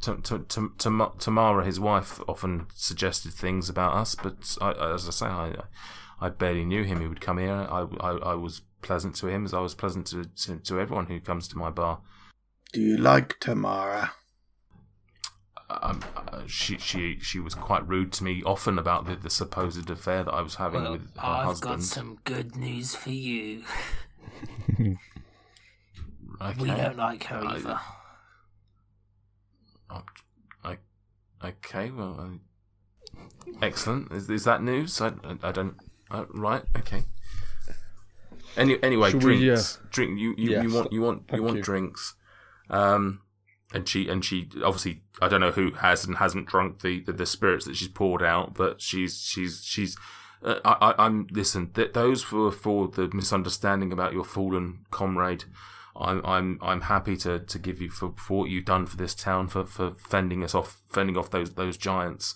T- 0.00 0.12
t- 0.22 0.38
t- 0.48 0.60
Tam- 0.78 1.12
Tamara, 1.18 1.64
his 1.64 1.78
wife, 1.80 2.20
often 2.28 2.66
suggested 2.74 3.32
things 3.32 3.68
about 3.70 3.94
us, 3.94 4.14
but 4.14 4.56
I, 4.60 4.72
as 4.94 5.06
I 5.08 5.10
say, 5.12 5.26
I, 5.26 5.54
I 6.20 6.28
barely 6.28 6.64
knew 6.64 6.82
him. 6.84 7.00
He 7.00 7.06
would 7.06 7.20
come 7.20 7.38
here. 7.38 7.52
I, 7.52 7.86
I, 8.00 8.10
I 8.10 8.34
was 8.34 8.62
pleasant 8.82 9.14
to 9.16 9.28
him 9.28 9.44
as 9.46 9.54
I 9.54 9.60
was 9.60 9.74
pleasant 9.74 10.06
to, 10.08 10.24
to, 10.24 10.56
to 10.56 10.80
everyone 10.80 11.06
who 11.06 11.20
comes 11.20 11.48
to 11.48 11.58
my 11.58 11.70
bar. 11.70 12.00
Do 12.72 12.80
you 12.80 12.98
like 12.98 13.38
Tamara? 13.40 14.12
Um, 15.70 16.04
uh, 16.16 16.42
she, 16.46 16.76
she, 16.78 17.18
she 17.20 17.40
was 17.40 17.54
quite 17.54 17.86
rude 17.88 18.12
to 18.14 18.24
me 18.24 18.42
often 18.44 18.78
about 18.78 19.06
the, 19.06 19.16
the 19.16 19.30
supposed 19.30 19.88
affair 19.90 20.22
that 20.22 20.32
I 20.32 20.42
was 20.42 20.56
having 20.56 20.82
Well, 20.82 20.92
with 20.92 21.14
her 21.16 21.26
I've 21.26 21.44
husband. 21.46 21.72
got 21.76 21.82
some 21.82 22.18
good 22.24 22.54
news 22.56 22.94
for 22.94 23.10
you. 23.10 23.62
Okay. 26.40 26.60
We 26.62 26.68
don't 26.68 26.96
like 26.96 27.24
her 27.24 27.38
I- 27.38 27.54
either. 27.56 27.80
Oh, 29.88 30.02
I, 30.64 30.78
okay, 31.44 31.90
well, 31.90 32.38
I, 33.14 33.64
excellent. 33.64 34.10
Is, 34.12 34.28
is 34.28 34.44
that 34.44 34.62
news? 34.62 35.00
I, 35.00 35.08
I, 35.22 35.36
I 35.44 35.52
don't. 35.52 35.76
Uh, 36.10 36.24
right. 36.30 36.62
Okay. 36.76 37.04
Any, 38.56 38.82
anyway, 38.82 39.10
Should 39.12 39.22
we, 39.24 39.38
drinks. 39.44 39.78
Drink. 39.90 40.18
You, 40.18 40.34
you, 40.36 40.62
you 40.62 40.72
want 40.74 40.92
you 40.92 41.00
want 41.00 41.18
you 41.20 41.24
thank 41.28 41.42
want 41.44 41.56
you. 41.58 41.62
drinks. 41.62 42.14
Um, 42.68 43.20
and 43.72 43.88
she 43.88 44.08
and 44.08 44.24
she 44.24 44.48
obviously 44.64 45.02
I 45.20 45.28
don't 45.28 45.40
know 45.40 45.52
who 45.52 45.72
has 45.72 46.04
and 46.04 46.16
hasn't 46.16 46.46
drunk 46.46 46.82
the, 46.82 47.00
the, 47.00 47.12
the 47.12 47.26
spirits 47.26 47.64
that 47.66 47.76
she's 47.76 47.88
poured 47.88 48.22
out, 48.22 48.54
but 48.54 48.80
she's 48.80 49.18
she's 49.20 49.62
she's. 49.64 49.96
Uh, 50.42 50.60
I, 50.64 50.94
I'm 50.98 51.26
listen. 51.30 51.70
Th- 51.72 51.92
those 51.92 52.30
were 52.30 52.50
for 52.50 52.88
the 52.88 53.08
misunderstanding 53.12 53.92
about 53.92 54.12
your 54.12 54.24
fallen 54.24 54.80
comrade. 54.90 55.44
I'm 55.96 56.24
I'm 56.24 56.58
I'm 56.60 56.82
happy 56.82 57.16
to, 57.18 57.38
to 57.38 57.58
give 57.58 57.80
you 57.80 57.88
for, 57.88 58.12
for 58.16 58.40
what 58.40 58.50
you've 58.50 58.64
done 58.64 58.86
for 58.86 58.96
this 58.96 59.14
town 59.14 59.48
for, 59.48 59.64
for 59.64 59.92
fending 59.94 60.42
us 60.42 60.54
off 60.54 60.82
fending 60.88 61.16
off 61.16 61.30
those 61.30 61.54
those 61.54 61.76
giants, 61.76 62.34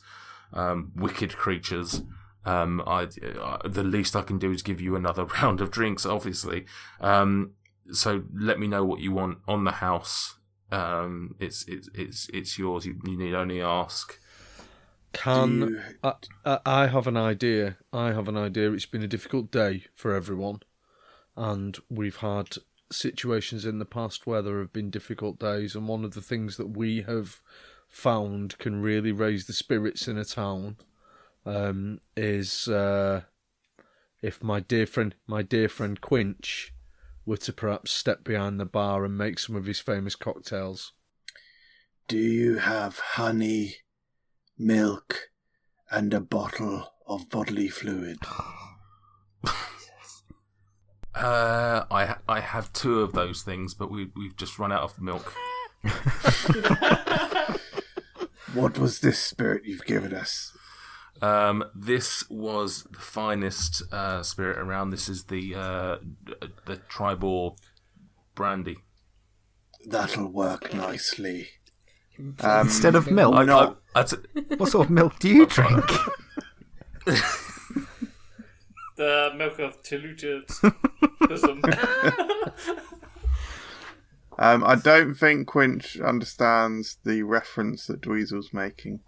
um, 0.52 0.92
wicked 0.96 1.36
creatures. 1.36 2.02
Um, 2.44 2.82
I, 2.86 3.08
I 3.42 3.60
the 3.64 3.82
least 3.82 4.16
I 4.16 4.22
can 4.22 4.38
do 4.38 4.52
is 4.52 4.62
give 4.62 4.80
you 4.80 4.96
another 4.96 5.24
round 5.42 5.60
of 5.60 5.70
drinks, 5.70 6.06
obviously. 6.06 6.66
Um, 7.00 7.52
so 7.90 8.22
let 8.34 8.58
me 8.58 8.68
know 8.68 8.84
what 8.84 9.00
you 9.00 9.12
want 9.12 9.38
on 9.46 9.64
the 9.64 9.72
house. 9.72 10.37
Um, 10.70 11.34
it's 11.38 11.64
it's 11.66 11.88
it's 11.94 12.28
it's 12.28 12.58
yours. 12.58 12.84
You, 12.86 13.00
you 13.04 13.16
need 13.16 13.34
only 13.34 13.62
ask. 13.62 14.18
can. 15.12 15.60
You- 15.60 15.82
I, 16.02 16.12
I, 16.44 16.58
I 16.66 16.86
have 16.88 17.06
an 17.06 17.16
idea. 17.16 17.76
I 17.92 18.12
have 18.12 18.28
an 18.28 18.36
idea. 18.36 18.72
It's 18.72 18.86
been 18.86 19.02
a 19.02 19.08
difficult 19.08 19.50
day 19.50 19.84
for 19.94 20.14
everyone, 20.14 20.60
and 21.36 21.78
we've 21.88 22.16
had 22.16 22.56
situations 22.90 23.64
in 23.64 23.78
the 23.78 23.84
past 23.84 24.26
where 24.26 24.42
there 24.42 24.58
have 24.58 24.72
been 24.72 24.90
difficult 24.90 25.38
days. 25.38 25.74
And 25.74 25.88
one 25.88 26.04
of 26.04 26.14
the 26.14 26.22
things 26.22 26.56
that 26.56 26.76
we 26.76 27.02
have 27.02 27.40
found 27.88 28.58
can 28.58 28.82
really 28.82 29.12
raise 29.12 29.46
the 29.46 29.52
spirits 29.52 30.08
in 30.08 30.18
a 30.18 30.24
town 30.24 30.76
um, 31.46 32.00
is 32.16 32.68
uh, 32.68 33.22
if 34.20 34.42
my 34.42 34.60
dear 34.60 34.86
friend, 34.86 35.14
my 35.26 35.42
dear 35.42 35.68
friend 35.68 36.00
Quinch, 36.00 36.72
were 37.28 37.36
to 37.36 37.52
perhaps 37.52 37.92
step 37.92 38.24
behind 38.24 38.58
the 38.58 38.64
bar 38.64 39.04
and 39.04 39.16
make 39.16 39.38
some 39.38 39.54
of 39.54 39.66
his 39.66 39.78
famous 39.78 40.14
cocktails. 40.16 40.94
Do 42.08 42.16
you 42.16 42.56
have 42.56 42.98
honey, 42.98 43.76
milk, 44.58 45.28
and 45.90 46.14
a 46.14 46.20
bottle 46.20 46.94
of 47.06 47.28
bodily 47.28 47.68
fluid? 47.68 48.18
Uh, 51.14 51.84
I 51.90 52.04
ha- 52.04 52.20
I 52.28 52.38
have 52.38 52.72
two 52.72 53.00
of 53.00 53.12
those 53.12 53.42
things, 53.42 53.74
but 53.74 53.90
we 53.90 54.08
we've 54.14 54.36
just 54.36 54.56
run 54.56 54.70
out 54.70 54.84
of 54.84 55.00
milk. 55.00 55.34
What 58.54 58.78
was 58.78 59.00
this 59.00 59.18
spirit 59.18 59.64
you've 59.66 59.84
given 59.84 60.14
us? 60.14 60.56
Um, 61.20 61.64
this 61.74 62.28
was 62.30 62.84
the 62.90 62.98
finest 62.98 63.82
uh, 63.92 64.22
spirit 64.22 64.58
around. 64.58 64.90
This 64.90 65.08
is 65.08 65.24
the 65.24 65.54
uh, 65.54 65.96
the 66.66 66.76
tribal 66.88 67.58
brandy. 68.34 68.78
That'll 69.86 70.28
work 70.28 70.72
nicely. 70.74 71.48
Um, 72.18 72.34
Instead 72.66 72.94
of 72.94 73.10
milk, 73.10 73.34
I, 73.34 73.44
No. 73.44 73.58
I, 73.58 73.74
that's 73.94 74.14
what 74.56 74.70
sort 74.70 74.86
of 74.86 74.90
milk 74.90 75.18
do 75.18 75.28
you 75.28 75.46
drink? 75.46 75.84
The 78.96 79.30
milk 79.36 79.60
of 79.60 79.80
diluted. 79.84 80.42
Um, 84.40 84.62
I 84.62 84.76
don't 84.76 85.14
think 85.14 85.48
Quinch 85.48 85.98
understands 85.98 86.98
the 87.04 87.24
reference 87.24 87.88
that 87.88 88.00
Dweezil's 88.00 88.52
making. 88.52 89.00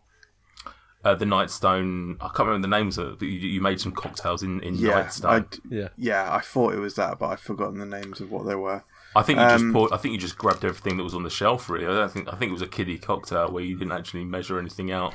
Uh, 1.03 1.15
the 1.15 1.25
Nightstone. 1.25 2.17
I 2.21 2.27
can't 2.29 2.49
remember 2.49 2.69
the 2.69 2.77
names 2.77 2.99
of 2.99 3.13
it, 3.15 3.19
but 3.21 3.29
you, 3.29 3.39
you 3.39 3.61
made 3.63 3.81
some 3.81 3.93
cocktails 3.93 4.43
in, 4.43 4.61
in 4.61 4.75
Yeah, 4.75 4.99
I, 4.99 5.03
Nightstone. 5.03 5.51
d- 5.51 5.59
Yeah. 5.71 5.89
yeah, 5.97 6.35
I 6.35 6.41
thought 6.41 6.75
it 6.75 6.79
was 6.79 6.95
that, 6.97 7.19
but 7.19 7.29
I've 7.29 7.41
forgotten 7.41 7.79
the 7.79 7.87
names 7.87 8.21
of 8.21 8.31
what 8.31 8.45
they 8.47 8.55
were. 8.55 8.85
I 9.17 9.23
think 9.23 9.39
you 9.39 9.45
Um, 9.47 9.59
just 9.61 9.73
poured, 9.73 9.93
I 9.93 9.97
think 9.97 10.13
you 10.13 10.21
just 10.21 10.37
grabbed 10.39 10.65
everything 10.65 10.99
that 10.99 11.03
was 11.05 11.15
on 11.15 11.23
the 11.23 11.31
shelf. 11.31 11.71
Really, 11.71 11.87
I 11.87 11.89
don't 11.95 12.13
think. 12.13 12.29
I 12.33 12.37
think 12.37 12.51
it 12.51 12.53
was 12.53 12.63
a 12.63 12.69
kiddie 12.69 12.99
cocktail 12.99 13.51
where 13.51 13.65
you 13.65 13.77
didn't 13.79 13.93
actually 13.93 14.25
measure 14.25 14.59
anything 14.59 14.93
out. 14.93 15.15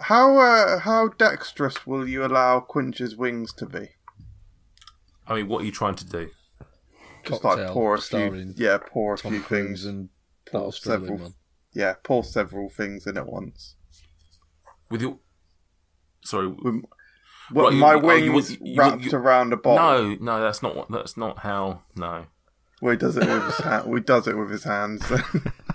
How 0.00 0.36
uh, 0.38 0.78
how 0.80 1.08
dexterous 1.08 1.86
will 1.86 2.08
you 2.08 2.24
allow 2.24 2.60
Quinch's 2.60 3.16
wings 3.16 3.52
to 3.54 3.66
be? 3.66 3.90
I 5.26 5.34
mean, 5.34 5.48
what 5.48 5.62
are 5.62 5.64
you 5.64 5.72
trying 5.72 5.94
to 5.96 6.06
do? 6.06 6.30
Just 7.24 7.44
like 7.44 7.58
Cocktail 7.58 7.72
pour 7.72 7.94
a 7.94 8.00
few, 8.00 8.54
yeah, 8.56 8.78
pour 8.78 9.14
a 9.14 9.18
Tom 9.18 9.32
few 9.32 9.42
Cruise 9.42 9.66
things, 9.66 9.84
and 9.84 10.08
that 10.46 10.52
pour 10.52 10.66
Australian 10.68 11.06
several, 11.18 11.34
yeah, 11.72 11.94
pour 12.02 12.24
several 12.24 12.68
things 12.68 13.06
in 13.06 13.16
at 13.16 13.26
once. 13.26 13.75
With 14.90 15.02
your 15.02 15.18
sorry, 16.24 16.48
With, 16.48 16.82
what, 17.50 17.70
Right, 17.70 17.74
my 17.74 17.94
oh, 17.94 18.14
you 18.16 18.32
wings 18.32 18.50
want- 18.50 18.60
you- 18.68 18.76
wrapped 18.78 19.04
you- 19.04 19.16
around 19.18 19.52
a 19.52 19.56
bottle. 19.56 20.10
no, 20.10 20.16
no, 20.20 20.40
that's 20.42 20.62
not 20.62 20.74
what. 20.76 20.90
That's 20.90 21.16
not 21.16 21.38
how. 21.40 21.82
No, 21.96 22.26
Well, 22.82 22.92
he 22.92 22.96
does 22.98 23.16
it 23.16 23.26
with 23.28 23.44
his 23.44 23.56
hand. 23.58 23.94
He 23.94 24.00
does 24.00 24.26
it 24.26 24.36
with 24.36 24.50
his 24.50 24.64
hands. 24.64 25.02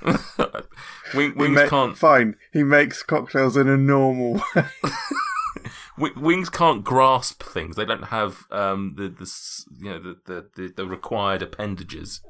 Wing, 1.14 1.34
wings 1.36 1.55
ma- 1.55 1.68
can't. 1.68 1.97
Fine. 1.97 2.36
He 2.53 2.64
makes 2.64 3.03
cocktails 3.03 3.55
in 3.57 3.68
a 3.68 3.78
normal 3.78 4.41
way. 4.55 4.64
Wings 6.16 6.49
can't 6.49 6.84
grasp 6.84 7.43
things. 7.43 7.76
They 7.76 7.86
don't 7.86 8.05
have 8.05 8.45
um, 8.49 8.95
the, 8.97 9.09
the 9.09 9.32
you 9.80 9.89
know 9.91 9.99
the, 9.99 10.18
the, 10.26 10.45
the, 10.55 10.74
the 10.78 10.86
required 10.88 11.41
appendages. 11.43 12.22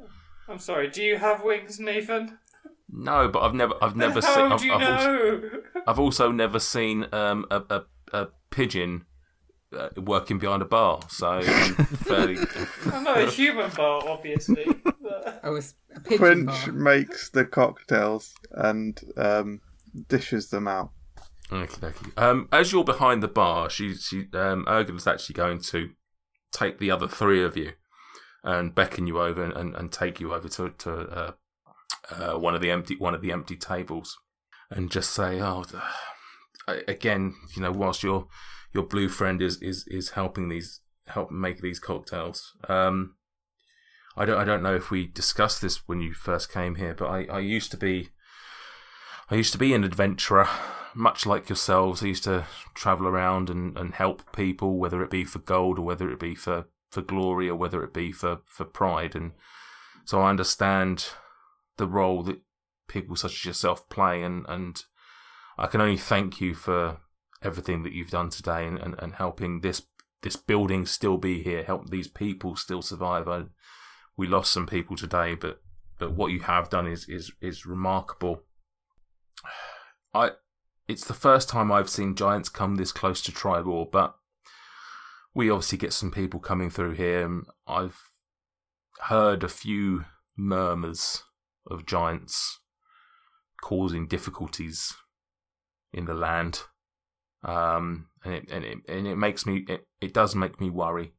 I'm 0.50 0.60
sorry. 0.60 0.90
Do 0.90 1.02
you 1.02 1.18
have 1.18 1.44
wings, 1.44 1.80
Nathan? 1.80 2.40
No, 2.92 3.28
but 3.30 3.42
I've 3.42 3.54
never 3.54 3.74
I've 3.82 3.96
never 3.96 4.22
seen. 4.22 4.52
I've, 4.52 4.60
do 4.60 4.68
you 4.68 4.74
I've 4.74 4.82
also, 4.90 5.38
know? 5.38 5.50
I've 5.88 6.00
also 6.00 6.32
never 6.32 6.60
seen 6.60 7.08
um, 7.14 7.46
a, 7.50 7.62
a, 7.70 7.82
a 8.14 8.28
pigeon 8.50 9.06
uh, 9.78 9.90
working 9.98 10.38
behind 10.40 10.62
a 10.62 10.66
bar. 10.66 11.00
So 11.10 11.28
I'm 11.28 11.42
fairly. 11.76 12.38
I'm 12.92 13.04
not 13.04 13.18
a 13.20 13.30
human 13.30 13.72
bar, 13.72 14.02
obviously. 14.08 14.66
but- 14.84 14.98
Oh, 15.44 15.56
it's 15.56 15.74
a 15.96 16.00
pigeon 16.00 16.18
Quinch 16.46 16.66
bar. 16.66 16.72
makes 16.74 17.30
the 17.30 17.46
cocktails 17.46 18.34
and 18.52 19.00
um, 19.18 19.62
dishes 20.08 20.50
them 20.50 20.68
out. 20.68 20.92
Okay, 21.52 21.88
okay. 21.88 22.12
Um, 22.16 22.48
as 22.52 22.72
you're 22.72 22.84
behind 22.84 23.22
the 23.24 23.28
bar, 23.28 23.70
she, 23.70 23.96
she, 23.96 24.28
um, 24.34 24.66
Ergin's 24.68 25.06
actually 25.08 25.34
going 25.34 25.60
to 25.64 25.90
take 26.54 26.80
the 26.80 26.92
other 26.92 27.08
three 27.10 27.44
of 27.44 27.58
you 27.58 27.74
and 28.44 28.74
beckon 28.74 29.06
you 29.08 29.20
over 29.20 29.44
and, 29.44 29.54
and, 29.54 29.76
and 29.76 29.92
take 29.92 30.20
you 30.22 30.34
over 30.34 30.48
to, 30.48 30.70
to 30.70 30.92
uh, 30.94 31.32
uh, 32.12 32.38
one 32.38 32.56
of 32.56 32.62
the 32.62 32.72
empty 32.72 32.96
one 32.98 33.16
of 33.16 33.22
the 33.22 33.32
empty 33.32 33.56
tables 33.56 34.18
and 34.70 34.92
just 34.92 35.12
say, 35.12 35.42
"Oh, 35.42 35.66
again, 36.88 37.36
you 37.56 37.62
know, 37.62 37.72
whilst 37.72 38.04
your 38.04 38.28
your 38.74 38.84
blue 38.84 39.10
friend 39.10 39.42
is 39.42 39.62
is 39.62 39.86
is 39.88 40.12
helping 40.12 40.50
these 40.50 40.82
help 41.08 41.32
make 41.32 41.62
these 41.62 41.80
cocktails." 41.80 42.54
Um, 42.68 43.16
I 44.16 44.26
don't 44.26 44.40
I 44.40 44.44
don't 44.44 44.64
know 44.64 44.76
if 44.76 44.92
we 44.92 45.08
discussed 45.08 45.62
this 45.62 45.88
when 45.88 46.02
you 46.02 46.14
first 46.14 46.52
came 46.52 46.76
here, 46.76 46.94
but 46.94 47.08
I, 47.08 47.26
I 47.26 47.40
used 47.40 47.72
to 47.72 47.78
be 47.78 48.10
I 49.32 49.36
used 49.36 49.54
to 49.54 49.58
be 49.58 49.74
an 49.74 49.86
adventurer, 49.86 50.50
much 50.94 51.26
like 51.26 51.48
yourselves. 51.48 52.04
I 52.04 52.08
used 52.08 52.26
to 52.26 52.46
travel 52.74 53.08
around 53.08 53.50
and, 53.50 53.78
and 53.78 53.94
help 53.94 54.36
people, 54.36 54.78
whether 54.78 55.02
it 55.02 55.10
be 55.10 55.24
for 55.24 55.40
gold 55.40 55.80
or 55.80 55.84
whether 55.84 56.12
it 56.12 56.20
be 56.20 56.36
for, 56.36 56.66
for 56.90 57.02
glory 57.02 57.48
or 57.48 57.56
whether 57.56 57.82
it 57.82 57.94
be 57.94 58.12
for, 58.12 58.40
for 58.46 58.66
pride. 58.66 59.16
And 59.16 59.32
so 60.04 60.20
I 60.20 60.30
understand 60.30 61.06
the 61.82 61.88
role 61.88 62.22
that 62.22 62.40
people 62.88 63.16
such 63.16 63.32
as 63.32 63.46
yourself 63.46 63.90
play, 63.90 64.22
and, 64.22 64.46
and 64.48 64.84
I 65.58 65.66
can 65.66 65.82
only 65.82 65.98
thank 65.98 66.40
you 66.40 66.54
for 66.54 67.00
everything 67.42 67.82
that 67.82 67.92
you've 67.92 68.12
done 68.12 68.30
today 68.30 68.68
and, 68.68 68.78
and, 68.78 68.96
and 69.00 69.16
helping 69.16 69.62
this 69.62 69.82
this 70.22 70.36
building 70.36 70.86
still 70.86 71.18
be 71.18 71.42
here, 71.42 71.64
help 71.64 71.90
these 71.90 72.08
people 72.08 72.56
still 72.56 72.84
survive. 72.84 73.28
I, 73.28 73.46
we 74.16 74.28
lost 74.28 74.54
some 74.54 74.68
people 74.68 74.96
today, 74.96 75.34
but 75.34 75.60
but 75.98 76.14
what 76.14 76.32
you 76.32 76.42
have 76.42 76.70
done 76.70 76.86
is 76.86 77.10
is 77.10 77.32
is 77.42 77.66
remarkable. 77.66 78.44
I 80.14 80.32
it's 80.88 81.06
the 81.06 81.16
first 81.16 81.50
time 81.50 81.72
I've 81.72 81.90
seen 81.90 82.14
giants 82.16 82.50
come 82.50 82.76
this 82.76 82.92
close 82.92 83.24
to 83.24 83.32
Triboar, 83.32 83.92
but 83.92 84.16
we 85.34 85.50
obviously 85.50 85.80
get 85.80 85.94
some 85.94 86.12
people 86.12 86.40
coming 86.40 86.70
through 86.70 86.92
here. 86.92 87.42
I've 87.66 88.00
heard 89.00 89.44
a 89.44 89.50
few 89.50 90.06
murmurs 90.38 91.24
of 91.68 91.86
giants 91.86 92.60
causing 93.62 94.08
difficulties 94.08 94.94
in 95.94 96.06
the 96.06 96.14
land, 96.14 96.64
um, 97.44 98.08
and 98.24 98.34
it 98.34 98.50
and 98.52 98.66
it 98.66 98.78
and 98.88 99.08
it 99.08 99.16
makes 99.16 99.46
me 99.46 99.66
it, 99.68 99.88
it 100.00 100.14
does 100.14 100.36
make 100.36 100.60
me 100.60 100.70
worry. 100.70 101.14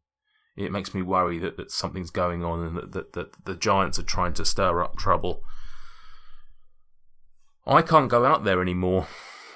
It 0.55 0.71
makes 0.71 0.93
me 0.93 1.01
worry 1.01 1.39
that, 1.39 1.57
that 1.57 1.71
something's 1.71 2.11
going 2.11 2.45
on 2.45 2.61
and 2.61 2.77
that, 2.77 2.93
that, 2.93 3.13
that 3.15 3.45
the 3.47 3.55
giants 3.55 3.99
are 3.99 4.03
trying 4.03 4.35
to 4.35 4.45
stir 4.45 4.83
up 4.83 4.99
trouble. 4.99 5.41
I 7.67 7.81
can't 7.81 8.11
go 8.11 8.27
out 8.27 8.45
there 8.45 8.61
anymore. 8.61 9.07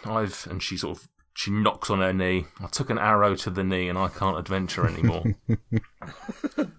I've 0.07 0.47
and 0.51 0.63
she 0.63 0.77
sort 0.77 0.97
of 0.97 1.09
she 1.35 1.51
knocks 1.51 1.91
on 1.91 2.01
her 2.01 2.15
knee. 2.15 2.47
I 2.63 2.69
took 2.69 2.89
an 2.89 2.99
arrow 2.99 3.35
to 3.37 3.51
the 3.51 3.65
knee 3.65 3.89
and 3.89 3.99
I 3.99 4.09
can't 4.09 4.39
adventure 4.39 4.87
anymore. 4.87 5.25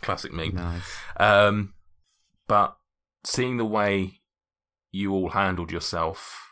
Classic 0.00 0.32
me. 0.32 0.50
Nice. 0.50 0.96
Um, 1.16 1.74
but 2.46 2.76
seeing 3.24 3.56
the 3.56 3.64
way 3.64 4.20
you 4.90 5.12
all 5.12 5.30
handled 5.30 5.70
yourself, 5.70 6.50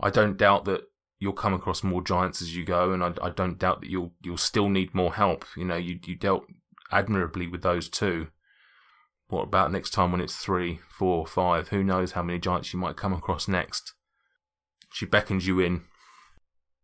I 0.00 0.10
don't 0.10 0.36
doubt 0.36 0.64
that 0.64 0.82
you'll 1.18 1.32
come 1.32 1.54
across 1.54 1.82
more 1.82 2.02
giants 2.02 2.42
as 2.42 2.54
you 2.56 2.64
go, 2.64 2.92
and 2.92 3.02
I, 3.02 3.12
I 3.22 3.30
don't 3.30 3.58
doubt 3.58 3.80
that 3.80 3.90
you'll 3.90 4.12
you'll 4.22 4.36
still 4.36 4.68
need 4.68 4.94
more 4.94 5.14
help. 5.14 5.44
You 5.56 5.64
know, 5.64 5.76
you 5.76 5.98
you 6.04 6.16
dealt 6.16 6.44
admirably 6.90 7.46
with 7.46 7.62
those 7.62 7.88
two. 7.88 8.28
What 9.28 9.44
about 9.44 9.72
next 9.72 9.90
time 9.90 10.12
when 10.12 10.20
it's 10.20 10.36
three, 10.36 10.80
four, 10.90 11.26
five? 11.26 11.68
Who 11.68 11.82
knows 11.82 12.12
how 12.12 12.22
many 12.22 12.38
giants 12.38 12.72
you 12.72 12.78
might 12.78 12.96
come 12.96 13.12
across 13.12 13.48
next? 13.48 13.94
She 14.92 15.06
beckons 15.06 15.46
you 15.46 15.58
in. 15.60 15.82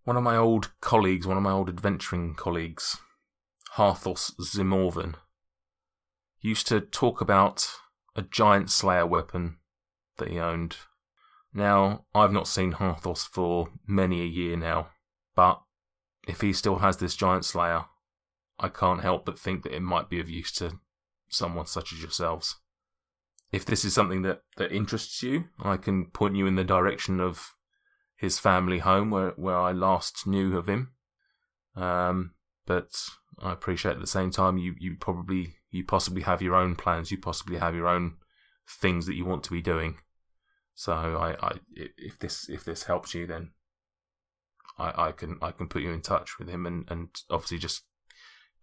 One 0.05 0.17
of 0.17 0.23
my 0.23 0.37
old 0.37 0.73
colleagues, 0.81 1.27
one 1.27 1.37
of 1.37 1.43
my 1.43 1.53
old 1.53 1.69
adventuring 1.69 2.35
colleagues, 2.35 2.97
Harthos 3.77 4.33
Zymorven, 4.41 5.15
used 6.41 6.67
to 6.69 6.81
talk 6.81 7.21
about 7.21 7.69
a 8.17 8.23
giant 8.23 8.71
slayer 8.71 9.07
weapon 9.07 9.59
that 10.19 10.29
he 10.29 10.39
owned. 10.39 10.77
Now, 11.53 12.05
I've 12.15 12.33
not 12.33 12.49
seen 12.49 12.73
Harthos 12.73 13.27
for 13.27 13.69
many 13.87 14.23
a 14.23 14.27
year 14.27 14.57
now, 14.57 14.91
but 15.35 15.61
if 16.29 16.41
he 16.41 16.53
still 16.53 16.77
has 16.77 16.99
this 16.99 17.17
giant 17.17 17.45
slayer, 17.45 17.87
I 18.59 18.69
can't 18.69 19.03
help 19.03 19.25
but 19.25 19.39
think 19.39 19.63
that 19.63 19.75
it 19.75 19.81
might 19.81 20.09
be 20.09 20.21
of 20.21 20.29
use 20.29 20.53
to 20.53 20.79
someone 21.29 21.67
such 21.67 21.93
as 21.93 22.01
yourselves. 22.01 22.57
If 23.51 23.65
this 23.65 23.85
is 23.85 23.95
something 23.95 24.23
that, 24.23 24.43
that 24.59 24.73
interests 24.73 25.23
you, 25.23 25.45
I 25.61 25.77
can 25.77 26.07
point 26.07 26.37
you 26.37 26.47
in 26.47 26.55
the 26.55 26.65
direction 26.65 27.21
of 27.21 27.55
his 28.17 28.39
family 28.39 28.79
home 28.79 29.11
where, 29.11 29.31
where 29.31 29.57
I 29.57 29.73
last 29.73 30.27
knew 30.27 30.57
of 30.57 30.69
him. 30.69 30.93
Um, 31.75 32.35
but 32.67 32.91
I 33.43 33.53
appreciate 33.53 33.93
at 33.93 34.01
the 34.01 34.07
same 34.07 34.31
time 34.31 34.59
you, 34.59 34.75
you 34.79 34.97
probably 35.01 35.55
you 35.71 35.85
possibly 35.85 36.23
have 36.23 36.43
your 36.43 36.55
own 36.55 36.75
plans, 36.75 37.11
you 37.11 37.19
possibly 37.19 37.59
have 37.59 37.75
your 37.75 37.89
own 37.89 38.17
things 38.69 39.07
that 39.07 39.15
you 39.15 39.25
want 39.25 39.45
to 39.45 39.51
be 39.51 39.63
doing. 39.63 39.99
So 40.75 40.93
I, 40.93 41.37
I 41.47 41.53
if 41.75 42.19
this 42.19 42.49
if 42.49 42.65
this 42.65 42.85
helps 42.85 43.15
you, 43.15 43.27
then 43.27 43.51
I, 44.79 45.09
I 45.09 45.13
can 45.13 45.39
I 45.43 45.51
can 45.53 45.69
put 45.69 45.83
you 45.83 45.91
in 45.91 46.01
touch 46.01 46.39
with 46.39 46.49
him 46.49 46.67
and, 46.67 46.91
and 46.91 47.09
obviously 47.31 47.59
just 47.59 47.83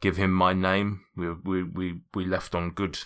give 0.02 0.18
him 0.18 0.34
my 0.34 0.54
name. 0.54 1.02
We 1.16 1.32
we 1.34 1.64
we, 1.64 2.02
we 2.14 2.26
left 2.26 2.56
on 2.56 2.72
good 2.72 3.00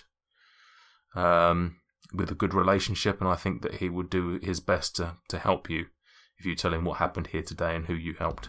um 1.14 1.76
with 2.14 2.30
a 2.30 2.34
good 2.34 2.54
relationship, 2.54 3.20
and 3.20 3.28
I 3.28 3.36
think 3.36 3.62
that 3.62 3.74
he 3.74 3.88
would 3.88 4.10
do 4.10 4.38
his 4.42 4.60
best 4.60 4.96
to, 4.96 5.16
to 5.28 5.38
help 5.38 5.70
you 5.70 5.86
if 6.38 6.44
you 6.44 6.54
tell 6.54 6.74
him 6.74 6.84
what 6.84 6.98
happened 6.98 7.28
here 7.28 7.42
today 7.42 7.74
and 7.74 7.86
who 7.86 7.94
you 7.94 8.14
helped. 8.18 8.48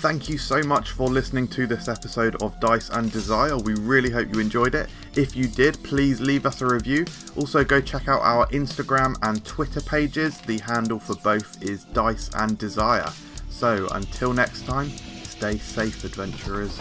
Thank 0.00 0.30
you 0.30 0.38
so 0.38 0.62
much 0.62 0.92
for 0.92 1.10
listening 1.10 1.46
to 1.48 1.66
this 1.66 1.86
episode 1.86 2.42
of 2.42 2.58
Dice 2.58 2.88
and 2.88 3.12
Desire. 3.12 3.58
We 3.58 3.74
really 3.74 4.08
hope 4.08 4.32
you 4.32 4.40
enjoyed 4.40 4.74
it. 4.74 4.88
If 5.14 5.36
you 5.36 5.46
did, 5.46 5.80
please 5.82 6.22
leave 6.22 6.46
us 6.46 6.62
a 6.62 6.66
review. 6.66 7.04
Also, 7.36 7.62
go 7.64 7.82
check 7.82 8.08
out 8.08 8.22
our 8.22 8.46
Instagram 8.46 9.16
and 9.20 9.44
Twitter 9.44 9.82
pages. 9.82 10.40
The 10.40 10.58
handle 10.60 11.00
for 11.00 11.16
both 11.16 11.62
is 11.62 11.84
Dice 11.84 12.30
and 12.34 12.56
Desire. 12.56 13.12
So, 13.50 13.88
until 13.92 14.32
next 14.32 14.64
time, 14.64 14.88
stay 14.88 15.58
safe, 15.58 16.02
adventurers. 16.02 16.80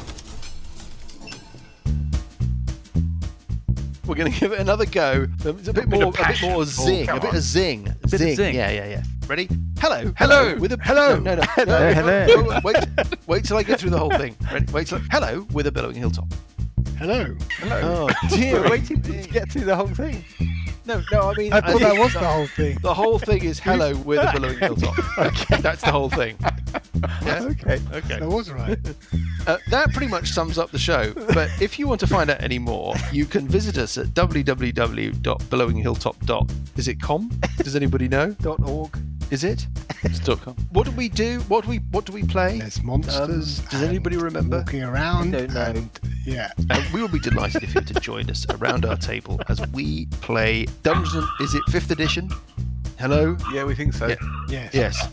We're 4.10 4.16
going 4.16 4.32
to 4.34 4.40
give 4.40 4.54
it 4.54 4.60
another 4.60 4.88
go. 4.88 5.28
It's 5.46 5.68
a 5.68 5.72
bit 5.74 5.88
more, 5.88 6.06
a 6.06 6.12
bit 6.12 6.42
more 6.42 6.56
oh, 6.56 6.64
zing, 6.64 7.08
a 7.10 7.20
bit 7.20 7.36
of 7.36 7.42
zing, 7.44 7.84
bit 7.84 8.04
of 8.06 8.10
zing. 8.10 8.36
zing. 8.36 8.56
Yeah, 8.56 8.72
yeah, 8.72 8.88
yeah. 8.88 9.04
Ready? 9.28 9.48
Hello, 9.80 10.12
Hello. 10.18 10.56
with 10.56 10.72
a 10.72 10.78
hello. 10.84 11.20
No, 11.20 11.36
no, 11.36 11.42
no. 11.42 11.44
Hello, 11.54 11.94
hello. 11.94 12.26
no, 12.26 12.60
Wait, 12.64 12.78
wait 13.28 13.46
till 13.46 13.58
I 13.58 13.62
get 13.62 13.80
through 13.80 13.92
the 13.92 14.00
whole 14.00 14.10
thing. 14.10 14.36
Ready? 14.52 14.66
Wait 14.74 14.88
till 14.88 14.98
hello 15.12 15.46
with 15.54 15.68
a 15.68 15.72
billowing 15.72 15.94
hilltop. 15.96 16.26
Hello. 16.98 17.36
Hello. 17.60 17.80
Oh 17.84 18.06
We're 18.32 18.38
dear. 18.38 18.68
waiting 18.72 19.00
to 19.04 19.14
get 19.28 19.52
through 19.52 19.66
the 19.66 19.76
whole 19.76 19.86
thing. 19.88 20.26
No, 20.86 21.04
no. 21.12 21.30
I 21.30 21.34
mean, 21.36 21.54
I 21.54 21.62
thought 21.62 21.76
I- 21.84 21.90
that 21.94 22.00
was 22.00 22.14
the 22.14 22.20
whole 22.20 22.48
thing. 22.48 22.78
The 22.82 22.94
whole 22.96 23.20
thing 23.20 23.44
is 23.44 23.60
hello. 23.64 23.96
with 23.98 24.18
a 24.20 24.32
billowing 24.34 24.58
hilltop. 24.58 24.98
Okay, 25.20 25.62
that's 25.62 25.84
the 25.84 25.92
whole 25.92 26.10
thing. 26.10 26.36
Yeah. 27.24 27.44
Okay. 27.50 27.80
Okay. 27.94 28.20
That 28.20 28.30
was 28.30 28.52
right. 28.52 28.78
Uh, 29.48 29.58
that 29.70 29.90
pretty 29.94 30.08
much 30.12 30.32
sums 30.32 30.58
up 30.58 30.70
the 30.70 30.78
show. 30.78 31.14
But 31.34 31.50
if 31.62 31.80
you 31.80 31.88
want 31.88 32.02
to 32.02 32.08
find 32.08 32.30
out 32.30 32.44
any 32.44 32.60
more, 32.60 32.94
you 33.12 33.26
can 33.26 33.48
visit 33.48 33.78
us 33.78 33.98
at 33.98 34.08
www.belowinghilltop. 34.08 36.78
Is 36.78 36.88
it 36.90 37.02
com? 37.02 37.30
Does 37.58 37.74
anybody 37.76 38.08
know? 38.10 38.32
Dot 38.42 38.62
org. 38.68 38.96
Is 39.32 39.44
it? 39.46 39.66
It's 40.04 40.20
dot 40.20 40.42
com. 40.42 40.56
What 40.72 40.86
do 40.86 40.92
we 40.92 41.08
do? 41.10 41.40
What 41.42 41.64
do 41.64 41.70
we 41.70 41.78
What 41.92 42.06
do 42.06 42.12
we 42.14 42.24
play? 42.24 42.60
There's 42.60 42.84
monsters. 42.84 43.60
Um, 43.60 43.66
does 43.70 43.82
anybody 43.82 44.18
remember? 44.18 44.58
Walking 44.58 44.84
around. 44.84 45.36
I 45.36 45.40
don't 45.46 45.54
know. 45.54 45.62
and- 45.64 45.90
yeah. 46.26 46.52
And 46.70 46.84
we 46.94 47.02
will 47.02 47.08
be 47.08 47.20
delighted 47.20 47.64
if 47.64 47.74
you 47.74 47.82
to 47.82 47.94
join 47.96 48.30
us 48.30 48.46
around 48.50 48.86
our 48.86 48.98
table 48.98 49.40
as 49.48 49.62
we 49.72 50.06
play 50.22 50.66
Dungeon. 50.84 51.26
Is 51.40 51.56
it 51.56 51.64
fifth 51.70 51.90
edition? 51.92 52.30
Hello. 53.00 53.38
Yeah, 53.54 53.64
we 53.64 53.76
think 53.76 53.94
so. 53.94 54.08
Yeah. 54.08 54.16
Yes. 54.50 54.74
Yes. 54.74 55.10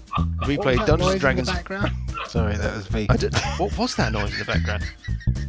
We 0.49 0.57
What 0.57 0.65
play 0.65 0.75
Dungeons 0.75 1.13
and 1.13 1.21
Dragons. 1.21 1.49
In 1.49 1.55
the 1.55 1.59
background? 1.61 1.93
Sorry, 2.27 2.57
that 2.57 2.75
was 2.75 2.91
me. 2.91 3.07
I 3.09 3.17
don't, 3.17 3.37
what 3.59 3.79
was 3.79 3.95
that 3.95 4.13
noise 4.13 4.33
in 4.33 4.41
the 4.41 4.45
background? 4.45 4.85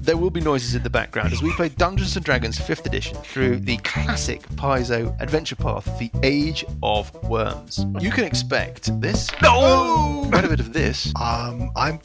There 0.02 0.18
will 0.18 0.30
be 0.30 0.40
noises 0.40 0.76
in 0.76 0.84
the 0.84 0.90
background 0.90 1.34
as 1.34 1.42
we 1.42 1.52
play 1.54 1.70
Dungeons 1.70 2.16
and 2.16 2.24
Dragons 2.24 2.60
5th 2.60 2.86
edition 2.86 3.18
through 3.18 3.62
the 3.62 3.78
classic 3.78 4.44
Paizo 4.50 5.20
adventure 5.20 5.56
path, 5.56 5.86
The 5.98 6.12
Age 6.22 6.64
of 6.84 7.12
Worms. 7.24 7.84
You 8.00 8.12
can 8.12 8.24
expect 8.24 9.02
this. 9.02 9.30
No! 9.42 10.28
Quite 10.30 10.46
a 10.46 10.50
bit 10.50 10.60
of 10.60 10.74
this. 10.74 11.12
Um, 11.20 11.72
I'm 11.76 12.00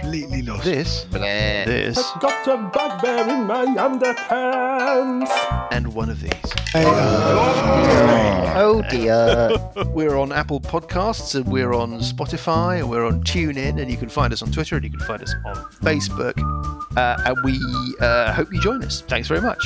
completely 0.00 0.42
lost. 0.42 0.64
This. 0.64 1.04
This. 1.10 1.96
Got 2.20 2.46
a 2.48 2.56
bugbear 2.56 3.28
in 3.28 3.44
my 3.46 3.66
underpants. 3.66 5.30
And 5.70 5.94
one 5.94 6.10
of 6.10 6.20
these. 6.20 6.32
Oh 8.56 8.82
dear. 8.90 9.50
We're 9.94 10.16
on 10.16 10.32
Apple 10.32 10.60
Podcasts 10.60 11.34
and 11.34 11.46
we're 11.46 11.72
on 11.72 11.98
Spotify 12.00 12.78
and 12.78 12.88
we're 12.90 13.06
on 13.06 13.22
TuneIn 13.22 13.80
and 13.80 13.90
you 13.90 13.96
can 13.96 14.08
find 14.08 14.32
us 14.32 14.42
on 14.42 14.52
Twitter 14.52 14.76
and 14.76 14.84
you 14.84 14.90
can 14.90 15.00
find 15.00 15.22
us 15.22 15.34
on 15.44 15.56
Facebook. 15.82 16.38
Uh, 16.96 17.16
and 17.26 17.36
we 17.44 17.58
uh, 18.00 18.32
hope 18.32 18.52
you 18.52 18.60
join 18.60 18.84
us. 18.84 19.02
Thanks 19.02 19.28
very 19.28 19.40
much. 19.40 19.64